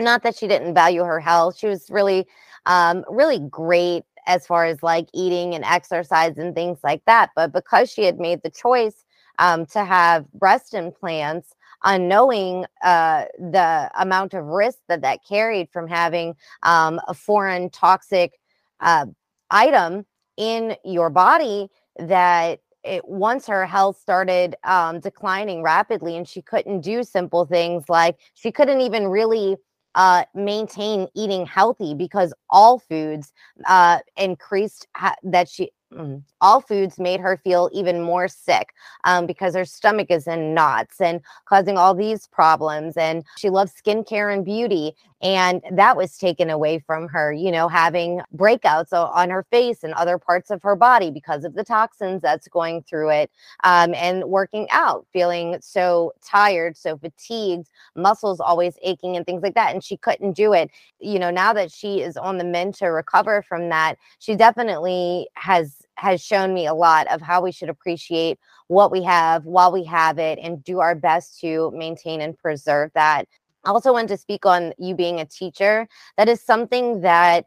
Not 0.00 0.24
that 0.24 0.36
she 0.36 0.48
didn't 0.48 0.74
value 0.74 1.04
her 1.04 1.20
health; 1.20 1.56
she 1.56 1.68
was 1.68 1.88
really 1.88 2.26
um, 2.66 3.04
really 3.08 3.38
great 3.38 4.04
as 4.26 4.46
far 4.46 4.64
as 4.64 4.82
like 4.82 5.08
eating 5.12 5.54
and 5.54 5.64
exercise 5.64 6.38
and 6.38 6.54
things 6.54 6.78
like 6.82 7.04
that. 7.06 7.30
But 7.36 7.52
because 7.52 7.90
she 7.90 8.04
had 8.04 8.18
made 8.18 8.42
the 8.42 8.50
choice 8.50 9.04
um, 9.38 9.66
to 9.66 9.84
have 9.84 10.30
breast 10.32 10.74
implants, 10.74 11.54
unknowing 11.84 12.64
uh, 12.82 13.24
the 13.38 13.90
amount 13.98 14.34
of 14.34 14.44
risk 14.46 14.78
that 14.88 15.02
that 15.02 15.20
carried 15.28 15.68
from 15.70 15.86
having 15.86 16.34
um, 16.62 17.00
a 17.08 17.14
foreign 17.14 17.68
toxic 17.70 18.38
uh, 18.80 19.06
item 19.50 20.06
in 20.36 20.76
your 20.84 21.10
body 21.10 21.68
that 21.98 22.60
it, 22.82 23.06
once 23.06 23.46
her 23.46 23.64
health 23.66 23.98
started 23.98 24.56
um, 24.64 25.00
declining 25.00 25.62
rapidly 25.62 26.16
and 26.16 26.28
she 26.28 26.42
couldn't 26.42 26.80
do 26.80 27.02
simple 27.02 27.44
things 27.44 27.84
like 27.88 28.16
she 28.34 28.50
couldn't 28.50 28.80
even 28.80 29.06
really 29.08 29.56
uh, 29.94 30.24
maintain 30.34 31.08
eating 31.14 31.46
healthy 31.46 31.94
because 31.94 32.32
all 32.50 32.78
foods 32.78 33.32
uh, 33.66 33.98
increased 34.16 34.86
ha- 34.96 35.16
that 35.22 35.48
she 35.48 35.70
mm, 35.94 36.22
all 36.40 36.60
foods 36.60 36.98
made 36.98 37.20
her 37.20 37.36
feel 37.36 37.70
even 37.72 38.02
more 38.02 38.28
sick 38.28 38.74
um, 39.04 39.26
because 39.26 39.54
her 39.54 39.64
stomach 39.64 40.10
is 40.10 40.26
in 40.26 40.54
knots 40.54 41.00
and 41.00 41.20
causing 41.46 41.78
all 41.78 41.94
these 41.94 42.26
problems. 42.26 42.96
And 42.96 43.24
she 43.38 43.50
loves 43.50 43.72
skincare 43.72 44.32
and 44.32 44.44
beauty. 44.44 44.94
And 45.22 45.62
that 45.72 45.96
was 45.96 46.18
taken 46.18 46.50
away 46.50 46.80
from 46.80 47.08
her, 47.08 47.32
you 47.32 47.50
know, 47.50 47.66
having 47.66 48.20
breakouts 48.36 48.92
on 48.92 49.30
her 49.30 49.46
face 49.50 49.82
and 49.82 49.94
other 49.94 50.18
parts 50.18 50.50
of 50.50 50.62
her 50.62 50.76
body 50.76 51.10
because 51.10 51.44
of 51.44 51.54
the 51.54 51.64
toxins 51.64 52.20
that's 52.20 52.46
going 52.48 52.82
through 52.82 53.10
it. 53.10 53.30
Um, 53.62 53.94
and 53.94 54.24
working 54.24 54.68
out, 54.70 55.06
feeling 55.14 55.56
so 55.62 56.12
tired, 56.22 56.76
so 56.76 56.98
fatigued, 56.98 57.70
muscles 57.96 58.38
always 58.38 58.76
aching, 58.82 59.16
and 59.16 59.24
things 59.24 59.42
like 59.42 59.54
that. 59.54 59.72
And 59.72 59.82
she 59.82 59.96
couldn't 59.96 60.32
do 60.32 60.52
it. 60.52 60.70
You 61.00 61.18
know, 61.18 61.30
now 61.30 61.54
that 61.54 61.70
she 61.72 62.02
is 62.02 62.18
on 62.18 62.36
the 62.36 62.44
mend 62.44 62.74
to 62.76 62.86
recover 62.88 63.40
from 63.40 63.70
that, 63.70 63.96
she 64.18 64.36
definitely 64.36 65.28
has 65.36 65.83
has 65.96 66.22
shown 66.22 66.52
me 66.52 66.66
a 66.66 66.74
lot 66.74 67.06
of 67.08 67.20
how 67.20 67.42
we 67.42 67.52
should 67.52 67.68
appreciate 67.68 68.38
what 68.68 68.90
we 68.90 69.02
have 69.02 69.44
while 69.44 69.72
we 69.72 69.84
have 69.84 70.18
it 70.18 70.38
and 70.42 70.64
do 70.64 70.80
our 70.80 70.94
best 70.94 71.40
to 71.40 71.70
maintain 71.74 72.20
and 72.20 72.36
preserve 72.38 72.90
that. 72.94 73.26
I 73.64 73.70
also 73.70 73.92
wanted 73.92 74.08
to 74.08 74.16
speak 74.16 74.44
on 74.44 74.72
you 74.78 74.94
being 74.94 75.20
a 75.20 75.24
teacher. 75.24 75.88
That 76.16 76.28
is 76.28 76.40
something 76.42 77.00
that 77.00 77.46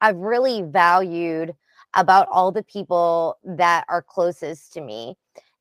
I've 0.00 0.16
really 0.16 0.62
valued 0.62 1.54
about 1.94 2.28
all 2.30 2.52
the 2.52 2.62
people 2.62 3.38
that 3.44 3.84
are 3.88 4.02
closest 4.02 4.72
to 4.74 4.80
me. 4.80 5.16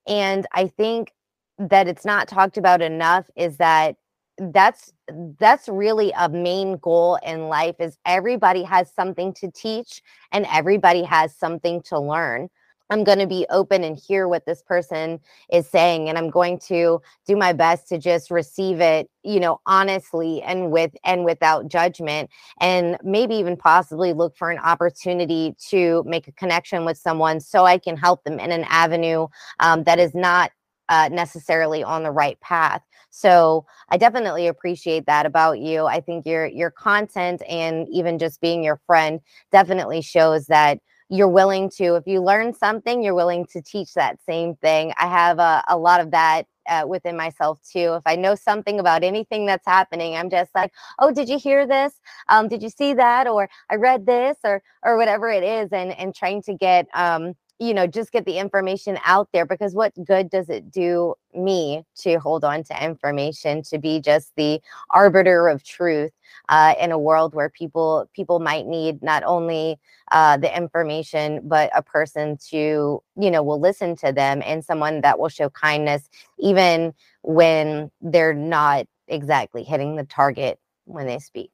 And 0.08 0.46
I 0.54 0.68
think 0.68 1.14
that 1.58 1.88
it's 1.88 2.06
not 2.06 2.28
talked 2.28 2.58
about 2.58 2.82
enough 2.82 3.30
is 3.36 3.58
that 3.58 3.98
that's 4.40 4.94
that's 5.40 5.68
really 5.68 6.12
a 6.18 6.30
main 6.30 6.78
goal 6.78 7.20
in 7.26 7.48
life 7.48 7.76
is 7.80 7.98
everybody 8.06 8.64
has 8.64 8.92
something 8.92 9.34
to 9.34 9.52
teach 9.52 10.02
and 10.32 10.46
everybody 10.52 11.04
has 11.04 11.36
something 11.36 11.82
to 11.84 12.00
learn. 12.00 12.50
I'm 12.90 13.04
going 13.04 13.20
to 13.20 13.28
be 13.28 13.46
open 13.50 13.84
and 13.84 13.98
hear 13.98 14.28
what 14.28 14.46
this 14.46 14.64
person 14.64 15.20
is 15.52 15.68
saying 15.68 16.10
and 16.10 16.18
i'm 16.18 16.30
going 16.30 16.58
to 16.60 17.02
do 17.28 17.36
my 17.36 17.54
best 17.54 17.88
to 17.90 17.98
just 17.98 18.32
receive 18.32 18.80
it 18.82 19.10
you 19.24 19.40
know 19.40 19.62
honestly 19.66 20.42
and 20.42 20.72
with 20.72 20.92
and 21.04 21.24
without 21.24 21.68
judgment 21.68 22.30
and 22.60 22.98
maybe 23.04 23.36
even 23.36 23.56
possibly 23.56 24.14
look 24.14 24.36
for 24.36 24.50
an 24.50 24.58
opportunity 24.60 25.56
to 25.70 26.04
make 26.06 26.28
a 26.28 26.32
connection 26.32 26.84
with 26.86 26.98
someone 26.98 27.40
so 27.40 27.66
i 27.66 27.78
can 27.78 27.96
help 27.96 28.24
them 28.24 28.40
in 28.40 28.52
an 28.52 28.66
avenue 28.70 29.28
um, 29.60 29.84
that 29.84 30.00
is 30.00 30.16
not 30.16 30.52
uh, 30.90 31.10
necessarily 31.12 31.84
on 31.84 32.04
the 32.04 32.12
right 32.12 32.40
path. 32.42 32.82
So 33.12 33.66
I 33.90 33.98
definitely 33.98 34.48
appreciate 34.48 35.06
that 35.06 35.26
about 35.26 35.60
you. 35.60 35.86
I 35.86 36.02
think 36.02 36.26
your 36.26 36.46
your 36.46 36.72
content 36.72 37.42
and 37.48 37.88
even 37.90 38.20
just 38.20 38.42
being 38.42 38.64
your 38.64 38.82
friend 38.86 39.20
definitely 39.52 40.02
shows 40.02 40.48
that 40.48 40.80
you're 41.10 41.28
willing 41.28 41.70
to 41.72 41.96
if 41.96 42.06
you 42.06 42.22
learn 42.22 42.54
something 42.54 43.02
you're 43.02 43.16
willing 43.16 43.44
to 43.44 43.62
teach 43.62 43.94
that 43.96 44.20
same 44.24 44.56
thing 44.58 44.94
i 45.00 45.08
have 45.08 45.40
a, 45.40 45.64
a 45.68 45.76
lot 45.76 46.00
of 46.00 46.12
that 46.12 46.44
uh, 46.70 46.84
within 46.88 47.18
myself 47.18 47.60
too 47.64 47.96
if 47.96 48.04
i 48.06 48.16
know 48.16 48.36
something 48.36 48.80
about 48.80 49.04
anything 49.04 49.46
that's 49.48 49.66
happening 49.66 50.16
i'm 50.16 50.30
just 50.30 50.54
like 50.54 50.72
oh 51.00 51.12
did 51.12 51.28
you 51.28 51.40
hear 51.40 51.66
this 51.66 51.94
um, 52.30 52.48
did 52.48 52.62
you 52.62 52.70
see 52.70 52.94
that 52.94 53.28
or 53.28 53.50
i 53.72 53.76
read 53.76 54.06
this 54.06 54.38
or 54.44 54.62
or 54.84 54.98
whatever 54.98 55.30
it 55.30 55.44
is 55.44 55.70
and 55.72 55.92
and 55.98 56.14
trying 56.14 56.44
to 56.44 56.54
get 56.54 56.88
um, 56.94 57.34
you 57.60 57.74
know 57.74 57.86
just 57.86 58.12
get 58.12 58.26
the 58.26 58.38
information 58.38 58.98
out 59.06 59.30
there 59.34 59.46
because 59.46 59.76
what 59.76 59.94
good 60.06 60.30
does 60.30 60.50
it 60.50 60.72
do 60.72 61.14
me 61.34 61.84
to 61.96 62.18
hold 62.18 62.44
on 62.44 62.64
to 62.64 62.84
information 62.84 63.62
to 63.62 63.78
be 63.78 64.00
just 64.00 64.34
the 64.36 64.62
arbiter 64.90 65.48
of 65.48 65.64
truth 65.64 66.12
uh, 66.50 66.74
in 66.80 66.92
a 66.92 66.98
world 66.98 67.36
where 67.36 67.50
people 67.50 68.10
people 68.14 68.40
might 68.40 68.66
need 68.66 69.02
not 69.04 69.24
only 69.24 69.78
uh, 70.12 70.38
the 70.38 70.56
information 70.56 71.42
but 71.48 71.70
a 71.76 71.84
person 71.84 72.38
to 72.38 73.02
you 73.18 73.32
know 73.32 73.44
will 73.44 73.60
listen 73.60 73.96
to 73.96 74.12
them 74.12 74.42
and 74.46 74.64
someone 74.64 75.02
that 75.02 75.20
will 75.20 75.30
show 75.30 75.50
kindness 75.50 76.10
even 76.38 76.94
when 77.24 77.92
they're 78.02 78.34
not 78.34 78.86
exactly 79.08 79.64
hitting 79.64 79.96
the 79.96 80.06
target 80.06 80.60
when 80.86 81.06
they 81.08 81.20
speak. 81.20 81.52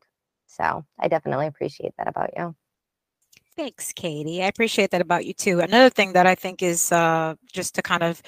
So 0.48 0.86
i 1.00 1.08
definitely 1.08 1.48
appreciate 1.48 1.94
that 1.98 2.08
about 2.08 2.32
you 2.38 2.56
Thanks, 3.58 3.94
Katie. 3.94 4.44
I 4.44 4.48
appreciate 4.48 4.92
that 4.92 5.00
about 5.00 5.26
you 5.26 5.34
too. 5.34 5.62
Another 5.62 5.90
thing 5.90 6.12
that 6.12 6.28
I 6.28 6.36
think 6.36 6.62
is 6.62 6.92
uh, 6.92 7.36
just 7.54 7.74
to 7.76 7.82
kind 7.82 8.04
of 8.04 8.22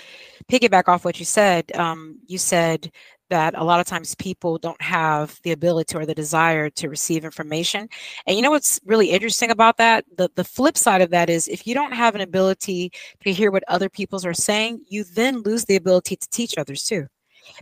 piggyback 0.50 0.88
off 0.88 1.04
what 1.04 1.20
you 1.20 1.26
said, 1.26 1.70
um, 1.76 2.18
you 2.28 2.38
said 2.38 2.90
that 3.30 3.54
a 3.58 3.64
lot 3.64 3.82
of 3.82 3.86
times 3.86 4.16
people 4.16 4.58
don't 4.58 4.82
have 4.82 5.38
the 5.44 5.52
ability 5.52 5.98
or 5.98 6.06
the 6.06 6.16
desire 6.16 6.70
to 6.70 6.88
receive 6.88 7.26
information. 7.26 7.90
And 8.26 8.38
you 8.38 8.42
know 8.42 8.52
what's 8.52 8.80
really 8.86 9.10
interesting 9.10 9.52
about 9.52 9.76
that? 9.78 10.06
The, 10.16 10.30
the 10.36 10.46
flip 10.46 10.78
side 10.78 11.02
of 11.02 11.10
that 11.10 11.30
is 11.30 11.50
if 11.50 11.68
you 11.68 11.74
don't 11.74 11.92
have 11.92 12.16
an 12.16 12.22
ability 12.22 12.94
to 13.26 13.34
hear 13.34 13.52
what 13.52 13.66
other 13.68 13.90
peoples 13.90 14.26
are 14.26 14.34
saying, 14.34 14.86
you 14.88 15.04
then 15.04 15.42
lose 15.42 15.66
the 15.66 15.76
ability 15.76 16.16
to 16.16 16.30
teach 16.30 16.58
others 16.58 16.86
too. 16.86 17.06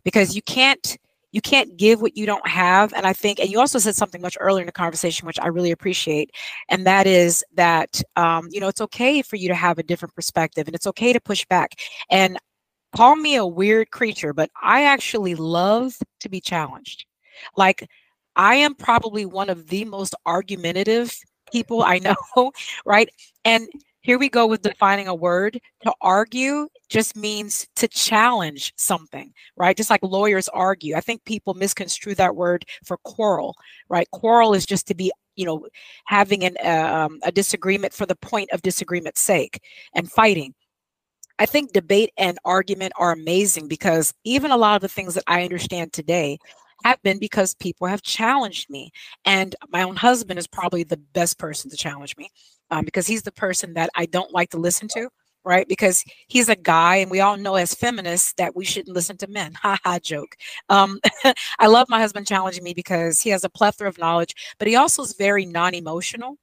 Because 0.04 0.36
you 0.36 0.44
can't 0.44 0.98
you 1.36 1.42
can't 1.42 1.76
give 1.76 2.02
what 2.02 2.16
you 2.16 2.26
don't 2.26 2.48
have 2.48 2.94
and 2.94 3.06
i 3.06 3.12
think 3.12 3.40
and 3.42 3.50
you 3.50 3.60
also 3.60 3.78
said 3.78 3.94
something 3.94 4.22
much 4.22 4.38
earlier 4.40 4.62
in 4.62 4.66
the 4.68 4.72
conversation 4.72 5.28
which 5.28 5.40
i 5.42 5.48
really 5.48 5.72
appreciate 5.72 6.32
and 6.70 6.88
that 6.88 7.06
is 7.06 7.44
that 7.54 8.02
um, 8.16 8.48
you 8.52 8.62
know 8.62 8.70
it's 8.70 8.80
okay 8.80 9.22
for 9.22 9.36
you 9.36 9.50
to 9.50 9.54
have 9.54 9.78
a 9.78 9.84
different 9.84 10.16
perspective 10.16 10.66
and 10.66 10.74
it's 10.74 10.88
okay 10.88 11.12
to 11.12 11.20
push 11.20 11.46
back 11.48 11.76
and 12.10 12.38
call 12.96 13.18
me 13.18 13.36
a 13.36 13.46
weird 13.46 13.92
creature 13.92 14.34
but 14.34 14.50
i 14.64 14.86
actually 14.86 15.36
love 15.36 15.98
to 16.22 16.30
be 16.30 16.40
challenged. 16.40 17.06
Like 17.58 17.86
i 18.38 18.56
am 18.56 18.74
probably 18.74 19.26
one 19.26 19.50
of 19.50 19.68
the 19.68 19.84
most 19.84 20.16
argumentative 20.26 21.14
people 21.52 21.84
i 21.84 22.00
know 22.36 22.52
right? 22.86 23.10
And 23.44 23.68
here 24.06 24.20
we 24.20 24.30
go 24.30 24.46
with 24.46 24.62
defining 24.62 25.08
a 25.08 25.16
word. 25.16 25.60
To 25.82 25.92
argue 26.00 26.68
just 26.90 27.16
means 27.16 27.68
to 27.76 27.88
challenge 27.88 28.72
something, 28.78 29.34
right? 29.58 29.76
Just 29.76 29.90
like 29.90 30.04
lawyers 30.04 30.48
argue. 30.50 30.96
I 30.96 31.02
think 31.02 31.26
people 31.26 31.56
misconstrue 31.56 32.14
that 32.16 32.36
word 32.36 32.66
for 32.86 32.98
quarrel, 32.98 33.56
right? 33.90 34.08
Quarrel 34.12 34.54
is 34.54 34.68
just 34.68 34.86
to 34.88 34.96
be, 34.96 35.12
you 35.36 35.46
know, 35.48 35.68
having 36.06 36.44
an, 36.44 36.56
uh, 36.64 37.08
um, 37.08 37.20
a 37.24 37.32
disagreement 37.32 37.94
for 37.94 38.06
the 38.06 38.16
point 38.18 38.52
of 38.52 38.62
disagreement's 38.62 39.22
sake 39.22 39.60
and 39.96 40.12
fighting. 40.12 40.54
I 41.40 41.48
think 41.48 41.74
debate 41.74 42.12
and 42.16 42.38
argument 42.46 42.94
are 42.98 43.12
amazing 43.12 43.68
because 43.68 44.14
even 44.24 44.52
a 44.52 44.58
lot 44.58 44.76
of 44.76 44.82
the 44.84 44.88
things 44.88 45.16
that 45.16 45.24
I 45.26 45.44
understand 45.44 45.94
today 45.94 46.38
have 46.84 47.02
been 47.04 47.20
because 47.20 47.56
people 47.56 47.88
have 47.88 48.02
challenged 48.02 48.70
me. 48.70 48.92
And 49.26 49.56
my 49.70 49.84
own 49.84 49.96
husband 49.96 50.40
is 50.40 50.48
probably 50.48 50.84
the 50.84 50.98
best 50.98 51.38
person 51.38 51.70
to 51.72 51.78
challenge 51.78 52.16
me 52.18 52.30
um, 52.72 52.86
because 52.86 53.08
he's 53.08 53.24
the 53.24 53.32
person 53.32 53.74
that 53.74 53.90
I 53.96 54.06
don't 54.06 54.34
like 54.34 54.50
to 54.52 54.58
listen 54.58 54.88
to, 54.90 55.10
right? 55.44 55.68
Because 55.68 56.04
he's 56.28 56.50
a 56.50 56.56
guy, 56.56 56.98
and 56.98 57.12
we 57.12 57.22
all 57.22 57.38
know 57.38 57.56
as 57.56 57.74
feminists 57.74 58.34
that 58.38 58.56
we 58.56 58.66
shouldn't 58.66 58.96
listen 58.96 59.18
to 59.18 59.28
men. 59.28 59.54
Ha 59.62 59.78
ha, 59.84 60.00
joke. 60.00 60.36
Um, 60.70 61.00
I 61.60 61.68
love 61.68 61.90
my 61.90 62.00
husband 62.00 62.28
challenging 62.28 62.64
me 62.64 62.74
because 62.74 63.22
he 63.22 63.30
has 63.30 63.44
a 63.44 63.50
plethora 63.50 63.90
of 63.90 63.98
knowledge, 63.98 64.36
but 64.60 64.68
he 64.68 64.76
also 64.76 65.04
is 65.04 65.14
very 65.14 65.46
non 65.46 65.74
emotional. 65.74 66.38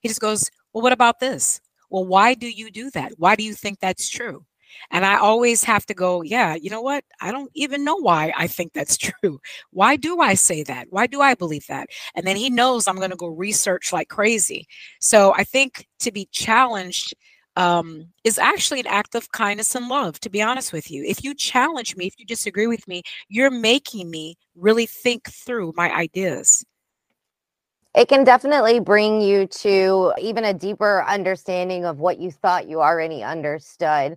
He 0.00 0.08
just 0.08 0.20
goes, 0.20 0.50
Well, 0.72 0.82
what 0.82 0.92
about 0.92 1.20
this? 1.20 1.60
Well, 1.90 2.04
why 2.04 2.34
do 2.34 2.48
you 2.48 2.70
do 2.70 2.90
that? 2.90 3.12
Why 3.18 3.34
do 3.36 3.42
you 3.44 3.54
think 3.54 3.80
that's 3.80 4.08
true? 4.08 4.44
And 4.90 5.04
I 5.04 5.18
always 5.18 5.64
have 5.64 5.86
to 5.86 5.94
go, 5.94 6.22
yeah, 6.22 6.54
you 6.54 6.70
know 6.70 6.80
what? 6.80 7.04
I 7.20 7.30
don't 7.30 7.50
even 7.54 7.84
know 7.84 7.96
why 7.96 8.32
I 8.36 8.46
think 8.46 8.72
that's 8.72 8.96
true. 9.22 9.40
Why 9.70 9.96
do 9.96 10.20
I 10.20 10.34
say 10.34 10.62
that? 10.64 10.88
Why 10.90 11.06
do 11.06 11.20
I 11.20 11.34
believe 11.34 11.66
that? 11.68 11.88
And 12.14 12.26
then 12.26 12.36
he 12.36 12.50
knows 12.50 12.86
I'm 12.86 12.96
going 12.96 13.10
to 13.10 13.16
go 13.16 13.28
research 13.28 13.92
like 13.92 14.08
crazy. 14.08 14.66
So 15.00 15.34
I 15.34 15.44
think 15.44 15.86
to 16.00 16.12
be 16.12 16.28
challenged 16.32 17.14
um, 17.56 18.06
is 18.22 18.38
actually 18.38 18.80
an 18.80 18.86
act 18.86 19.16
of 19.16 19.32
kindness 19.32 19.74
and 19.74 19.88
love, 19.88 20.20
to 20.20 20.30
be 20.30 20.40
honest 20.40 20.72
with 20.72 20.90
you. 20.90 21.02
If 21.04 21.24
you 21.24 21.34
challenge 21.34 21.96
me, 21.96 22.06
if 22.06 22.14
you 22.18 22.24
disagree 22.24 22.68
with 22.68 22.86
me, 22.86 23.02
you're 23.28 23.50
making 23.50 24.10
me 24.10 24.36
really 24.54 24.86
think 24.86 25.28
through 25.28 25.72
my 25.76 25.92
ideas 25.92 26.64
it 27.98 28.08
can 28.08 28.22
definitely 28.22 28.78
bring 28.78 29.20
you 29.20 29.46
to 29.46 30.12
even 30.20 30.44
a 30.44 30.54
deeper 30.54 31.02
understanding 31.08 31.84
of 31.84 31.98
what 31.98 32.18
you 32.20 32.30
thought 32.30 32.68
you 32.68 32.80
already 32.80 33.24
understood. 33.24 34.16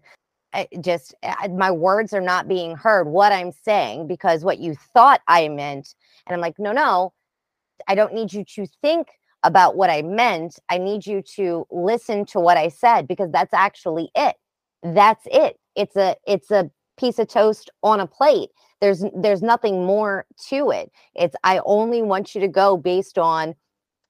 Just 0.82 1.16
my 1.50 1.72
words 1.72 2.14
are 2.14 2.22
not 2.22 2.48
being 2.48 2.76
heard 2.76 3.08
what 3.08 3.32
i'm 3.32 3.52
saying 3.52 4.08
because 4.08 4.44
what 4.44 4.60
you 4.60 4.76
thought 4.76 5.22
i 5.28 5.48
meant 5.48 5.96
and 6.28 6.34
i'm 6.34 6.42
like 6.42 6.60
no 6.60 6.72
no 6.74 7.14
i 7.88 7.96
don't 7.96 8.14
need 8.14 8.34
you 8.34 8.44
to 8.44 8.66
think 8.82 9.08
about 9.44 9.76
what 9.76 9.90
i 9.90 10.02
meant. 10.02 10.60
I 10.70 10.78
need 10.78 11.06
you 11.06 11.22
to 11.36 11.66
listen 11.72 12.26
to 12.28 12.40
what 12.40 12.58
i 12.58 12.68
said 12.68 13.08
because 13.08 13.32
that's 13.32 13.54
actually 13.54 14.12
it. 14.16 14.36
That's 14.84 15.26
it. 15.32 15.58
It's 15.76 15.96
a 15.96 16.16
it's 16.28 16.52
a 16.52 16.70
piece 17.00 17.18
of 17.20 17.28
toast 17.28 17.70
on 17.82 18.00
a 18.00 18.08
plate. 18.08 18.50
There's 18.82 19.04
there's 19.16 19.42
nothing 19.42 19.86
more 19.86 20.26
to 20.50 20.72
it. 20.72 20.92
It's 21.16 21.36
i 21.44 21.60
only 21.66 22.02
want 22.02 22.36
you 22.36 22.42
to 22.42 22.48
go 22.48 22.78
based 22.78 23.18
on 23.18 23.56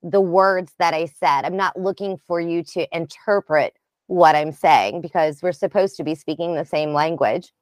the 0.04 0.22
words 0.22 0.74
that 0.80 0.94
i 0.94 1.06
said. 1.06 1.44
I'm 1.44 1.58
not 1.58 1.80
looking 1.80 2.18
for 2.18 2.42
you 2.42 2.64
to 2.74 2.88
interpret 2.96 3.74
what 4.12 4.36
I'm 4.36 4.52
saying 4.52 5.00
because 5.00 5.42
we're 5.42 5.54
supposed 5.54 5.96
to 5.96 6.04
be 6.04 6.16
speaking 6.16 6.54
the 6.54 6.66
same 6.66 6.92
language. 6.94 7.54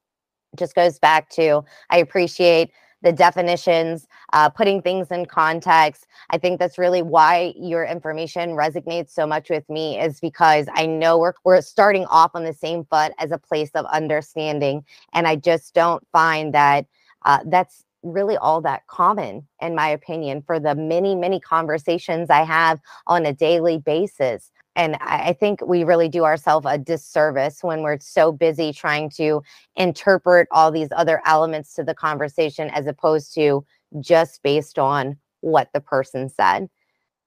It 0.54 0.58
just 0.58 0.74
goes 0.74 0.98
back 0.98 1.30
to 1.32 1.64
I 1.92 2.00
appreciate 2.00 2.72
the 3.04 3.14
definitions, 3.14 4.08
uh, 4.34 4.50
putting 4.50 4.82
things 4.82 5.12
in 5.12 5.28
context. 5.28 6.08
I 6.32 6.40
think 6.40 6.60
that's 6.60 6.80
really 6.80 7.04
why 7.04 7.54
your 7.56 7.86
information 7.86 8.50
resonates 8.50 9.12
so 9.12 9.28
much 9.28 9.50
with 9.50 9.70
me, 9.70 10.00
is 10.00 10.20
because 10.20 10.68
I 10.74 10.88
know 10.88 11.20
we're, 11.20 11.34
we're 11.46 11.62
starting 11.62 12.06
off 12.08 12.32
on 12.34 12.44
the 12.44 12.54
same 12.54 12.84
foot 12.84 13.14
as 13.20 13.32
a 13.32 13.38
place 13.38 13.70
of 13.76 13.86
understanding. 13.86 14.84
And 15.14 15.28
I 15.28 15.36
just 15.36 15.76
don't 15.76 16.06
find 16.12 16.54
that 16.56 16.88
uh, 17.26 17.40
that's 17.46 17.86
really 18.02 18.38
all 18.38 18.60
that 18.62 18.88
common, 18.88 19.48
in 19.62 19.76
my 19.76 19.88
opinion, 19.88 20.42
for 20.42 20.60
the 20.60 20.74
many, 20.74 21.16
many 21.16 21.40
conversations 21.40 22.30
I 22.30 22.44
have 22.44 22.80
on 23.08 23.26
a 23.26 23.34
daily 23.34 23.78
basis. 23.78 24.52
And 24.80 24.96
I, 25.02 25.34
think 25.34 25.60
we 25.68 25.84
really 25.84 26.08
do 26.08 26.24
ourselves 26.24 26.66
a 26.66 26.78
disservice 26.78 27.62
when 27.62 27.82
we're 27.82 28.00
so 28.00 28.32
busy 28.32 28.72
trying 28.72 29.10
to 29.18 29.44
interpret 29.76 30.48
all 30.52 30.72
these 30.72 30.88
other 30.96 31.22
elements 31.26 31.76
to 31.76 31.84
the 31.84 31.94
conversation 31.94 32.70
as 32.70 32.88
opposed 32.88 33.34
to 33.36 33.66
just 34.00 34.42
based 34.42 34.80
on 34.80 35.18
what 35.42 35.68
the 35.74 35.82
person 35.82 36.30
said. 36.30 36.70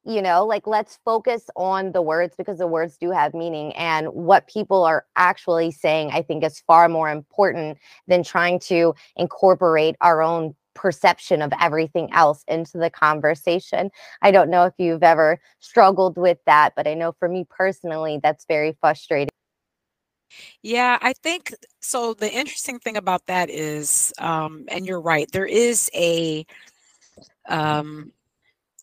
You 0.03 0.22
know 0.22 0.46
like 0.46 0.66
let's 0.66 0.98
focus 1.05 1.50
on 1.55 1.92
the 1.92 2.00
words 2.00 2.34
because 2.36 2.57
the 2.57 2.66
words 2.66 2.96
do 2.96 3.11
have 3.11 3.34
meaning 3.34 3.74
and 3.74 4.09
what 4.09 4.48
people 4.48 4.82
are 4.82 5.07
actually 5.14 5.70
saying 5.70 6.11
i 6.11 6.22
think 6.22 6.42
is 6.42 6.59
far 6.66 6.88
more 6.88 7.09
important 7.09 7.78
than 8.09 8.24
trying 8.24 8.59
to 8.61 8.96
incorporate 9.14 9.94
our 10.00 10.20
own 10.20 10.57
perception 10.74 11.42
of 11.42 11.52
everything 11.60 12.08
else 12.12 12.44
into 12.48 12.78
the 12.78 12.90
conversation. 12.90 13.90
I 14.22 14.30
don't 14.30 14.50
know 14.50 14.64
if 14.64 14.74
you've 14.78 15.02
ever 15.02 15.40
struggled 15.60 16.16
with 16.16 16.38
that, 16.46 16.74
but 16.76 16.86
I 16.86 16.94
know 16.94 17.12
for 17.18 17.28
me 17.28 17.46
personally, 17.48 18.20
that's 18.22 18.44
very 18.46 18.76
frustrating. 18.80 19.28
Yeah, 20.62 20.98
I 21.02 21.12
think 21.12 21.54
so. 21.80 22.14
The 22.14 22.32
interesting 22.32 22.78
thing 22.78 22.96
about 22.96 23.26
that 23.26 23.50
is, 23.50 24.12
um, 24.18 24.64
and 24.68 24.86
you're 24.86 25.00
right, 25.00 25.30
there 25.30 25.46
is 25.46 25.90
a 25.94 26.46
um, 27.48 28.12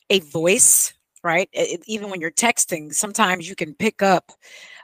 a 0.10 0.20
voice, 0.20 0.94
right? 1.24 1.50
It, 1.52 1.82
even 1.88 2.10
when 2.10 2.22
you're 2.22 2.32
texting, 2.32 2.94
sometimes 2.94 3.50
you 3.50 3.56
can 3.56 3.74
pick 3.74 4.02
up 4.02 4.32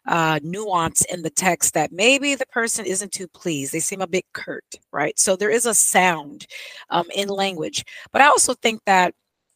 uh, 0.08 0.40
nuance 0.44 1.04
in 1.06 1.22
the 1.22 1.30
text 1.30 1.74
that 1.74 1.92
maybe 1.92 2.36
the 2.36 2.46
person 2.48 2.86
isn't 2.86 3.12
too 3.12 3.28
pleased. 3.28 3.74
They 3.74 3.80
seem 3.80 4.02
a 4.02 4.08
bit 4.08 4.26
curt, 4.34 4.76
right? 4.92 5.18
So 5.18 5.36
there 5.36 5.50
is 5.50 5.66
a 5.66 5.74
sound 5.74 6.46
um, 6.90 7.06
in 7.16 7.28
language. 7.28 7.84
But 8.12 8.22
I 8.22 8.28
also 8.28 8.54
think 8.54 8.82
that 8.86 9.14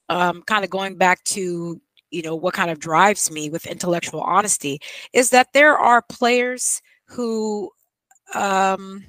um, 0.10 0.42
kind 0.44 0.64
of 0.64 0.70
going 0.70 0.96
back 0.96 1.24
to 1.26 1.80
you 2.12 2.22
know 2.24 2.36
what 2.36 2.54
kind 2.54 2.72
of 2.72 2.80
drives 2.80 3.32
me 3.32 3.50
with 3.50 3.68
intellectual 3.68 4.22
honesty 4.22 4.80
is 5.14 5.30
that 5.30 5.54
there 5.54 5.78
are 5.78 6.02
players 6.02 6.82
who 7.06 7.70
um 8.34 9.06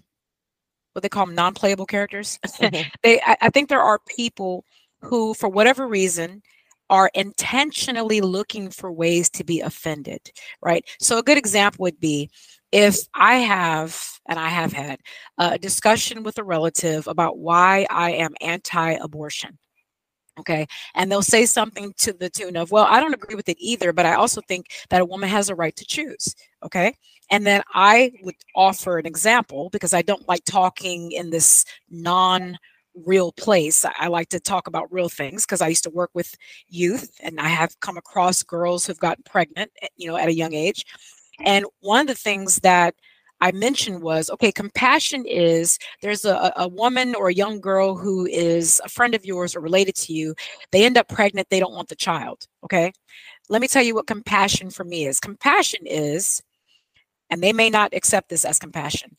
what 0.92 1.02
they 1.02 1.08
call 1.08 1.26
them 1.26 1.34
non-playable 1.34 1.86
characters 1.86 2.38
mm-hmm. 2.46 2.88
they 3.02 3.20
I, 3.20 3.36
I 3.42 3.50
think 3.50 3.68
there 3.68 3.80
are 3.80 4.00
people 4.06 4.64
who 5.00 5.34
for 5.34 5.48
whatever 5.48 5.88
reason 5.88 6.42
are 6.90 7.10
intentionally 7.14 8.20
looking 8.20 8.68
for 8.68 8.92
ways 8.92 9.30
to 9.30 9.44
be 9.44 9.60
offended, 9.60 10.30
right? 10.60 10.84
So, 11.00 11.18
a 11.18 11.22
good 11.22 11.38
example 11.38 11.84
would 11.84 12.00
be 12.00 12.30
if 12.72 12.98
I 13.14 13.36
have, 13.36 13.98
and 14.28 14.38
I 14.38 14.48
have 14.48 14.72
had, 14.72 15.00
a 15.38 15.58
discussion 15.58 16.22
with 16.22 16.38
a 16.38 16.44
relative 16.44 17.08
about 17.08 17.38
why 17.38 17.86
I 17.90 18.12
am 18.12 18.34
anti 18.40 18.92
abortion. 18.92 19.58
Okay. 20.38 20.66
And 20.94 21.10
they'll 21.10 21.22
say 21.22 21.44
something 21.44 21.92
to 21.98 22.12
the 22.12 22.30
tune 22.30 22.56
of, 22.56 22.70
well, 22.70 22.86
I 22.88 22.98
don't 23.00 23.14
agree 23.14 23.34
with 23.34 23.48
it 23.48 23.58
either, 23.60 23.92
but 23.92 24.06
I 24.06 24.14
also 24.14 24.40
think 24.48 24.66
that 24.88 25.02
a 25.02 25.04
woman 25.04 25.28
has 25.28 25.50
a 25.50 25.54
right 25.54 25.76
to 25.76 25.84
choose. 25.84 26.34
Okay. 26.64 26.94
And 27.30 27.46
then 27.46 27.62
I 27.74 28.12
would 28.22 28.36
offer 28.56 28.98
an 28.98 29.06
example 29.06 29.68
because 29.70 29.92
I 29.92 30.02
don't 30.02 30.26
like 30.28 30.44
talking 30.44 31.12
in 31.12 31.30
this 31.30 31.64
non 31.90 32.58
real 32.94 33.32
place. 33.32 33.84
I 33.84 34.08
like 34.08 34.28
to 34.30 34.40
talk 34.40 34.66
about 34.66 34.92
real 34.92 35.08
things 35.08 35.44
because 35.44 35.60
I 35.60 35.68
used 35.68 35.84
to 35.84 35.90
work 35.90 36.10
with 36.14 36.36
youth 36.68 37.10
and 37.22 37.40
I 37.40 37.48
have 37.48 37.78
come 37.80 37.96
across 37.96 38.42
girls 38.42 38.86
who've 38.86 38.98
gotten 38.98 39.24
pregnant, 39.24 39.70
eh, 39.82 39.88
you 39.96 40.08
know, 40.08 40.16
at 40.16 40.28
a 40.28 40.34
young 40.34 40.54
age. 40.54 40.84
And 41.44 41.64
one 41.80 42.02
of 42.02 42.06
the 42.06 42.14
things 42.14 42.56
that 42.56 42.94
I 43.40 43.52
mentioned 43.52 44.02
was 44.02 44.28
okay, 44.30 44.52
compassion 44.52 45.24
is 45.26 45.78
there's 46.02 46.24
a, 46.24 46.52
a 46.56 46.68
woman 46.68 47.14
or 47.14 47.28
a 47.28 47.34
young 47.34 47.60
girl 47.60 47.96
who 47.96 48.26
is 48.26 48.80
a 48.84 48.88
friend 48.88 49.14
of 49.14 49.24
yours 49.24 49.56
or 49.56 49.60
related 49.60 49.94
to 49.96 50.12
you. 50.12 50.34
They 50.72 50.84
end 50.84 50.98
up 50.98 51.08
pregnant, 51.08 51.48
they 51.50 51.60
don't 51.60 51.74
want 51.74 51.88
the 51.88 51.96
child. 51.96 52.46
Okay. 52.64 52.92
Let 53.48 53.62
me 53.62 53.68
tell 53.68 53.82
you 53.82 53.94
what 53.94 54.06
compassion 54.06 54.70
for 54.70 54.84
me 54.84 55.06
is. 55.06 55.18
Compassion 55.18 55.86
is, 55.86 56.42
and 57.30 57.42
they 57.42 57.52
may 57.52 57.70
not 57.70 57.94
accept 57.94 58.28
this 58.28 58.44
as 58.44 58.58
compassion. 58.58 59.16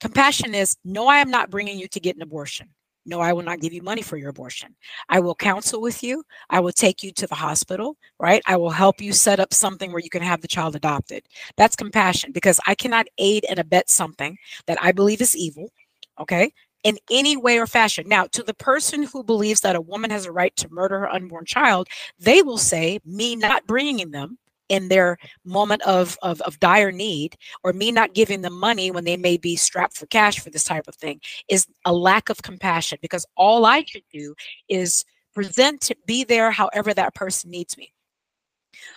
Compassion 0.00 0.54
is 0.54 0.76
no, 0.84 1.06
I 1.06 1.18
am 1.18 1.30
not 1.30 1.50
bringing 1.50 1.78
you 1.78 1.86
to 1.88 2.00
get 2.00 2.16
an 2.16 2.22
abortion. 2.22 2.70
No, 3.06 3.20
I 3.20 3.32
will 3.32 3.42
not 3.42 3.60
give 3.60 3.72
you 3.72 3.82
money 3.82 4.02
for 4.02 4.16
your 4.16 4.28
abortion. 4.28 4.76
I 5.08 5.20
will 5.20 5.34
counsel 5.34 5.80
with 5.80 6.02
you. 6.02 6.22
I 6.50 6.60
will 6.60 6.72
take 6.72 7.02
you 7.02 7.12
to 7.12 7.26
the 7.26 7.34
hospital, 7.34 7.96
right? 8.18 8.42
I 8.46 8.56
will 8.56 8.70
help 8.70 9.00
you 9.00 9.12
set 9.12 9.40
up 9.40 9.54
something 9.54 9.90
where 9.90 10.02
you 10.02 10.10
can 10.10 10.22
have 10.22 10.42
the 10.42 10.48
child 10.48 10.76
adopted. 10.76 11.24
That's 11.56 11.76
compassion 11.76 12.32
because 12.32 12.60
I 12.66 12.74
cannot 12.74 13.06
aid 13.18 13.46
and 13.48 13.58
abet 13.58 13.88
something 13.88 14.36
that 14.66 14.78
I 14.82 14.92
believe 14.92 15.22
is 15.22 15.34
evil, 15.34 15.72
okay, 16.18 16.52
in 16.84 16.98
any 17.10 17.36
way 17.36 17.58
or 17.58 17.66
fashion. 17.66 18.06
Now, 18.06 18.26
to 18.32 18.42
the 18.42 18.54
person 18.54 19.02
who 19.02 19.24
believes 19.24 19.60
that 19.62 19.76
a 19.76 19.80
woman 19.80 20.10
has 20.10 20.26
a 20.26 20.32
right 20.32 20.54
to 20.56 20.68
murder 20.70 21.00
her 21.00 21.10
unborn 21.10 21.46
child, 21.46 21.88
they 22.18 22.42
will 22.42 22.58
say, 22.58 23.00
me 23.04 23.34
not 23.34 23.66
bringing 23.66 24.10
them 24.10 24.38
in 24.70 24.88
their 24.88 25.18
moment 25.44 25.82
of, 25.82 26.16
of, 26.22 26.40
of 26.42 26.58
dire 26.60 26.92
need 26.92 27.36
or 27.62 27.74
me 27.74 27.92
not 27.92 28.14
giving 28.14 28.40
them 28.40 28.58
money 28.58 28.90
when 28.90 29.04
they 29.04 29.16
may 29.16 29.36
be 29.36 29.56
strapped 29.56 29.96
for 29.96 30.06
cash 30.06 30.40
for 30.40 30.48
this 30.48 30.64
type 30.64 30.88
of 30.88 30.94
thing 30.94 31.20
is 31.48 31.66
a 31.84 31.92
lack 31.92 32.30
of 32.30 32.40
compassion 32.42 32.98
because 33.02 33.26
all 33.36 33.66
I 33.66 33.84
should 33.84 34.04
do 34.12 34.34
is 34.68 35.04
present 35.34 35.90
be 36.06 36.24
there 36.24 36.50
however 36.50 36.94
that 36.94 37.14
person 37.14 37.50
needs 37.50 37.76
me. 37.76 37.92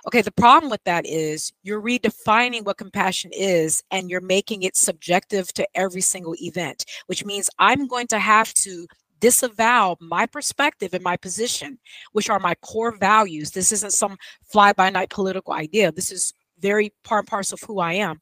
Okay, 0.08 0.22
the 0.22 0.32
problem 0.32 0.70
with 0.70 0.84
that 0.86 1.06
is 1.06 1.52
you're 1.64 1.82
redefining 1.82 2.64
what 2.64 2.78
compassion 2.78 3.32
is 3.34 3.84
and 3.92 4.10
you're 4.10 4.22
making 4.22 4.64
it 4.64 4.78
subjective 4.78 5.52
to 5.54 5.68
every 5.76 6.02
single 6.02 6.36
event, 6.42 6.86
which 7.08 7.26
means 7.26 7.50
I'm 7.60 7.88
going 7.88 8.08
to 8.08 8.20
have 8.20 8.54
to 8.56 8.88
disavow 9.24 9.96
my 10.02 10.26
perspective 10.26 10.94
and 10.94 11.02
my 11.02 11.16
position, 11.16 11.80
which 12.12 12.30
are 12.30 12.42
my 12.42 12.54
core 12.56 12.94
values. 12.98 13.52
This 13.52 13.72
isn't 13.72 13.94
some 13.94 14.18
fly 14.52 14.74
by 14.74 14.90
night 14.90 15.10
political 15.10 15.54
idea. 15.54 15.94
This 15.94 16.12
is 16.12 16.34
very 16.60 16.92
part 17.06 17.22
and 17.22 17.30
parcel 17.30 17.56
of 17.56 17.62
who 17.62 17.80
I 17.80 17.94
am. 17.94 18.20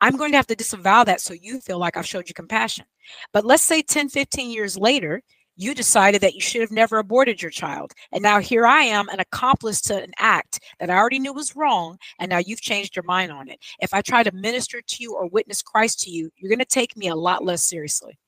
I'm 0.00 0.16
going 0.16 0.30
to 0.30 0.38
have 0.38 0.46
to 0.46 0.56
disavow 0.56 1.04
that 1.04 1.20
so 1.20 1.34
you 1.34 1.60
feel 1.60 1.78
like 1.78 1.98
I've 1.98 2.06
showed 2.06 2.28
you 2.28 2.34
compassion. 2.34 2.86
But 3.34 3.44
let's 3.44 3.62
say 3.62 3.82
10, 3.82 4.08
15 4.08 4.50
years 4.50 4.78
later, 4.78 5.20
you 5.56 5.74
decided 5.74 6.22
that 6.22 6.32
you 6.34 6.40
should 6.40 6.62
have 6.62 6.70
never 6.70 6.96
aborted 6.96 7.42
your 7.42 7.50
child. 7.50 7.92
And 8.10 8.22
now 8.22 8.40
here 8.40 8.66
I 8.66 8.84
am, 8.84 9.10
an 9.10 9.20
accomplice 9.20 9.82
to 9.82 10.02
an 10.02 10.12
act 10.16 10.60
that 10.80 10.88
I 10.88 10.96
already 10.96 11.18
knew 11.18 11.34
was 11.34 11.54
wrong. 11.54 11.98
And 12.18 12.30
now 12.30 12.38
you've 12.38 12.62
changed 12.62 12.96
your 12.96 13.02
mind 13.02 13.32
on 13.32 13.50
it. 13.50 13.58
If 13.80 13.92
I 13.92 14.00
try 14.00 14.22
to 14.22 14.32
minister 14.32 14.80
to 14.80 14.96
you 15.02 15.14
or 15.14 15.28
witness 15.28 15.60
Christ 15.60 16.00
to 16.04 16.10
you, 16.10 16.30
you're 16.38 16.48
going 16.48 16.58
to 16.58 16.64
take 16.64 16.96
me 16.96 17.08
a 17.08 17.14
lot 17.14 17.44
less 17.44 17.62
seriously. 17.66 18.18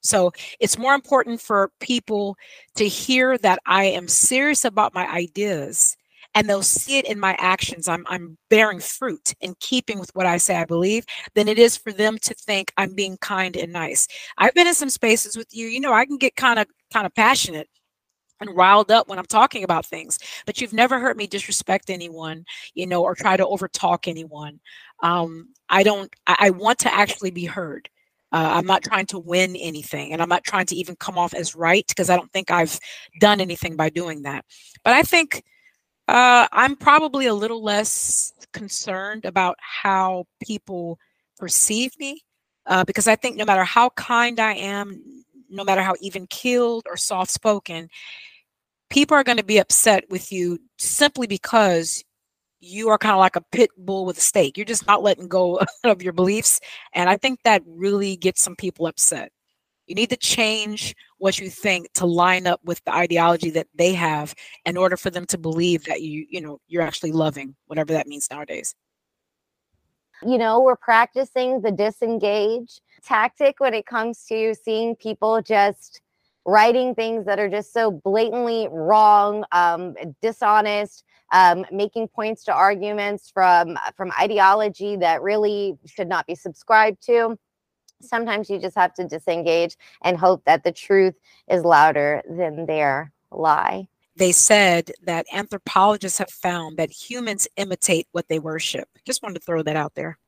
So 0.00 0.32
it's 0.60 0.78
more 0.78 0.94
important 0.94 1.40
for 1.40 1.70
people 1.80 2.36
to 2.76 2.86
hear 2.86 3.36
that 3.38 3.58
I 3.66 3.84
am 3.84 4.08
serious 4.08 4.64
about 4.64 4.94
my 4.94 5.06
ideas 5.08 5.96
and 6.34 6.48
they'll 6.48 6.62
see 6.62 6.98
it 6.98 7.06
in 7.06 7.18
my 7.18 7.34
actions. 7.38 7.88
I'm, 7.88 8.04
I'm 8.08 8.36
bearing 8.50 8.80
fruit 8.80 9.34
in 9.40 9.54
keeping 9.60 9.98
with 9.98 10.14
what 10.14 10.26
I 10.26 10.36
say 10.36 10.56
I 10.56 10.64
believe, 10.64 11.04
than 11.34 11.48
it 11.48 11.58
is 11.58 11.76
for 11.76 11.92
them 11.92 12.18
to 12.18 12.34
think 12.34 12.72
I'm 12.76 12.94
being 12.94 13.16
kind 13.18 13.56
and 13.56 13.72
nice. 13.72 14.06
I've 14.36 14.54
been 14.54 14.66
in 14.66 14.74
some 14.74 14.90
spaces 14.90 15.36
with 15.36 15.48
you, 15.52 15.66
you 15.66 15.80
know, 15.80 15.92
I 15.92 16.04
can 16.04 16.18
get 16.18 16.36
kind 16.36 16.58
of 16.58 16.66
kind 16.92 17.06
of 17.06 17.14
passionate 17.14 17.68
and 18.40 18.54
riled 18.54 18.90
up 18.90 19.08
when 19.08 19.18
I'm 19.18 19.26
talking 19.26 19.64
about 19.64 19.84
things, 19.86 20.18
but 20.46 20.60
you've 20.60 20.72
never 20.72 21.00
heard 21.00 21.16
me 21.16 21.26
disrespect 21.26 21.90
anyone, 21.90 22.44
you 22.74 22.86
know, 22.86 23.02
or 23.02 23.14
try 23.14 23.36
to 23.36 23.44
overtalk 23.44 24.06
anyone. 24.06 24.60
Um, 25.02 25.48
I 25.68 25.82
don't, 25.82 26.14
I, 26.26 26.36
I 26.40 26.50
want 26.50 26.78
to 26.80 26.94
actually 26.94 27.30
be 27.30 27.46
heard. 27.46 27.88
Uh, 28.30 28.50
I'm 28.56 28.66
not 28.66 28.82
trying 28.82 29.06
to 29.06 29.18
win 29.18 29.56
anything, 29.56 30.12
and 30.12 30.20
I'm 30.20 30.28
not 30.28 30.44
trying 30.44 30.66
to 30.66 30.76
even 30.76 30.96
come 30.96 31.16
off 31.16 31.32
as 31.34 31.54
right 31.54 31.86
because 31.88 32.10
I 32.10 32.16
don't 32.16 32.30
think 32.32 32.50
I've 32.50 32.78
done 33.20 33.40
anything 33.40 33.76
by 33.76 33.88
doing 33.88 34.22
that. 34.22 34.44
But 34.84 34.92
I 34.92 35.02
think 35.02 35.42
uh, 36.08 36.46
I'm 36.52 36.76
probably 36.76 37.26
a 37.26 37.34
little 37.34 37.62
less 37.62 38.32
concerned 38.52 39.24
about 39.24 39.56
how 39.60 40.26
people 40.42 40.98
perceive 41.38 41.92
me 41.98 42.22
uh, 42.66 42.84
because 42.84 43.08
I 43.08 43.16
think 43.16 43.36
no 43.36 43.44
matter 43.44 43.64
how 43.64 43.90
kind 43.90 44.40
I 44.40 44.54
am, 44.54 45.24
no 45.50 45.64
matter 45.64 45.82
how 45.82 45.94
even 46.00 46.26
killed 46.26 46.86
or 46.88 46.96
soft 46.96 47.30
spoken, 47.30 47.88
people 48.90 49.16
are 49.16 49.24
going 49.24 49.38
to 49.38 49.44
be 49.44 49.58
upset 49.58 50.04
with 50.10 50.32
you 50.32 50.58
simply 50.78 51.26
because 51.26 52.04
you 52.60 52.88
are 52.88 52.98
kind 52.98 53.12
of 53.12 53.18
like 53.18 53.36
a 53.36 53.44
pit 53.52 53.70
bull 53.76 54.04
with 54.04 54.18
a 54.18 54.22
stake. 54.22 54.56
You're 54.56 54.66
just 54.66 54.86
not 54.86 55.02
letting 55.02 55.28
go 55.28 55.60
of 55.84 56.02
your 56.02 56.12
beliefs. 56.12 56.60
And 56.92 57.08
I 57.08 57.16
think 57.16 57.40
that 57.42 57.62
really 57.66 58.16
gets 58.16 58.42
some 58.42 58.56
people 58.56 58.86
upset. 58.86 59.32
You 59.86 59.94
need 59.94 60.10
to 60.10 60.16
change 60.16 60.94
what 61.16 61.38
you 61.38 61.48
think 61.48 61.90
to 61.94 62.04
line 62.04 62.46
up 62.46 62.60
with 62.62 62.82
the 62.84 62.94
ideology 62.94 63.50
that 63.50 63.68
they 63.74 63.94
have 63.94 64.34
in 64.66 64.76
order 64.76 64.98
for 64.98 65.08
them 65.08 65.24
to 65.26 65.38
believe 65.38 65.84
that 65.86 66.02
you, 66.02 66.26
you 66.28 66.42
know, 66.42 66.60
you're 66.68 66.82
actually 66.82 67.12
loving, 67.12 67.54
whatever 67.66 67.94
that 67.94 68.06
means 68.06 68.28
nowadays. 68.30 68.74
You 70.22 70.36
know, 70.36 70.60
we're 70.60 70.76
practicing 70.76 71.62
the 71.62 71.70
disengage 71.70 72.80
tactic 73.02 73.60
when 73.60 73.72
it 73.72 73.86
comes 73.86 74.24
to 74.26 74.54
seeing 74.54 74.96
people 74.96 75.40
just 75.40 76.02
writing 76.44 76.94
things 76.94 77.24
that 77.26 77.38
are 77.38 77.48
just 77.48 77.72
so 77.72 77.90
blatantly 77.90 78.68
wrong, 78.70 79.44
um, 79.52 79.94
dishonest, 80.20 81.04
um, 81.32 81.64
making 81.70 82.08
points 82.08 82.44
to 82.44 82.52
arguments 82.52 83.30
from 83.30 83.78
from 83.96 84.12
ideology 84.20 84.96
that 84.96 85.22
really 85.22 85.76
should 85.86 86.08
not 86.08 86.26
be 86.26 86.34
subscribed 86.34 87.02
to. 87.06 87.38
Sometimes 88.00 88.48
you 88.48 88.58
just 88.58 88.76
have 88.76 88.94
to 88.94 89.04
disengage 89.04 89.76
and 90.02 90.16
hope 90.16 90.44
that 90.44 90.62
the 90.62 90.72
truth 90.72 91.14
is 91.50 91.64
louder 91.64 92.22
than 92.28 92.66
their 92.66 93.12
lie. 93.30 93.88
They 94.16 94.32
said 94.32 94.90
that 95.04 95.26
anthropologists 95.32 96.18
have 96.18 96.30
found 96.30 96.76
that 96.76 96.90
humans 96.90 97.46
imitate 97.56 98.08
what 98.12 98.28
they 98.28 98.38
worship. 98.38 98.88
Just 99.04 99.22
wanted 99.22 99.34
to 99.34 99.44
throw 99.44 99.62
that 99.62 99.76
out 99.76 99.94
there. 99.94 100.18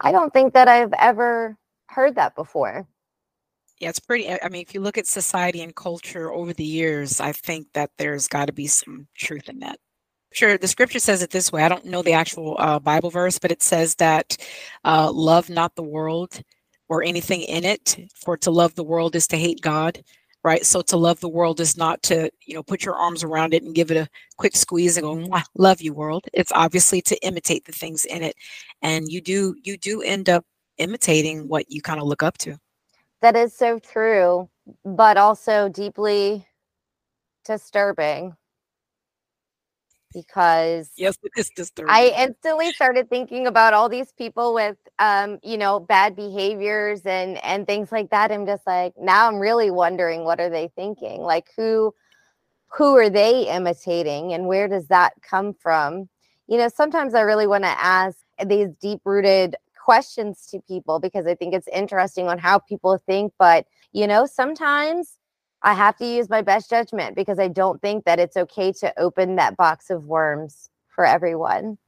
I 0.00 0.12
don't 0.12 0.32
think 0.32 0.54
that 0.54 0.68
I've 0.68 0.92
ever 0.98 1.56
heard 1.86 2.14
that 2.16 2.34
before. 2.34 2.86
Yeah, 3.78 3.88
it's 3.88 3.98
pretty. 3.98 4.30
I 4.30 4.48
mean, 4.48 4.62
if 4.62 4.74
you 4.74 4.80
look 4.80 4.98
at 4.98 5.06
society 5.06 5.62
and 5.62 5.74
culture 5.74 6.30
over 6.30 6.52
the 6.52 6.64
years, 6.64 7.20
I 7.20 7.32
think 7.32 7.68
that 7.72 7.90
there's 7.98 8.28
got 8.28 8.46
to 8.46 8.52
be 8.52 8.66
some 8.66 9.08
truth 9.16 9.48
in 9.48 9.60
that. 9.60 9.78
Sure, 10.32 10.56
the 10.56 10.68
scripture 10.68 11.00
says 11.00 11.22
it 11.22 11.30
this 11.30 11.50
way. 11.50 11.62
I 11.62 11.68
don't 11.68 11.86
know 11.86 12.02
the 12.02 12.12
actual 12.12 12.56
uh, 12.58 12.78
Bible 12.78 13.10
verse, 13.10 13.38
but 13.38 13.50
it 13.50 13.62
says 13.62 13.96
that 13.96 14.36
uh, 14.84 15.10
love 15.12 15.50
not 15.50 15.74
the 15.74 15.82
world 15.82 16.40
or 16.88 17.02
anything 17.02 17.42
in 17.42 17.64
it, 17.64 18.08
for 18.14 18.36
to 18.38 18.50
love 18.50 18.74
the 18.74 18.84
world 18.84 19.16
is 19.16 19.26
to 19.28 19.36
hate 19.36 19.60
God 19.60 20.02
right? 20.42 20.64
So 20.64 20.80
to 20.82 20.96
love 20.96 21.20
the 21.20 21.28
world 21.28 21.60
is 21.60 21.76
not 21.76 22.02
to, 22.04 22.30
you 22.46 22.54
know, 22.54 22.62
put 22.62 22.84
your 22.84 22.94
arms 22.94 23.22
around 23.22 23.54
it 23.54 23.62
and 23.62 23.74
give 23.74 23.90
it 23.90 23.96
a 23.96 24.08
quick 24.36 24.56
squeeze 24.56 24.96
and 24.96 25.04
go, 25.04 25.40
love 25.54 25.80
you 25.80 25.92
world. 25.92 26.24
It's 26.32 26.52
obviously 26.52 27.02
to 27.02 27.16
imitate 27.24 27.64
the 27.64 27.72
things 27.72 28.04
in 28.04 28.22
it. 28.22 28.36
And 28.82 29.10
you 29.10 29.20
do, 29.20 29.54
you 29.62 29.76
do 29.76 30.02
end 30.02 30.28
up 30.28 30.44
imitating 30.78 31.46
what 31.48 31.70
you 31.70 31.82
kind 31.82 32.00
of 32.00 32.06
look 32.06 32.22
up 32.22 32.38
to. 32.38 32.58
That 33.20 33.36
is 33.36 33.54
so 33.54 33.78
true, 33.78 34.48
but 34.84 35.18
also 35.18 35.68
deeply 35.68 36.46
disturbing 37.44 38.34
because 40.12 40.90
yes, 40.96 41.16
it 41.22 41.32
is 41.36 41.50
disturbing. 41.50 41.92
I 41.92 42.12
instantly 42.18 42.72
started 42.72 43.08
thinking 43.08 43.46
about 43.46 43.74
all 43.74 43.88
these 43.88 44.12
people 44.12 44.54
with 44.54 44.76
um, 44.98 45.38
you 45.42 45.56
know, 45.56 45.80
bad 45.80 46.14
behaviors 46.14 47.02
and 47.04 47.42
and 47.44 47.66
things 47.66 47.90
like 47.90 48.10
that. 48.10 48.30
I'm 48.30 48.46
just 48.46 48.66
like 48.66 48.94
now 48.98 49.28
I'm 49.28 49.38
really 49.38 49.70
wondering 49.70 50.24
what 50.24 50.40
are 50.40 50.50
they 50.50 50.68
thinking? 50.76 51.22
Like 51.22 51.48
who 51.56 51.94
who 52.68 52.96
are 52.96 53.10
they 53.10 53.48
imitating 53.48 54.32
and 54.32 54.46
where 54.46 54.68
does 54.68 54.86
that 54.88 55.14
come 55.22 55.54
from? 55.54 56.08
You 56.46 56.58
know, 56.58 56.68
sometimes 56.68 57.14
I 57.14 57.20
really 57.22 57.46
want 57.46 57.64
to 57.64 57.70
ask 57.70 58.18
these 58.46 58.68
deep-rooted 58.80 59.56
questions 59.84 60.46
to 60.50 60.60
people 60.60 61.00
because 61.00 61.26
I 61.26 61.34
think 61.34 61.54
it's 61.54 61.68
interesting 61.68 62.28
on 62.28 62.38
how 62.38 62.58
people 62.58 62.98
think, 63.06 63.32
but 63.38 63.66
you 63.92 64.06
know, 64.06 64.26
sometimes 64.26 65.16
I 65.62 65.74
have 65.74 65.96
to 65.98 66.06
use 66.06 66.28
my 66.28 66.42
best 66.42 66.70
judgment 66.70 67.16
because 67.16 67.38
I 67.38 67.48
don't 67.48 67.80
think 67.82 68.04
that 68.04 68.18
it's 68.18 68.36
okay 68.36 68.72
to 68.80 68.98
open 68.98 69.36
that 69.36 69.56
box 69.56 69.90
of 69.90 70.04
worms 70.04 70.70
for 70.88 71.04
everyone. 71.04 71.78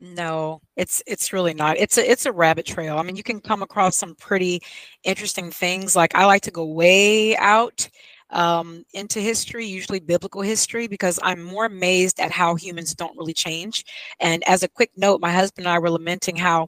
No, 0.00 0.60
it's 0.76 1.02
it's 1.06 1.32
really 1.32 1.54
not. 1.54 1.78
It's 1.78 1.96
a 1.96 2.10
it's 2.10 2.26
a 2.26 2.32
rabbit 2.32 2.66
trail. 2.66 2.98
I 2.98 3.02
mean, 3.02 3.16
you 3.16 3.22
can 3.22 3.40
come 3.40 3.62
across 3.62 3.96
some 3.96 4.14
pretty 4.16 4.60
interesting 5.02 5.50
things. 5.50 5.96
Like 5.96 6.14
I 6.14 6.26
like 6.26 6.42
to 6.42 6.50
go 6.50 6.64
way 6.66 7.36
out 7.36 7.88
um, 8.30 8.84
into 8.92 9.20
history, 9.20 9.66
usually 9.66 10.00
biblical 10.00 10.42
history, 10.42 10.88
because 10.88 11.18
I'm 11.22 11.42
more 11.42 11.66
amazed 11.66 12.20
at 12.20 12.32
how 12.32 12.54
humans 12.56 12.94
don't 12.94 13.16
really 13.16 13.32
change. 13.32 13.84
And 14.20 14.42
as 14.46 14.62
a 14.62 14.68
quick 14.68 14.90
note, 14.96 15.20
my 15.20 15.30
husband 15.30 15.66
and 15.66 15.74
I 15.74 15.78
were 15.78 15.90
lamenting 15.90 16.36
how, 16.36 16.66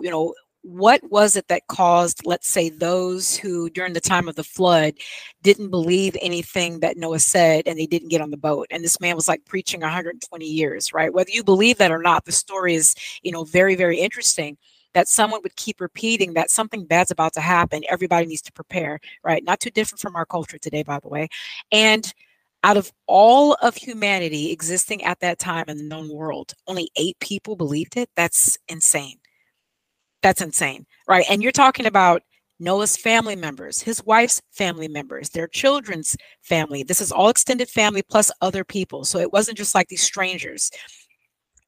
you 0.00 0.10
know, 0.10 0.32
what 0.66 1.00
was 1.12 1.36
it 1.36 1.46
that 1.46 1.68
caused, 1.68 2.26
let's 2.26 2.48
say, 2.48 2.68
those 2.68 3.36
who 3.36 3.70
during 3.70 3.92
the 3.92 4.00
time 4.00 4.28
of 4.28 4.34
the 4.34 4.42
flood 4.42 4.94
didn't 5.42 5.70
believe 5.70 6.16
anything 6.20 6.80
that 6.80 6.96
Noah 6.96 7.20
said 7.20 7.68
and 7.68 7.78
they 7.78 7.86
didn't 7.86 8.08
get 8.08 8.20
on 8.20 8.32
the 8.32 8.36
boat? 8.36 8.66
And 8.70 8.82
this 8.82 9.00
man 9.00 9.14
was 9.14 9.28
like 9.28 9.44
preaching 9.44 9.80
120 9.80 10.44
years, 10.44 10.92
right? 10.92 11.14
Whether 11.14 11.30
you 11.30 11.44
believe 11.44 11.78
that 11.78 11.92
or 11.92 12.02
not, 12.02 12.24
the 12.24 12.32
story 12.32 12.74
is, 12.74 12.96
you 13.22 13.30
know, 13.30 13.44
very, 13.44 13.76
very 13.76 14.00
interesting 14.00 14.58
that 14.92 15.06
someone 15.06 15.40
would 15.44 15.54
keep 15.54 15.80
repeating 15.80 16.34
that 16.34 16.50
something 16.50 16.84
bad's 16.84 17.12
about 17.12 17.32
to 17.34 17.40
happen. 17.40 17.84
Everybody 17.88 18.26
needs 18.26 18.42
to 18.42 18.52
prepare, 18.52 18.98
right? 19.22 19.44
Not 19.44 19.60
too 19.60 19.70
different 19.70 20.00
from 20.00 20.16
our 20.16 20.26
culture 20.26 20.58
today, 20.58 20.82
by 20.82 20.98
the 20.98 21.08
way. 21.08 21.28
And 21.70 22.12
out 22.64 22.76
of 22.76 22.90
all 23.06 23.54
of 23.62 23.76
humanity 23.76 24.50
existing 24.50 25.04
at 25.04 25.20
that 25.20 25.38
time 25.38 25.66
in 25.68 25.76
the 25.76 25.84
known 25.84 26.12
world, 26.12 26.54
only 26.66 26.90
eight 26.96 27.20
people 27.20 27.54
believed 27.54 27.96
it. 27.96 28.10
That's 28.16 28.58
insane. 28.66 29.18
That's 30.26 30.42
insane, 30.42 30.86
right? 31.06 31.24
And 31.30 31.40
you're 31.40 31.52
talking 31.52 31.86
about 31.86 32.20
Noah's 32.58 32.96
family 32.96 33.36
members, 33.36 33.80
his 33.80 34.04
wife's 34.04 34.42
family 34.50 34.88
members, 34.88 35.28
their 35.28 35.46
children's 35.46 36.16
family. 36.42 36.82
This 36.82 37.00
is 37.00 37.12
all 37.12 37.28
extended 37.28 37.68
family 37.68 38.02
plus 38.02 38.32
other 38.40 38.64
people. 38.64 39.04
So 39.04 39.20
it 39.20 39.32
wasn't 39.32 39.56
just 39.56 39.72
like 39.72 39.86
these 39.86 40.02
strangers. 40.02 40.72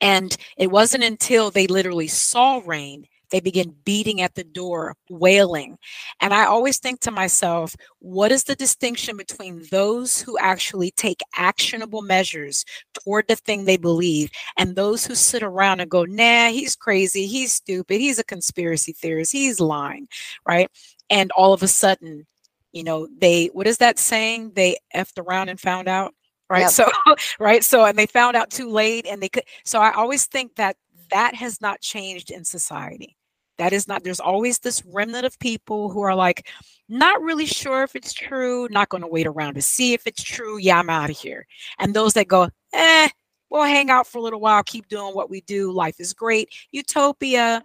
And 0.00 0.36
it 0.56 0.72
wasn't 0.72 1.04
until 1.04 1.52
they 1.52 1.68
literally 1.68 2.08
saw 2.08 2.60
rain 2.66 3.04
they 3.30 3.40
begin 3.40 3.74
beating 3.84 4.20
at 4.20 4.34
the 4.34 4.44
door, 4.44 4.94
wailing. 5.10 5.78
And 6.20 6.32
I 6.32 6.44
always 6.44 6.78
think 6.78 7.00
to 7.00 7.10
myself, 7.10 7.74
what 7.98 8.32
is 8.32 8.44
the 8.44 8.56
distinction 8.56 9.16
between 9.16 9.64
those 9.70 10.20
who 10.20 10.38
actually 10.38 10.90
take 10.92 11.20
actionable 11.34 12.02
measures 12.02 12.64
toward 12.94 13.28
the 13.28 13.36
thing 13.36 13.64
they 13.64 13.76
believe 13.76 14.30
and 14.56 14.74
those 14.74 15.06
who 15.06 15.14
sit 15.14 15.42
around 15.42 15.80
and 15.80 15.90
go, 15.90 16.04
nah, 16.04 16.48
he's 16.48 16.76
crazy, 16.76 17.26
he's 17.26 17.52
stupid, 17.52 18.00
he's 18.00 18.18
a 18.18 18.24
conspiracy 18.24 18.92
theorist, 18.92 19.32
he's 19.32 19.60
lying, 19.60 20.08
right? 20.46 20.70
And 21.10 21.30
all 21.32 21.52
of 21.52 21.62
a 21.62 21.68
sudden, 21.68 22.26
you 22.72 22.84
know, 22.84 23.08
they, 23.18 23.46
what 23.46 23.66
is 23.66 23.78
that 23.78 23.98
saying? 23.98 24.52
They 24.54 24.76
effed 24.94 25.18
around 25.18 25.48
and 25.48 25.60
found 25.60 25.88
out 25.88 26.14
right 26.50 26.60
yep. 26.60 26.70
so 26.70 26.90
right 27.38 27.62
so 27.62 27.84
and 27.84 27.98
they 27.98 28.06
found 28.06 28.34
out 28.34 28.50
too 28.50 28.70
late 28.70 29.06
and 29.06 29.22
they 29.22 29.28
could 29.28 29.44
so 29.64 29.80
i 29.80 29.92
always 29.92 30.24
think 30.24 30.54
that 30.56 30.76
that 31.10 31.34
has 31.34 31.60
not 31.60 31.80
changed 31.80 32.30
in 32.30 32.42
society 32.44 33.17
that 33.58 33.72
is 33.72 33.86
not, 33.86 34.04
there's 34.04 34.20
always 34.20 34.58
this 34.58 34.82
remnant 34.86 35.26
of 35.26 35.38
people 35.38 35.90
who 35.90 36.00
are 36.00 36.14
like, 36.14 36.48
not 36.88 37.20
really 37.20 37.46
sure 37.46 37.82
if 37.82 37.94
it's 37.94 38.12
true, 38.12 38.66
not 38.70 38.88
going 38.88 39.02
to 39.02 39.08
wait 39.08 39.26
around 39.26 39.54
to 39.54 39.62
see 39.62 39.92
if 39.92 40.06
it's 40.06 40.22
true. 40.22 40.58
Yeah, 40.58 40.78
I'm 40.78 40.90
out 40.90 41.10
of 41.10 41.18
here. 41.18 41.46
And 41.78 41.92
those 41.92 42.14
that 42.14 42.28
go, 42.28 42.48
eh, 42.72 43.08
we'll 43.50 43.64
hang 43.64 43.90
out 43.90 44.06
for 44.06 44.18
a 44.18 44.22
little 44.22 44.40
while, 44.40 44.62
keep 44.62 44.88
doing 44.88 45.14
what 45.14 45.30
we 45.30 45.42
do. 45.42 45.70
Life 45.72 45.96
is 45.98 46.12
great, 46.12 46.48
utopia. 46.72 47.64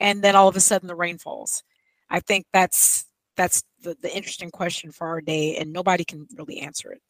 And 0.00 0.22
then 0.22 0.36
all 0.36 0.48
of 0.48 0.56
a 0.56 0.60
sudden 0.60 0.88
the 0.88 0.94
rain 0.94 1.18
falls. 1.18 1.62
I 2.10 2.20
think 2.20 2.46
that's 2.52 3.06
that's 3.36 3.62
the, 3.82 3.96
the 4.02 4.14
interesting 4.14 4.50
question 4.50 4.90
for 4.90 5.06
our 5.06 5.20
day, 5.20 5.56
and 5.56 5.72
nobody 5.72 6.04
can 6.04 6.26
really 6.36 6.58
answer 6.58 6.90
it. 6.90 7.00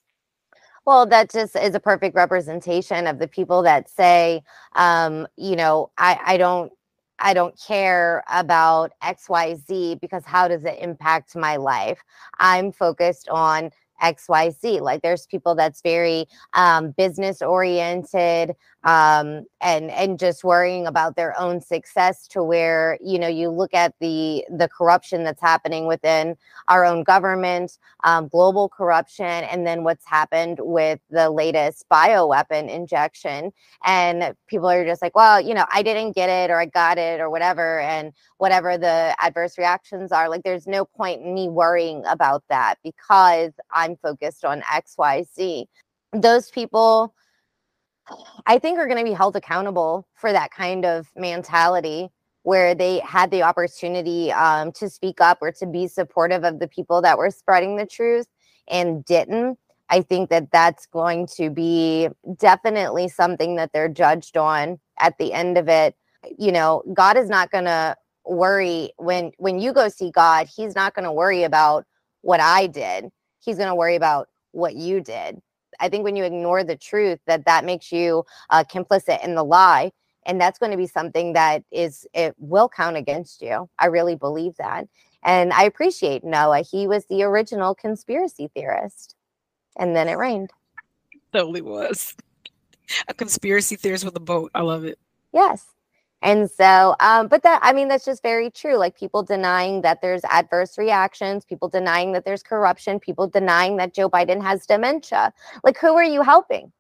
Well, 0.85 1.07
that 1.07 1.31
just 1.31 1.57
is 1.57 1.75
a 1.75 1.81
perfect 1.81 2.15
representation 2.15 3.07
of 3.07 3.19
the 3.19 3.29
people 3.29 3.63
that 3.63 3.89
say, 3.89 4.43
um, 4.75 5.27
you 5.37 5.57
know, 5.57 5.91
I, 5.99 6.19
I 6.25 6.37
don't 6.37 6.73
I 7.19 7.35
don't 7.35 7.59
care 7.61 8.23
about 8.29 8.93
XYZ 9.03 10.01
because 10.01 10.25
how 10.25 10.49
does 10.49 10.65
it 10.65 10.79
impact 10.81 11.35
my 11.37 11.57
life? 11.57 12.03
I'm 12.39 12.73
focused 12.73 13.29
on 13.29 13.71
xyz 14.03 14.81
like 14.81 15.03
there's 15.03 15.27
people 15.27 15.55
that's 15.55 15.83
very 15.83 16.27
um, 16.55 16.91
business 16.93 17.43
oriented 17.43 18.55
um, 18.85 19.45
and 19.61 19.91
and 19.91 20.19
just 20.19 20.45
worrying 20.45 20.87
about 20.87 21.17
their 21.17 21.39
own 21.39 21.61
success 21.61 22.29
to 22.29 22.43
where 22.43 22.99
you 23.05 23.19
know 23.19 23.29
you 23.29 23.51
look 23.51 23.75
at 23.75 23.95
the 24.01 24.45
the 24.51 24.69
corruption 24.69 25.25
that's 25.25 25.41
happening 25.41 25.87
within 25.87 26.37
our 26.69 26.85
own 26.85 27.03
government 27.03 27.79
um, 28.05 28.29
global 28.29 28.69
corruption 28.69 29.27
and 29.27 29.67
then 29.67 29.83
what's 29.85 30.07
happened 30.07 30.59
with 30.61 31.01
the 31.11 31.31
latest 31.31 31.85
bioweapon 31.91 32.69
injection. 32.71 33.53
And 33.85 34.35
people 34.47 34.69
are 34.69 34.85
just 34.85 35.03
like 35.03 35.15
well 35.17 35.41
you 35.41 35.55
know 35.55 35.67
i 35.73 35.83
didn't 35.83 36.13
get 36.13 36.29
it 36.29 36.51
or 36.51 36.61
i 36.61 36.67
got 36.67 36.99
it 36.99 37.21
or 37.21 37.31
whatever 37.31 37.81
and 37.81 38.13
whatever 38.39 38.79
the 38.79 39.15
adverse 39.21 39.59
reactions 39.59 40.13
are. 40.13 40.29
Like 40.29 40.43
there's 40.45 40.67
no 40.67 40.85
point 40.85 41.23
in 41.23 41.35
me 41.35 41.49
worrying 41.49 42.03
about 42.09 42.45
that 42.49 42.77
because 42.83 43.53
i'm 43.89 43.97
focused 43.97 44.45
on 44.45 44.63
xyz 44.63 45.67
those 46.13 46.51
people 46.51 47.15
I 48.47 48.59
think 48.59 48.79
are 48.79 48.87
going 48.87 48.99
to 48.99 49.05
be 49.05 49.13
held 49.13 49.37
accountable 49.37 50.07
for 50.15 50.33
that 50.33 50.51
kind 50.51 50.85
of 50.85 51.09
mentality 51.17 52.09
where 52.43 52.75
they 52.75 53.01
had 53.01 53.31
the 53.31 53.43
opportunity 53.43 54.33
um, 54.33 54.73
to 54.73 54.89
speak 54.89 55.21
up 55.21 55.39
or 55.43 55.53
to 55.53 55.67
be 55.67 55.87
supportive 55.87 56.45
of 56.45 56.61
the 56.61 56.69
people 56.69 57.03
that 57.03 57.19
were 57.19 57.31
spreading 57.31 57.77
the 57.77 57.87
truth 57.87 58.27
and 58.69 59.05
didn't. 59.05 59.59
I 59.91 60.03
think 60.03 60.31
that 60.31 60.51
that's 60.51 60.87
going 60.87 61.27
to 61.37 61.51
be 61.51 62.09
definitely 62.39 63.09
something 63.09 63.57
that 63.57 63.73
they're 63.73 63.89
judged 63.89 64.37
on 64.37 64.79
at 64.99 65.17
the 65.19 65.33
end 65.33 65.59
of 65.59 65.69
it. 65.69 65.95
You 66.39 66.53
know, 66.53 66.83
God 66.95 67.17
is 67.17 67.29
not 67.29 67.51
going 67.51 67.65
to 67.65 67.97
worry 68.25 68.93
when 68.97 69.33
when 69.39 69.59
you 69.59 69.73
go 69.73 69.89
see 69.89 70.11
God, 70.11 70.49
he's 70.55 70.75
not 70.75 70.95
going 70.95 71.05
to 71.05 71.13
worry 71.13 71.43
about 71.43 71.87
what 72.21 72.41
I 72.41 72.67
did. 72.67 73.07
He's 73.41 73.57
going 73.57 73.69
to 73.69 73.75
worry 73.75 73.97
about 73.97 74.29
what 74.53 74.75
you 74.75 75.01
did. 75.01 75.41
I 75.81 75.89
think 75.89 76.05
when 76.05 76.17
you 76.17 76.25
ignore 76.25 76.65
the 76.65 76.77
truth, 76.77 77.21
that 77.27 77.45
that 77.45 77.65
makes 77.65 77.93
you 77.93 78.25
uh, 78.51 78.65
complicit 78.65 79.25
in 79.25 79.35
the 79.35 79.45
lie, 79.45 79.93
and 80.27 80.41
that's 80.41 80.59
going 80.59 80.73
to 80.73 80.79
be 80.79 80.87
something 80.87 81.35
that 81.35 81.63
is 81.71 82.07
it 82.15 82.35
will 82.39 82.69
count 82.69 82.97
against 82.97 83.41
you. 83.43 83.69
I 83.79 83.87
really 83.87 84.17
believe 84.17 84.57
that. 84.59 84.89
And 85.23 85.53
I 85.53 85.65
appreciate 85.65 86.25
Noah. 86.25 86.63
He 86.63 86.87
was 86.87 87.07
the 87.07 87.23
original 87.23 87.75
conspiracy 87.75 88.51
theorist. 88.55 89.15
And 89.77 89.95
then 89.95 90.09
it 90.09 90.15
rained. 90.15 90.51
Totally 91.33 91.63
was. 91.63 92.15
A 93.09 93.15
conspiracy 93.15 93.77
theorist 93.77 94.05
with 94.05 94.17
a 94.17 94.21
boat. 94.21 94.51
I 94.55 94.63
love 94.63 94.85
it. 94.85 94.99
Yes. 95.33 95.67
And 96.23 96.51
so, 96.51 96.97
um, 97.01 97.29
but 97.29 97.43
that, 97.45 97.61
I 97.63 97.73
mean, 97.73 97.89
that's 97.89 98.05
just 98.05 98.23
very 98.23 98.51
true. 98.51 98.77
Like 98.77 98.99
people 98.99 99.23
denying 99.23 99.83
that 99.83 100.01
there's 100.03 100.23
adverse 100.31 100.77
reactions, 100.77 101.45
people 101.45 101.69
denying 101.69 102.13
that 102.13 102.25
there's 102.25 102.43
corruption, 102.43 102.99
people 102.99 103.29
denying 103.29 103.77
that 103.77 103.95
Joe 103.95 104.11
Biden 104.11 104.43
has 104.43 104.67
dementia. 104.67 105.33
Like, 105.63 105.79
who 105.79 105.95
are 105.95 106.05
you 106.05 106.23
helping? 106.23 106.73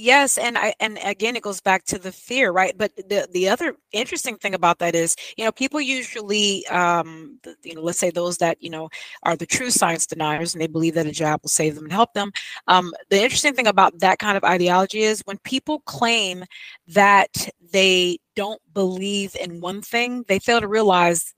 Yes, 0.00 0.38
and 0.38 0.56
I 0.56 0.74
and 0.78 0.96
again 1.02 1.34
it 1.34 1.42
goes 1.42 1.60
back 1.60 1.84
to 1.86 1.98
the 1.98 2.12
fear, 2.12 2.52
right? 2.52 2.72
But 2.78 2.94
the 2.94 3.26
the 3.32 3.48
other 3.48 3.74
interesting 3.90 4.36
thing 4.36 4.54
about 4.54 4.78
that 4.78 4.94
is, 4.94 5.16
you 5.36 5.44
know, 5.44 5.50
people 5.50 5.80
usually, 5.80 6.64
um, 6.68 7.40
you 7.64 7.74
know, 7.74 7.80
let's 7.82 7.98
say 7.98 8.10
those 8.10 8.38
that 8.38 8.62
you 8.62 8.70
know 8.70 8.88
are 9.24 9.34
the 9.34 9.44
true 9.44 9.70
science 9.72 10.06
deniers, 10.06 10.54
and 10.54 10.62
they 10.62 10.68
believe 10.68 10.94
that 10.94 11.06
a 11.08 11.10
jab 11.10 11.40
will 11.42 11.48
save 11.48 11.74
them 11.74 11.82
and 11.84 11.92
help 11.92 12.12
them. 12.14 12.30
Um, 12.68 12.92
the 13.10 13.20
interesting 13.20 13.54
thing 13.54 13.66
about 13.66 13.98
that 13.98 14.20
kind 14.20 14.36
of 14.36 14.44
ideology 14.44 15.00
is 15.00 15.20
when 15.24 15.38
people 15.38 15.80
claim 15.80 16.44
that 16.86 17.48
they 17.72 18.18
don't 18.36 18.62
believe 18.72 19.34
in 19.40 19.60
one 19.60 19.82
thing, 19.82 20.24
they 20.28 20.38
fail 20.38 20.60
to 20.60 20.68
realize 20.68 21.34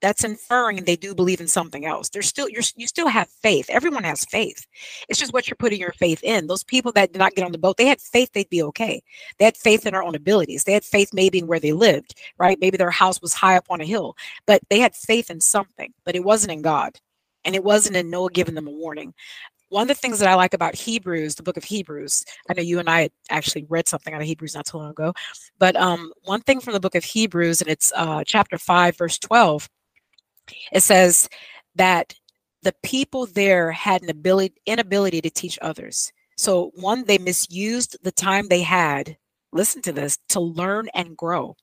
that's 0.00 0.24
inferring 0.24 0.84
they 0.84 0.96
do 0.96 1.14
believe 1.14 1.40
in 1.40 1.48
something 1.48 1.84
else. 1.84 2.08
There's 2.08 2.28
still 2.28 2.48
you're 2.48 2.62
you 2.76 2.86
still 2.86 3.08
have 3.08 3.28
faith. 3.28 3.66
Everyone 3.68 4.04
has 4.04 4.24
faith. 4.24 4.66
It's 5.08 5.18
just 5.18 5.32
what 5.32 5.48
you're 5.48 5.56
putting 5.56 5.80
your 5.80 5.92
faith 5.92 6.22
in. 6.22 6.46
Those 6.46 6.64
people 6.64 6.92
that 6.92 7.12
did 7.12 7.18
not 7.18 7.34
get 7.34 7.44
on 7.44 7.52
the 7.52 7.58
boat, 7.58 7.76
they 7.76 7.86
had 7.86 8.00
faith 8.00 8.30
they'd 8.32 8.48
be 8.48 8.62
okay. 8.62 9.02
They 9.38 9.44
had 9.44 9.56
faith 9.56 9.86
in 9.86 9.92
their 9.92 10.02
own 10.02 10.14
abilities. 10.14 10.64
They 10.64 10.72
had 10.72 10.84
faith 10.84 11.10
maybe 11.12 11.38
in 11.38 11.46
where 11.46 11.60
they 11.60 11.72
lived, 11.72 12.18
right? 12.38 12.58
Maybe 12.60 12.76
their 12.76 12.90
house 12.90 13.20
was 13.20 13.34
high 13.34 13.56
up 13.56 13.66
on 13.70 13.80
a 13.80 13.86
hill, 13.86 14.16
but 14.46 14.60
they 14.70 14.80
had 14.80 14.94
faith 14.94 15.30
in 15.30 15.40
something, 15.40 15.92
but 16.04 16.16
it 16.16 16.24
wasn't 16.24 16.52
in 16.52 16.62
God. 16.62 16.98
And 17.44 17.54
it 17.54 17.64
wasn't 17.64 17.96
in 17.96 18.10
Noah 18.10 18.30
giving 18.30 18.54
them 18.54 18.68
a 18.68 18.72
warning. 18.72 19.14
One 19.70 19.82
of 19.82 19.88
the 19.88 19.94
things 19.94 20.18
that 20.18 20.28
I 20.28 20.34
like 20.34 20.52
about 20.52 20.74
Hebrews, 20.74 21.36
the 21.36 21.44
book 21.44 21.56
of 21.56 21.64
Hebrews, 21.64 22.24
I 22.50 22.54
know 22.54 22.62
you 22.62 22.80
and 22.80 22.90
I 22.90 23.08
actually 23.30 23.64
read 23.68 23.88
something 23.88 24.12
out 24.12 24.20
of 24.20 24.26
Hebrews 24.26 24.54
not 24.54 24.66
too 24.66 24.78
long 24.78 24.90
ago, 24.90 25.14
but 25.58 25.76
um, 25.76 26.12
one 26.24 26.40
thing 26.40 26.60
from 26.60 26.72
the 26.74 26.80
book 26.80 26.96
of 26.96 27.04
Hebrews, 27.04 27.60
and 27.60 27.70
it's 27.70 27.92
uh, 27.94 28.24
chapter 28.26 28.58
5, 28.58 28.96
verse 28.96 29.18
12 29.18 29.68
it 30.72 30.82
says 30.82 31.28
that 31.76 32.14
the 32.62 32.74
people 32.82 33.26
there 33.26 33.72
had 33.72 34.02
an 34.02 34.10
ability 34.10 34.54
inability 34.66 35.20
to 35.20 35.30
teach 35.30 35.58
others. 35.62 36.12
So 36.36 36.72
one, 36.74 37.04
they 37.04 37.18
misused 37.18 37.96
the 38.02 38.12
time 38.12 38.48
they 38.48 38.62
had, 38.62 39.16
listen 39.52 39.82
to 39.82 39.92
this, 39.92 40.18
to 40.30 40.40
learn 40.40 40.88
and 40.94 41.16
grow. 41.16 41.56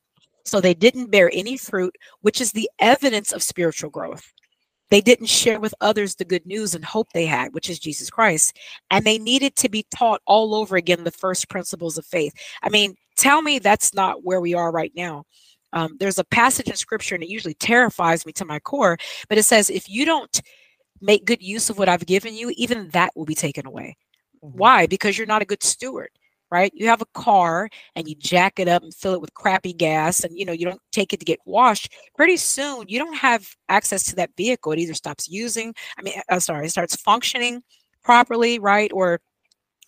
So 0.44 0.60
they 0.60 0.74
didn't 0.74 1.10
bear 1.10 1.30
any 1.32 1.56
fruit, 1.56 1.94
which 2.22 2.40
is 2.40 2.52
the 2.52 2.70
evidence 2.78 3.32
of 3.32 3.42
spiritual 3.42 3.90
growth. 3.90 4.32
They 4.90 5.00
didn't 5.00 5.26
share 5.26 5.60
with 5.60 5.74
others 5.80 6.14
the 6.14 6.24
good 6.24 6.46
news 6.46 6.74
and 6.74 6.84
hope 6.84 7.08
they 7.12 7.26
had, 7.26 7.52
which 7.52 7.68
is 7.68 7.78
Jesus 7.78 8.08
Christ. 8.08 8.56
And 8.90 9.04
they 9.04 9.18
needed 9.18 9.54
to 9.56 9.68
be 9.68 9.84
taught 9.94 10.22
all 10.26 10.54
over 10.54 10.76
again 10.76 11.04
the 11.04 11.10
first 11.10 11.50
principles 11.50 11.98
of 11.98 12.06
faith. 12.06 12.32
I 12.62 12.70
mean, 12.70 12.94
tell 13.16 13.42
me 13.42 13.58
that's 13.58 13.92
not 13.92 14.24
where 14.24 14.40
we 14.40 14.54
are 14.54 14.72
right 14.72 14.92
now. 14.96 15.24
Um, 15.72 15.96
there's 16.00 16.18
a 16.18 16.24
passage 16.24 16.68
in 16.68 16.76
scripture, 16.76 17.14
and 17.14 17.24
it 17.24 17.30
usually 17.30 17.54
terrifies 17.54 18.24
me 18.24 18.32
to 18.32 18.44
my 18.44 18.58
core, 18.58 18.96
but 19.28 19.38
it 19.38 19.44
says, 19.44 19.70
if 19.70 19.88
you 19.88 20.04
don't 20.04 20.40
make 21.00 21.24
good 21.24 21.42
use 21.42 21.70
of 21.70 21.78
what 21.78 21.88
I've 21.88 22.06
given 22.06 22.34
you, 22.34 22.52
even 22.56 22.88
that 22.90 23.12
will 23.14 23.24
be 23.24 23.34
taken 23.34 23.66
away. 23.66 23.96
Mm-hmm. 24.42 24.58
Why? 24.58 24.86
Because 24.86 25.16
you're 25.16 25.26
not 25.26 25.42
a 25.42 25.46
good 25.46 25.62
steward 25.62 26.10
right 26.50 26.72
you 26.74 26.86
have 26.86 27.02
a 27.02 27.06
car 27.14 27.68
and 27.94 28.08
you 28.08 28.14
jack 28.14 28.58
it 28.58 28.68
up 28.68 28.82
and 28.82 28.94
fill 28.94 29.14
it 29.14 29.20
with 29.20 29.34
crappy 29.34 29.72
gas 29.72 30.24
and 30.24 30.36
you 30.38 30.44
know 30.44 30.52
you 30.52 30.64
don't 30.64 30.80
take 30.92 31.12
it 31.12 31.20
to 31.20 31.26
get 31.26 31.38
washed 31.44 31.92
pretty 32.16 32.36
soon 32.36 32.84
you 32.88 32.98
don't 32.98 33.16
have 33.16 33.54
access 33.68 34.04
to 34.04 34.16
that 34.16 34.30
vehicle 34.36 34.72
it 34.72 34.78
either 34.78 34.94
stops 34.94 35.28
using 35.28 35.74
i 35.98 36.02
mean 36.02 36.14
uh, 36.30 36.40
sorry 36.40 36.66
it 36.66 36.70
starts 36.70 36.96
functioning 36.96 37.62
properly 38.02 38.58
right 38.58 38.90
or 38.92 39.20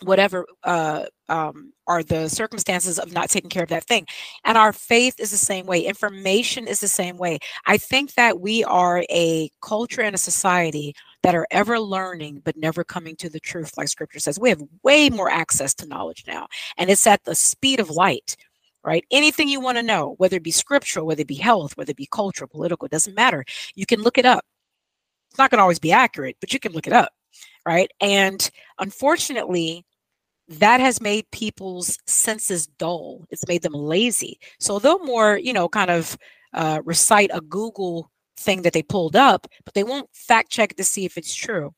whatever 0.02 0.46
uh, 0.64 1.04
um, 1.28 1.72
are 1.86 2.02
the 2.02 2.28
circumstances 2.28 2.98
of 2.98 3.12
not 3.12 3.30
taking 3.30 3.50
care 3.50 3.62
of 3.62 3.68
that 3.68 3.84
thing. 3.84 4.06
And 4.44 4.56
our 4.56 4.72
faith 4.72 5.18
is 5.18 5.30
the 5.30 5.36
same 5.36 5.66
way. 5.66 5.80
Information 5.80 6.66
is 6.66 6.80
the 6.80 6.88
same 6.88 7.18
way. 7.18 7.38
I 7.66 7.76
think 7.76 8.14
that 8.14 8.40
we 8.40 8.64
are 8.64 9.04
a 9.10 9.50
culture 9.62 10.02
and 10.02 10.14
a 10.14 10.18
society 10.18 10.94
that 11.22 11.34
are 11.34 11.46
ever 11.50 11.78
learning 11.78 12.42
but 12.44 12.56
never 12.56 12.84
coming 12.84 13.16
to 13.16 13.28
the 13.28 13.40
truth, 13.40 13.76
like 13.76 13.88
scripture 13.88 14.18
says. 14.18 14.40
We 14.40 14.48
have 14.48 14.62
way 14.82 15.10
more 15.10 15.30
access 15.30 15.74
to 15.74 15.86
knowledge 15.86 16.24
now, 16.26 16.46
and 16.76 16.90
it's 16.90 17.06
at 17.06 17.24
the 17.24 17.34
speed 17.34 17.80
of 17.80 17.90
light. 17.90 18.36
Right? 18.82 19.04
Anything 19.10 19.48
you 19.48 19.60
want 19.60 19.76
to 19.76 19.82
know, 19.82 20.14
whether 20.16 20.38
it 20.38 20.42
be 20.42 20.50
scriptural, 20.50 21.04
whether 21.04 21.20
it 21.20 21.26
be 21.26 21.34
health, 21.34 21.76
whether 21.76 21.90
it 21.90 21.98
be 21.98 22.08
cultural, 22.10 22.48
political, 22.48 22.86
it 22.86 22.90
doesn't 22.90 23.14
matter. 23.14 23.44
You 23.74 23.84
can 23.84 24.00
look 24.00 24.16
it 24.16 24.24
up. 24.24 24.42
It's 25.28 25.36
not 25.38 25.50
going 25.50 25.58
to 25.58 25.62
always 25.62 25.78
be 25.78 25.92
accurate, 25.92 26.38
but 26.40 26.54
you 26.54 26.58
can 26.58 26.72
look 26.72 26.86
it 26.86 26.94
up. 26.94 27.12
Right. 27.66 27.90
And 28.00 28.50
unfortunately, 28.78 29.84
that 30.50 30.80
has 30.80 31.00
made 31.00 31.30
people's 31.30 31.96
senses 32.06 32.66
dull. 32.66 33.24
It's 33.30 33.46
made 33.46 33.62
them 33.62 33.72
lazy. 33.72 34.38
So 34.58 34.78
they'll 34.78 35.04
more, 35.04 35.38
you 35.38 35.52
know, 35.52 35.68
kind 35.68 35.90
of 35.90 36.18
uh, 36.52 36.82
recite 36.84 37.30
a 37.32 37.40
Google 37.40 38.10
thing 38.36 38.62
that 38.62 38.72
they 38.72 38.82
pulled 38.82 39.14
up, 39.14 39.46
but 39.64 39.74
they 39.74 39.84
won't 39.84 40.10
fact 40.12 40.50
check 40.50 40.74
to 40.76 40.84
see 40.84 41.04
if 41.04 41.16
it's 41.16 41.34
true. 41.34 41.72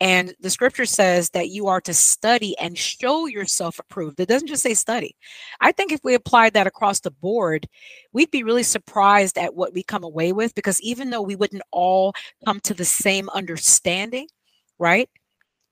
And 0.00 0.34
the 0.40 0.50
scripture 0.50 0.86
says 0.86 1.30
that 1.30 1.48
you 1.48 1.66
are 1.66 1.80
to 1.82 1.94
study 1.94 2.56
and 2.58 2.78
show 2.78 3.26
yourself 3.26 3.78
approved. 3.78 4.20
It 4.20 4.28
doesn't 4.28 4.46
just 4.46 4.62
say 4.62 4.74
study. 4.74 5.16
I 5.60 5.72
think 5.72 5.90
if 5.90 6.00
we 6.04 6.14
applied 6.14 6.54
that 6.54 6.68
across 6.68 7.00
the 7.00 7.10
board, 7.10 7.68
we'd 8.12 8.30
be 8.30 8.44
really 8.44 8.62
surprised 8.62 9.38
at 9.38 9.54
what 9.54 9.74
we 9.74 9.82
come 9.82 10.04
away 10.04 10.32
with 10.32 10.54
because 10.54 10.80
even 10.82 11.10
though 11.10 11.22
we 11.22 11.34
wouldn't 11.34 11.62
all 11.72 12.14
come 12.44 12.60
to 12.60 12.74
the 12.74 12.84
same 12.84 13.28
understanding, 13.30 14.28
right? 14.78 15.08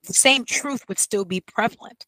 The 0.03 0.13
same 0.13 0.43
truth 0.43 0.83
would 0.89 0.99
still 0.99 1.25
be 1.25 1.39
prevalent. 1.41 2.05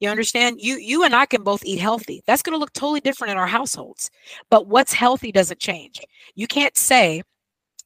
You 0.00 0.08
understand? 0.08 0.60
You 0.60 0.76
you 0.76 1.04
and 1.04 1.14
I 1.14 1.26
can 1.26 1.42
both 1.42 1.64
eat 1.64 1.78
healthy. 1.78 2.22
That's 2.26 2.42
going 2.42 2.54
to 2.54 2.58
look 2.58 2.72
totally 2.72 3.00
different 3.00 3.32
in 3.32 3.38
our 3.38 3.46
households. 3.46 4.10
But 4.50 4.66
what's 4.66 4.92
healthy 4.92 5.30
doesn't 5.30 5.60
change. 5.60 6.00
You 6.34 6.46
can't 6.46 6.76
say 6.76 7.22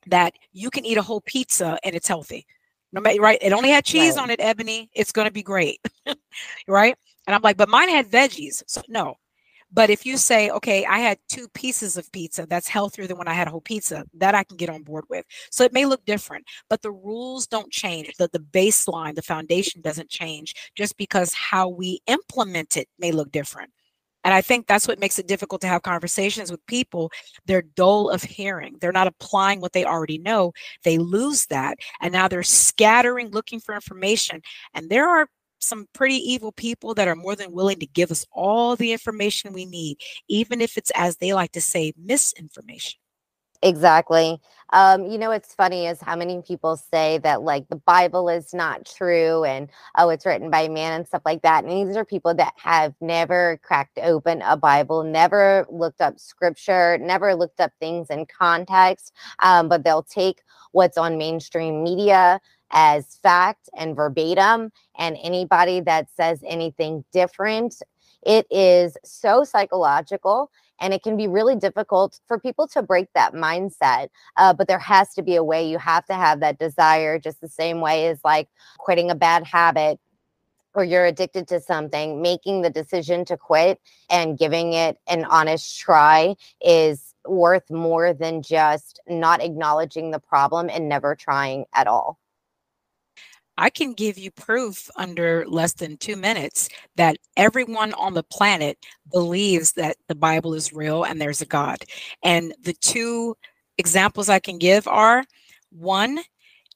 that 0.06 0.34
you 0.52 0.70
can 0.70 0.86
eat 0.86 0.98
a 0.98 1.02
whole 1.02 1.20
pizza 1.22 1.78
and 1.82 1.94
it's 1.94 2.08
healthy. 2.08 2.46
No 2.92 3.00
matter 3.00 3.20
right, 3.20 3.38
it 3.42 3.52
only 3.52 3.70
had 3.70 3.84
cheese 3.84 4.14
right. 4.14 4.22
on 4.22 4.30
it, 4.30 4.40
Ebony. 4.40 4.88
It's 4.94 5.10
going 5.10 5.26
to 5.26 5.32
be 5.32 5.42
great. 5.42 5.80
right? 6.68 6.96
And 7.26 7.34
I'm 7.34 7.42
like, 7.42 7.56
but 7.56 7.68
mine 7.68 7.88
had 7.88 8.06
veggies. 8.06 8.62
So 8.68 8.82
no, 8.88 9.16
but 9.74 9.90
if 9.90 10.06
you 10.06 10.16
say, 10.16 10.50
okay, 10.50 10.84
I 10.86 10.98
had 10.98 11.18
two 11.28 11.48
pieces 11.48 11.96
of 11.96 12.10
pizza, 12.12 12.46
that's 12.48 12.68
healthier 12.68 13.08
than 13.08 13.18
when 13.18 13.26
I 13.26 13.34
had 13.34 13.48
a 13.48 13.50
whole 13.50 13.60
pizza, 13.60 14.04
that 14.14 14.34
I 14.34 14.44
can 14.44 14.56
get 14.56 14.70
on 14.70 14.84
board 14.84 15.04
with. 15.10 15.26
So 15.50 15.64
it 15.64 15.72
may 15.72 15.84
look 15.84 16.04
different, 16.04 16.46
but 16.70 16.80
the 16.80 16.92
rules 16.92 17.48
don't 17.48 17.72
change. 17.72 18.12
The, 18.16 18.28
the 18.32 18.38
baseline, 18.38 19.16
the 19.16 19.22
foundation 19.22 19.82
doesn't 19.82 20.10
change 20.10 20.54
just 20.76 20.96
because 20.96 21.34
how 21.34 21.68
we 21.68 22.00
implement 22.06 22.76
it 22.76 22.88
may 23.00 23.10
look 23.10 23.32
different. 23.32 23.70
And 24.22 24.32
I 24.32 24.40
think 24.40 24.66
that's 24.66 24.88
what 24.88 25.00
makes 25.00 25.18
it 25.18 25.26
difficult 25.26 25.60
to 25.62 25.66
have 25.66 25.82
conversations 25.82 26.50
with 26.50 26.64
people. 26.66 27.10
They're 27.44 27.62
dull 27.62 28.08
of 28.08 28.22
hearing. 28.22 28.76
They're 28.80 28.92
not 28.92 29.08
applying 29.08 29.60
what 29.60 29.72
they 29.72 29.84
already 29.84 30.18
know. 30.18 30.52
They 30.84 30.98
lose 30.98 31.46
that. 31.46 31.78
And 32.00 32.12
now 32.12 32.28
they're 32.28 32.42
scattering, 32.42 33.32
looking 33.32 33.60
for 33.60 33.74
information. 33.74 34.40
And 34.72 34.88
there 34.88 35.08
are 35.08 35.28
some 35.64 35.88
pretty 35.92 36.16
evil 36.16 36.52
people 36.52 36.94
that 36.94 37.08
are 37.08 37.16
more 37.16 37.36
than 37.36 37.52
willing 37.52 37.78
to 37.80 37.86
give 37.86 38.10
us 38.10 38.26
all 38.32 38.76
the 38.76 38.92
information 38.92 39.52
we 39.52 39.66
need, 39.66 39.98
even 40.28 40.60
if 40.60 40.76
it's, 40.76 40.92
as 40.94 41.16
they 41.16 41.32
like 41.32 41.52
to 41.52 41.60
say, 41.60 41.92
misinformation. 41.96 42.98
Exactly. 43.64 44.38
Um, 44.74 45.06
you 45.06 45.16
know, 45.16 45.30
what's 45.30 45.54
funny 45.54 45.86
is 45.86 45.98
how 46.00 46.16
many 46.16 46.42
people 46.42 46.76
say 46.76 47.16
that 47.18 47.40
like 47.40 47.66
the 47.68 47.76
Bible 47.76 48.28
is 48.28 48.52
not 48.52 48.84
true 48.84 49.44
and 49.44 49.70
oh, 49.96 50.10
it's 50.10 50.26
written 50.26 50.50
by 50.50 50.68
man 50.68 50.92
and 50.92 51.06
stuff 51.06 51.22
like 51.24 51.40
that. 51.42 51.64
And 51.64 51.88
these 51.88 51.96
are 51.96 52.04
people 52.04 52.34
that 52.34 52.52
have 52.56 52.92
never 53.00 53.58
cracked 53.62 53.98
open 54.02 54.42
a 54.42 54.56
Bible, 54.56 55.02
never 55.02 55.64
looked 55.70 56.02
up 56.02 56.18
scripture, 56.18 56.98
never 56.98 57.34
looked 57.34 57.58
up 57.58 57.72
things 57.80 58.10
in 58.10 58.26
context, 58.26 59.14
um, 59.42 59.70
but 59.70 59.82
they'll 59.82 60.02
take 60.02 60.42
what's 60.72 60.98
on 60.98 61.16
mainstream 61.16 61.82
media 61.82 62.40
as 62.70 63.16
fact 63.22 63.68
and 63.76 63.96
verbatim. 63.96 64.72
And 64.98 65.16
anybody 65.22 65.80
that 65.80 66.08
says 66.14 66.40
anything 66.46 67.04
different, 67.12 67.82
it 68.26 68.46
is 68.50 68.96
so 69.04 69.44
psychological 69.44 70.50
and 70.80 70.92
it 70.92 71.02
can 71.02 71.16
be 71.16 71.28
really 71.28 71.56
difficult 71.56 72.20
for 72.26 72.38
people 72.38 72.66
to 72.68 72.82
break 72.82 73.08
that 73.14 73.32
mindset. 73.32 74.08
Uh, 74.36 74.52
but 74.52 74.66
there 74.66 74.78
has 74.78 75.14
to 75.14 75.22
be 75.22 75.36
a 75.36 75.44
way. 75.44 75.68
You 75.68 75.78
have 75.78 76.04
to 76.06 76.14
have 76.14 76.40
that 76.40 76.58
desire, 76.58 77.18
just 77.18 77.40
the 77.40 77.48
same 77.48 77.80
way 77.80 78.08
as 78.08 78.20
like 78.24 78.48
quitting 78.78 79.10
a 79.10 79.14
bad 79.14 79.44
habit 79.46 80.00
or 80.74 80.84
you're 80.84 81.06
addicted 81.06 81.46
to 81.48 81.60
something, 81.60 82.20
making 82.20 82.62
the 82.62 82.70
decision 82.70 83.24
to 83.26 83.36
quit 83.36 83.80
and 84.10 84.36
giving 84.36 84.72
it 84.72 84.98
an 85.06 85.24
honest 85.24 85.78
try 85.78 86.34
is 86.60 87.14
worth 87.26 87.70
more 87.70 88.12
than 88.12 88.42
just 88.42 89.00
not 89.08 89.40
acknowledging 89.40 90.10
the 90.10 90.18
problem 90.18 90.68
and 90.68 90.88
never 90.88 91.14
trying 91.14 91.64
at 91.74 91.86
all. 91.86 92.18
I 93.56 93.70
can 93.70 93.92
give 93.92 94.18
you 94.18 94.30
proof 94.30 94.90
under 94.96 95.44
less 95.46 95.74
than 95.74 95.96
two 95.96 96.16
minutes 96.16 96.68
that 96.96 97.18
everyone 97.36 97.92
on 97.94 98.14
the 98.14 98.24
planet 98.24 98.78
believes 99.12 99.72
that 99.72 99.96
the 100.08 100.14
Bible 100.14 100.54
is 100.54 100.72
real 100.72 101.04
and 101.04 101.20
there's 101.20 101.40
a 101.40 101.46
God. 101.46 101.78
And 102.22 102.54
the 102.62 102.74
two 102.74 103.36
examples 103.78 104.28
I 104.28 104.40
can 104.40 104.58
give 104.58 104.88
are 104.88 105.24
one, 105.70 106.20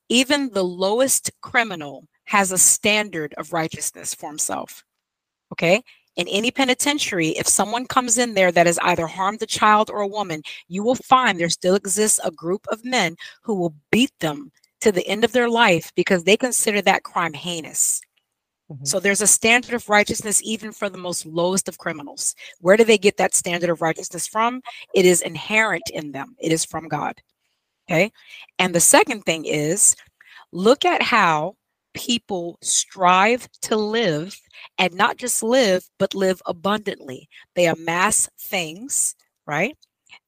even 0.08 0.50
the 0.50 0.64
lowest 0.64 1.30
criminal 1.40 2.06
has 2.24 2.52
a 2.52 2.58
standard 2.58 3.34
of 3.38 3.52
righteousness 3.52 4.14
for 4.14 4.28
himself. 4.28 4.84
Okay. 5.52 5.82
In 6.16 6.26
any 6.28 6.50
penitentiary, 6.50 7.28
if 7.28 7.46
someone 7.46 7.86
comes 7.86 8.18
in 8.18 8.34
there 8.34 8.50
that 8.50 8.66
has 8.66 8.78
either 8.82 9.06
harmed 9.06 9.40
a 9.40 9.46
child 9.46 9.88
or 9.88 10.00
a 10.00 10.06
woman, 10.06 10.42
you 10.66 10.82
will 10.82 10.96
find 10.96 11.38
there 11.38 11.48
still 11.48 11.76
exists 11.76 12.18
a 12.24 12.30
group 12.32 12.66
of 12.72 12.84
men 12.84 13.16
who 13.42 13.54
will 13.54 13.74
beat 13.92 14.10
them 14.18 14.50
to 14.80 14.92
the 14.92 15.06
end 15.06 15.24
of 15.24 15.32
their 15.32 15.48
life 15.48 15.92
because 15.94 16.24
they 16.24 16.36
consider 16.36 16.80
that 16.82 17.02
crime 17.02 17.32
heinous. 17.32 18.00
Mm-hmm. 18.70 18.84
So 18.84 19.00
there's 19.00 19.22
a 19.22 19.26
standard 19.26 19.74
of 19.74 19.88
righteousness 19.88 20.40
even 20.44 20.72
for 20.72 20.88
the 20.88 20.98
most 20.98 21.24
lowest 21.24 21.68
of 21.68 21.78
criminals. 21.78 22.34
Where 22.60 22.76
do 22.76 22.84
they 22.84 22.98
get 22.98 23.16
that 23.16 23.34
standard 23.34 23.70
of 23.70 23.80
righteousness 23.80 24.26
from? 24.26 24.60
It 24.94 25.06
is 25.06 25.22
inherent 25.22 25.84
in 25.92 26.12
them, 26.12 26.36
it 26.38 26.52
is 26.52 26.64
from 26.64 26.88
God. 26.88 27.14
Okay. 27.90 28.12
And 28.58 28.74
the 28.74 28.80
second 28.80 29.22
thing 29.22 29.46
is 29.46 29.96
look 30.52 30.84
at 30.84 31.02
how 31.02 31.56
people 31.94 32.58
strive 32.62 33.48
to 33.62 33.76
live 33.76 34.38
and 34.76 34.94
not 34.94 35.16
just 35.16 35.42
live, 35.42 35.88
but 35.98 36.14
live 36.14 36.40
abundantly. 36.46 37.28
They 37.54 37.66
amass 37.66 38.28
things, 38.38 39.14
right? 39.46 39.76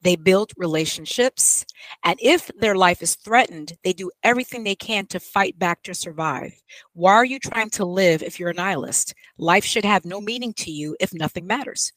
They 0.01 0.15
build 0.15 0.51
relationships. 0.57 1.65
And 2.03 2.19
if 2.21 2.49
their 2.57 2.75
life 2.75 3.01
is 3.01 3.15
threatened, 3.15 3.73
they 3.83 3.93
do 3.93 4.11
everything 4.23 4.63
they 4.63 4.75
can 4.75 5.05
to 5.07 5.19
fight 5.19 5.57
back 5.59 5.83
to 5.83 5.93
survive. 5.93 6.53
Why 6.93 7.13
are 7.13 7.25
you 7.25 7.39
trying 7.39 7.69
to 7.71 7.85
live 7.85 8.23
if 8.23 8.39
you're 8.39 8.49
a 8.49 8.53
nihilist? 8.53 9.13
Life 9.37 9.65
should 9.65 9.85
have 9.85 10.05
no 10.05 10.21
meaning 10.21 10.53
to 10.53 10.71
you 10.71 10.95
if 10.99 11.13
nothing 11.13 11.45
matters. 11.45 11.93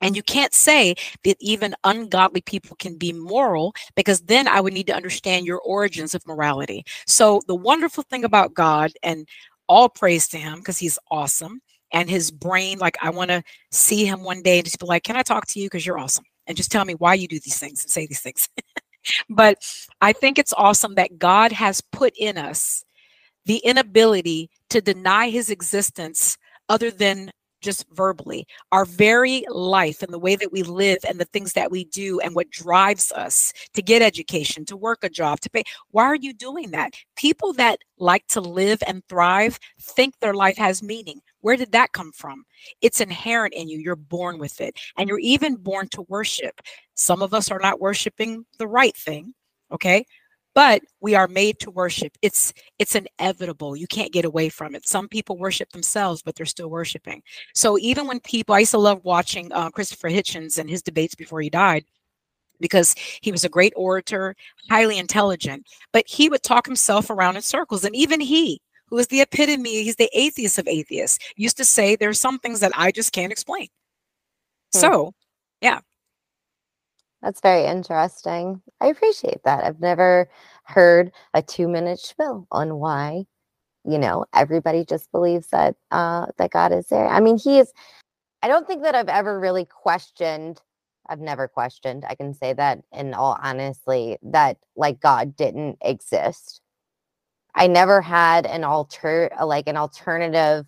And 0.00 0.16
you 0.16 0.22
can't 0.22 0.54
say 0.54 0.94
that 1.24 1.36
even 1.40 1.74
ungodly 1.84 2.40
people 2.40 2.76
can 2.76 2.96
be 2.96 3.12
moral 3.12 3.74
because 3.94 4.22
then 4.22 4.48
I 4.48 4.60
would 4.60 4.72
need 4.72 4.86
to 4.86 4.94
understand 4.96 5.46
your 5.46 5.60
origins 5.60 6.14
of 6.14 6.26
morality. 6.26 6.84
So, 7.06 7.42
the 7.46 7.54
wonderful 7.54 8.04
thing 8.04 8.24
about 8.24 8.54
God, 8.54 8.92
and 9.02 9.28
all 9.68 9.88
praise 9.88 10.26
to 10.28 10.38
him 10.38 10.58
because 10.58 10.78
he's 10.78 10.98
awesome, 11.10 11.60
and 11.92 12.08
his 12.08 12.30
brain, 12.30 12.78
like, 12.78 12.96
I 13.02 13.10
want 13.10 13.30
to 13.30 13.42
see 13.70 14.04
him 14.06 14.22
one 14.24 14.42
day 14.42 14.58
and 14.58 14.64
just 14.64 14.80
be 14.80 14.86
like, 14.86 15.04
Can 15.04 15.16
I 15.16 15.22
talk 15.22 15.46
to 15.48 15.60
you? 15.60 15.66
Because 15.66 15.84
you're 15.84 15.98
awesome 15.98 16.24
and 16.50 16.56
just 16.56 16.72
tell 16.72 16.84
me 16.84 16.94
why 16.94 17.14
you 17.14 17.28
do 17.28 17.38
these 17.38 17.60
things 17.60 17.84
and 17.84 17.90
say 17.90 18.06
these 18.06 18.20
things. 18.20 18.48
but 19.30 19.64
I 20.00 20.12
think 20.12 20.36
it's 20.36 20.52
awesome 20.52 20.96
that 20.96 21.16
God 21.16 21.52
has 21.52 21.80
put 21.80 22.12
in 22.18 22.36
us 22.36 22.84
the 23.46 23.58
inability 23.58 24.50
to 24.70 24.80
deny 24.80 25.30
his 25.30 25.48
existence 25.48 26.36
other 26.68 26.90
than 26.90 27.30
just 27.60 27.86
verbally. 27.92 28.46
Our 28.72 28.84
very 28.84 29.44
life 29.48 30.02
and 30.02 30.12
the 30.12 30.18
way 30.18 30.36
that 30.36 30.52
we 30.52 30.62
live 30.62 30.98
and 31.08 31.18
the 31.18 31.24
things 31.26 31.52
that 31.54 31.70
we 31.70 31.84
do 31.84 32.20
and 32.20 32.34
what 32.34 32.50
drives 32.50 33.12
us 33.12 33.52
to 33.74 33.82
get 33.82 34.02
education, 34.02 34.64
to 34.66 34.76
work 34.76 35.04
a 35.04 35.08
job, 35.08 35.40
to 35.40 35.50
pay. 35.50 35.62
Why 35.90 36.04
are 36.04 36.16
you 36.16 36.32
doing 36.32 36.70
that? 36.72 36.94
People 37.16 37.52
that 37.54 37.80
like 37.98 38.26
to 38.28 38.40
live 38.40 38.82
and 38.86 39.04
thrive 39.08 39.58
think 39.80 40.18
their 40.18 40.34
life 40.34 40.56
has 40.56 40.82
meaning. 40.82 41.20
Where 41.40 41.56
did 41.56 41.72
that 41.72 41.92
come 41.92 42.12
from? 42.12 42.44
It's 42.80 43.00
inherent 43.00 43.54
in 43.54 43.68
you. 43.68 43.78
You're 43.78 43.96
born 43.96 44.38
with 44.38 44.60
it. 44.60 44.78
And 44.96 45.08
you're 45.08 45.18
even 45.20 45.56
born 45.56 45.88
to 45.88 46.02
worship. 46.02 46.60
Some 46.94 47.22
of 47.22 47.34
us 47.34 47.50
are 47.50 47.60
not 47.60 47.80
worshiping 47.80 48.44
the 48.58 48.68
right 48.68 48.96
thing, 48.96 49.34
okay? 49.72 50.04
But 50.60 50.82
we 51.00 51.14
are 51.14 51.26
made 51.26 51.58
to 51.60 51.70
worship. 51.70 52.18
It's 52.20 52.52
it's 52.78 52.94
inevitable. 52.94 53.76
You 53.76 53.86
can't 53.86 54.12
get 54.12 54.26
away 54.26 54.50
from 54.50 54.74
it. 54.74 54.86
Some 54.86 55.08
people 55.08 55.38
worship 55.38 55.70
themselves, 55.70 56.20
but 56.20 56.34
they're 56.34 56.44
still 56.44 56.68
worshiping. 56.68 57.22
So 57.54 57.78
even 57.78 58.06
when 58.06 58.20
people, 58.20 58.54
I 58.54 58.58
used 58.58 58.72
to 58.72 58.78
love 58.78 59.02
watching 59.02 59.50
uh, 59.54 59.70
Christopher 59.70 60.10
Hitchens 60.10 60.58
and 60.58 60.68
his 60.68 60.82
debates 60.82 61.14
before 61.14 61.40
he 61.40 61.48
died 61.48 61.86
because 62.60 62.94
he 63.22 63.32
was 63.32 63.42
a 63.42 63.48
great 63.48 63.72
orator, 63.74 64.36
highly 64.68 64.98
intelligent, 64.98 65.66
but 65.94 66.04
he 66.06 66.28
would 66.28 66.42
talk 66.42 66.66
himself 66.66 67.08
around 67.08 67.36
in 67.36 67.42
circles. 67.42 67.86
And 67.86 67.96
even 67.96 68.20
he, 68.20 68.60
who 68.88 68.98
is 68.98 69.06
the 69.06 69.22
epitome, 69.22 69.82
he's 69.82 69.96
the 69.96 70.10
atheist 70.12 70.58
of 70.58 70.68
atheists, 70.68 71.18
used 71.36 71.56
to 71.56 71.64
say 71.64 71.96
there's 71.96 72.20
some 72.20 72.38
things 72.38 72.60
that 72.60 72.72
I 72.76 72.92
just 72.92 73.14
can't 73.14 73.32
explain. 73.32 73.68
Hmm. 74.74 74.78
So, 74.78 75.14
yeah. 75.62 75.80
That's 77.22 77.40
very 77.40 77.66
interesting. 77.66 78.62
I 78.80 78.86
appreciate 78.86 79.42
that. 79.44 79.64
I've 79.64 79.80
never 79.80 80.30
heard 80.64 81.12
a 81.34 81.42
two 81.42 81.68
minute 81.68 81.98
spiel 81.98 82.46
on 82.50 82.76
why, 82.76 83.24
you 83.84 83.98
know, 83.98 84.26
everybody 84.34 84.84
just 84.86 85.12
believes 85.12 85.48
that 85.48 85.76
uh 85.92 86.26
that 86.38 86.50
God 86.52 86.72
is 86.72 86.88
there. 86.88 87.08
I 87.08 87.20
mean, 87.20 87.38
he 87.38 87.58
is 87.60 87.72
I 88.42 88.48
don't 88.48 88.66
think 88.66 88.82
that 88.84 88.94
I've 88.96 89.08
ever 89.10 89.40
really 89.40 89.66
questioned 89.66 90.60
I've 91.08 91.20
never 91.20 91.48
questioned. 91.48 92.04
I 92.08 92.14
can 92.16 92.34
say 92.34 92.52
that 92.54 92.80
in 92.92 93.14
all 93.14 93.38
honestly 93.42 94.18
that 94.22 94.58
like 94.76 95.00
God 95.00 95.36
didn't 95.36 95.78
exist. 95.82 96.60
I 97.54 97.66
never 97.68 98.02
had 98.02 98.46
an 98.46 98.64
alter 98.64 99.30
like 99.44 99.68
an 99.68 99.76
alternative 99.76 100.66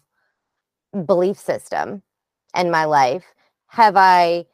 belief 1.06 1.38
system 1.38 2.02
in 2.56 2.70
my 2.70 2.84
life. 2.84 3.24
Have 3.68 3.96
I 3.96 4.46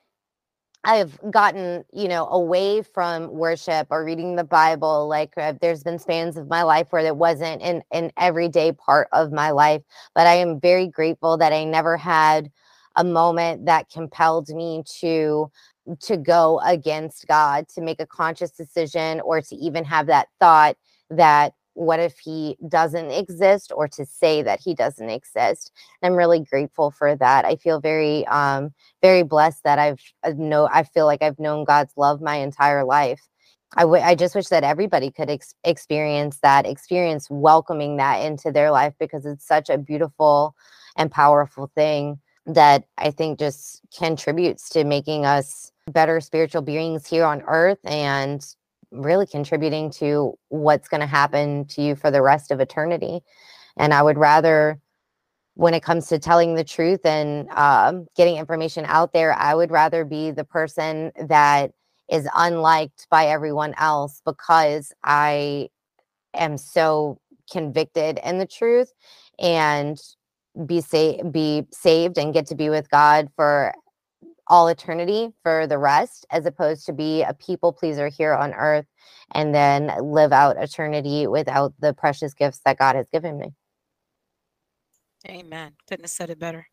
I've 0.84 1.18
gotten, 1.30 1.84
you 1.92 2.08
know, 2.08 2.26
away 2.28 2.82
from 2.82 3.30
worship 3.32 3.88
or 3.90 4.04
reading 4.04 4.36
the 4.36 4.44
Bible. 4.44 5.08
Like 5.08 5.32
uh, 5.36 5.54
there's 5.60 5.82
been 5.82 5.98
spans 5.98 6.36
of 6.36 6.48
my 6.48 6.62
life 6.62 6.88
where 6.90 7.04
it 7.04 7.16
wasn't 7.16 7.62
an, 7.62 7.82
an 7.92 8.12
everyday 8.16 8.72
part 8.72 9.08
of 9.12 9.32
my 9.32 9.50
life. 9.50 9.82
But 10.14 10.26
I 10.26 10.34
am 10.34 10.60
very 10.60 10.86
grateful 10.86 11.36
that 11.38 11.52
I 11.52 11.64
never 11.64 11.96
had 11.96 12.50
a 12.96 13.04
moment 13.04 13.66
that 13.66 13.90
compelled 13.90 14.48
me 14.48 14.82
to 15.00 15.50
to 16.00 16.18
go 16.18 16.60
against 16.64 17.26
God, 17.26 17.66
to 17.70 17.80
make 17.80 17.98
a 17.98 18.06
conscious 18.06 18.50
decision 18.50 19.20
or 19.20 19.40
to 19.40 19.56
even 19.56 19.84
have 19.84 20.06
that 20.06 20.28
thought 20.38 20.76
that 21.10 21.54
what 21.78 22.00
if 22.00 22.18
he 22.18 22.56
doesn't 22.68 23.10
exist 23.10 23.72
or 23.74 23.86
to 23.88 24.04
say 24.04 24.42
that 24.42 24.60
he 24.60 24.74
doesn't 24.74 25.10
exist? 25.10 25.70
I'm 26.02 26.14
really 26.14 26.40
grateful 26.40 26.90
for 26.90 27.14
that. 27.16 27.44
I 27.44 27.56
feel 27.56 27.80
very 27.80 28.26
um 28.26 28.72
very 29.02 29.22
blessed 29.22 29.62
that 29.64 29.78
i've 29.78 30.02
uh, 30.24 30.32
know 30.36 30.68
i 30.72 30.82
feel 30.82 31.06
like 31.06 31.22
i've 31.22 31.38
known 31.38 31.64
god's 31.64 31.92
love 31.96 32.20
my 32.20 32.36
entire 32.36 32.84
life. 32.84 33.20
I, 33.76 33.82
w- 33.82 34.02
I 34.02 34.14
just 34.14 34.34
wish 34.34 34.46
that 34.46 34.64
everybody 34.64 35.10
could 35.10 35.28
ex- 35.28 35.54
experience 35.62 36.38
that 36.42 36.66
experience 36.66 37.28
welcoming 37.30 37.98
that 37.98 38.16
into 38.18 38.50
their 38.50 38.70
life 38.70 38.94
because 38.98 39.26
it's 39.26 39.46
such 39.46 39.68
a 39.68 39.76
beautiful 39.76 40.54
and 40.96 41.10
powerful 41.10 41.70
thing 41.74 42.18
that 42.46 42.84
i 42.96 43.10
think 43.10 43.38
just 43.38 43.82
contributes 43.96 44.70
to 44.70 44.84
making 44.84 45.26
us 45.26 45.70
better 45.86 46.20
spiritual 46.20 46.62
beings 46.62 47.06
here 47.06 47.24
on 47.24 47.42
earth 47.46 47.78
and 47.84 48.54
really 48.90 49.26
contributing 49.26 49.90
to 49.90 50.34
what's 50.48 50.88
going 50.88 51.00
to 51.00 51.06
happen 51.06 51.66
to 51.66 51.82
you 51.82 51.94
for 51.94 52.10
the 52.10 52.22
rest 52.22 52.50
of 52.50 52.60
eternity. 52.60 53.20
And 53.76 53.92
I 53.92 54.02
would 54.02 54.18
rather, 54.18 54.80
when 55.54 55.74
it 55.74 55.82
comes 55.82 56.08
to 56.08 56.18
telling 56.18 56.54
the 56.54 56.64
truth 56.64 57.04
and 57.04 57.48
um, 57.50 58.06
getting 58.16 58.36
information 58.36 58.84
out 58.86 59.12
there, 59.12 59.34
I 59.34 59.54
would 59.54 59.70
rather 59.70 60.04
be 60.04 60.30
the 60.30 60.44
person 60.44 61.12
that 61.28 61.72
is 62.10 62.28
unliked 62.34 63.06
by 63.10 63.26
everyone 63.26 63.74
else 63.78 64.22
because 64.24 64.92
I 65.04 65.68
am 66.34 66.56
so 66.56 67.18
convicted 67.50 68.18
in 68.24 68.38
the 68.38 68.46
truth 68.46 68.92
and 69.38 69.98
be 70.66 70.80
sa- 70.80 71.22
be 71.30 71.66
saved 71.70 72.18
and 72.18 72.32
get 72.32 72.46
to 72.46 72.54
be 72.54 72.70
with 72.70 72.90
God 72.90 73.28
for 73.36 73.72
all 74.48 74.68
eternity 74.68 75.32
for 75.42 75.66
the 75.66 75.78
rest, 75.78 76.26
as 76.30 76.46
opposed 76.46 76.86
to 76.86 76.92
be 76.92 77.22
a 77.22 77.34
people 77.34 77.72
pleaser 77.72 78.08
here 78.08 78.34
on 78.34 78.54
earth 78.54 78.86
and 79.34 79.54
then 79.54 79.92
live 80.02 80.32
out 80.32 80.56
eternity 80.56 81.26
without 81.26 81.74
the 81.80 81.92
precious 81.92 82.34
gifts 82.34 82.60
that 82.64 82.78
God 82.78 82.96
has 82.96 83.08
given 83.10 83.38
me. 83.38 83.52
Amen. 85.28 85.72
Couldn't 85.88 86.04
have 86.04 86.10
said 86.10 86.30
it 86.30 86.38
better. 86.38 86.66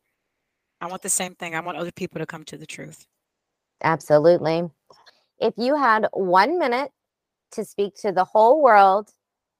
I 0.80 0.88
want 0.88 1.02
the 1.02 1.10
same 1.10 1.36
thing. 1.36 1.56
I 1.56 1.60
want 1.62 1.78
other 1.78 1.92
people 1.92 2.20
to 2.20 2.26
come 2.26 2.44
to 2.46 2.58
the 2.58 2.66
truth. 2.66 3.08
Absolutely. 3.84 4.64
If 5.40 5.54
you 5.58 5.76
had 5.76 6.08
one 6.14 6.60
minute 6.60 6.92
to 7.52 7.66
speak 7.66 7.96
to 8.02 8.12
the 8.12 8.24
whole 8.24 8.62
world, 8.62 9.10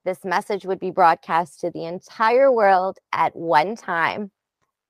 this 0.06 0.24
message 0.24 0.66
would 0.66 0.80
be 0.80 0.92
broadcast 0.92 1.60
to 1.62 1.72
the 1.72 1.86
entire 1.86 2.52
world 2.52 3.00
at 3.12 3.36
one 3.36 3.76
time. 3.76 4.32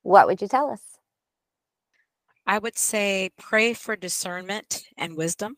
What 0.03 0.28
would 0.28 0.41
you 0.41 0.47
tell 0.47 0.69
us? 0.69 0.82
I 2.48 2.60
would 2.60 2.78
say 2.78 3.32
pray 3.38 3.74
for 3.74 3.96
discernment 3.96 4.84
and 4.98 5.18
wisdom 5.18 5.58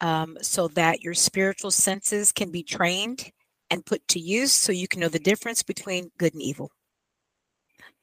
um, 0.00 0.36
so 0.42 0.68
that 0.68 1.02
your 1.02 1.14
spiritual 1.14 1.70
senses 1.70 2.32
can 2.32 2.50
be 2.50 2.62
trained 2.62 3.30
and 3.70 3.86
put 3.86 4.06
to 4.08 4.20
use 4.20 4.52
so 4.52 4.72
you 4.72 4.88
can 4.88 5.00
know 5.00 5.08
the 5.08 5.18
difference 5.18 5.62
between 5.62 6.10
good 6.18 6.34
and 6.34 6.42
evil. 6.42 6.70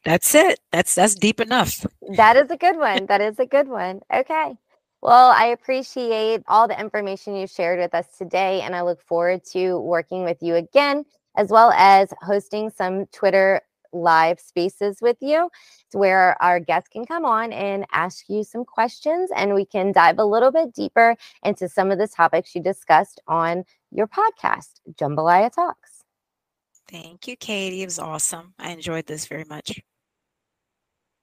That's 0.04 0.34
it. 0.34 0.60
That's 0.72 0.96
that's 0.96 1.14
deep 1.14 1.40
enough. 1.40 1.86
That 2.16 2.38
is 2.38 2.50
a 2.50 2.58
good 2.58 2.78
one. 2.80 3.06
That 3.08 3.22
is 3.22 3.38
a 3.38 3.46
good 3.46 3.68
one. 3.68 4.02
Okay. 4.12 4.56
Well, 5.02 5.30
I 5.30 5.48
appreciate 5.48 6.44
all 6.48 6.68
the 6.68 6.80
information 6.80 7.36
you 7.36 7.48
shared 7.48 7.80
with 7.80 7.94
us 7.94 8.08
today, 8.18 8.62
and 8.62 8.76
I 8.76 8.82
look 8.82 9.02
forward 9.02 9.44
to 9.52 9.80
working 9.80 10.26
with 10.26 10.38
you 10.42 10.56
again, 10.56 11.06
as 11.38 11.50
well 11.50 11.72
as 11.72 12.14
hosting 12.22 12.70
some 12.70 13.06
Twitter 13.08 13.62
live 13.92 14.40
spaces 14.40 15.00
with 15.02 15.18
you 15.22 15.50
where 15.94 16.42
our 16.42 16.60
guests 16.60 16.90
can 16.90 17.06
come 17.06 17.26
on 17.26 17.52
and 17.52 17.86
ask 17.92 18.26
you 18.30 18.44
some 18.44 18.66
questions 18.66 19.30
and 19.36 19.54
we 19.54 19.66
can 19.66 19.92
dive 19.92 20.20
a 20.20 20.26
little 20.26 20.52
bit 20.52 20.74
deeper 20.74 21.16
into 21.44 21.68
some 21.68 21.92
of 21.92 21.98
the 21.98 22.08
topics 22.08 22.54
you 22.56 22.62
discussed 22.62 23.20
on 23.28 23.64
your 23.92 24.08
podcast, 24.08 24.80
Jambalaya 24.96 25.52
Talks. 25.52 26.04
Thank 26.88 27.28
you, 27.28 27.36
Katie. 27.36 27.84
It 27.84 27.86
was 27.86 28.00
awesome. 28.00 28.54
I 28.58 28.72
enjoyed 28.72 29.06
this 29.06 29.28
very 29.28 29.46
much. 29.46 29.80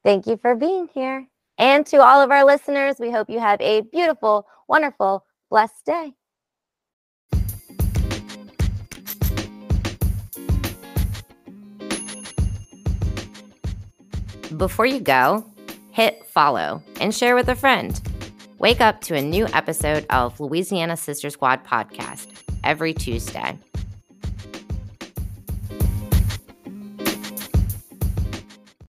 Thank 0.04 0.26
you 0.26 0.36
for 0.36 0.54
being 0.54 0.88
here. 0.94 1.26
And 1.58 1.84
to 1.86 1.98
all 1.98 2.20
of 2.20 2.30
our 2.30 2.44
listeners, 2.44 2.96
we 3.00 3.10
hope 3.10 3.30
you 3.30 3.40
have 3.40 3.60
a 3.60 3.80
beautiful, 3.80 4.46
wonderful, 4.68 5.24
blessed 5.50 5.84
day. 5.84 6.12
Before 14.56 14.86
you 14.86 15.00
go, 15.00 15.44
hit 15.90 16.24
follow 16.26 16.82
and 17.00 17.14
share 17.14 17.34
with 17.34 17.48
a 17.48 17.54
friend. 17.54 18.00
Wake 18.58 18.80
up 18.80 19.02
to 19.02 19.14
a 19.14 19.20
new 19.20 19.46
episode 19.52 20.06
of 20.08 20.38
Louisiana 20.40 20.96
Sister 20.96 21.28
Squad 21.28 21.64
podcast 21.64 22.28
every 22.64 22.94
Tuesday. 22.94 23.58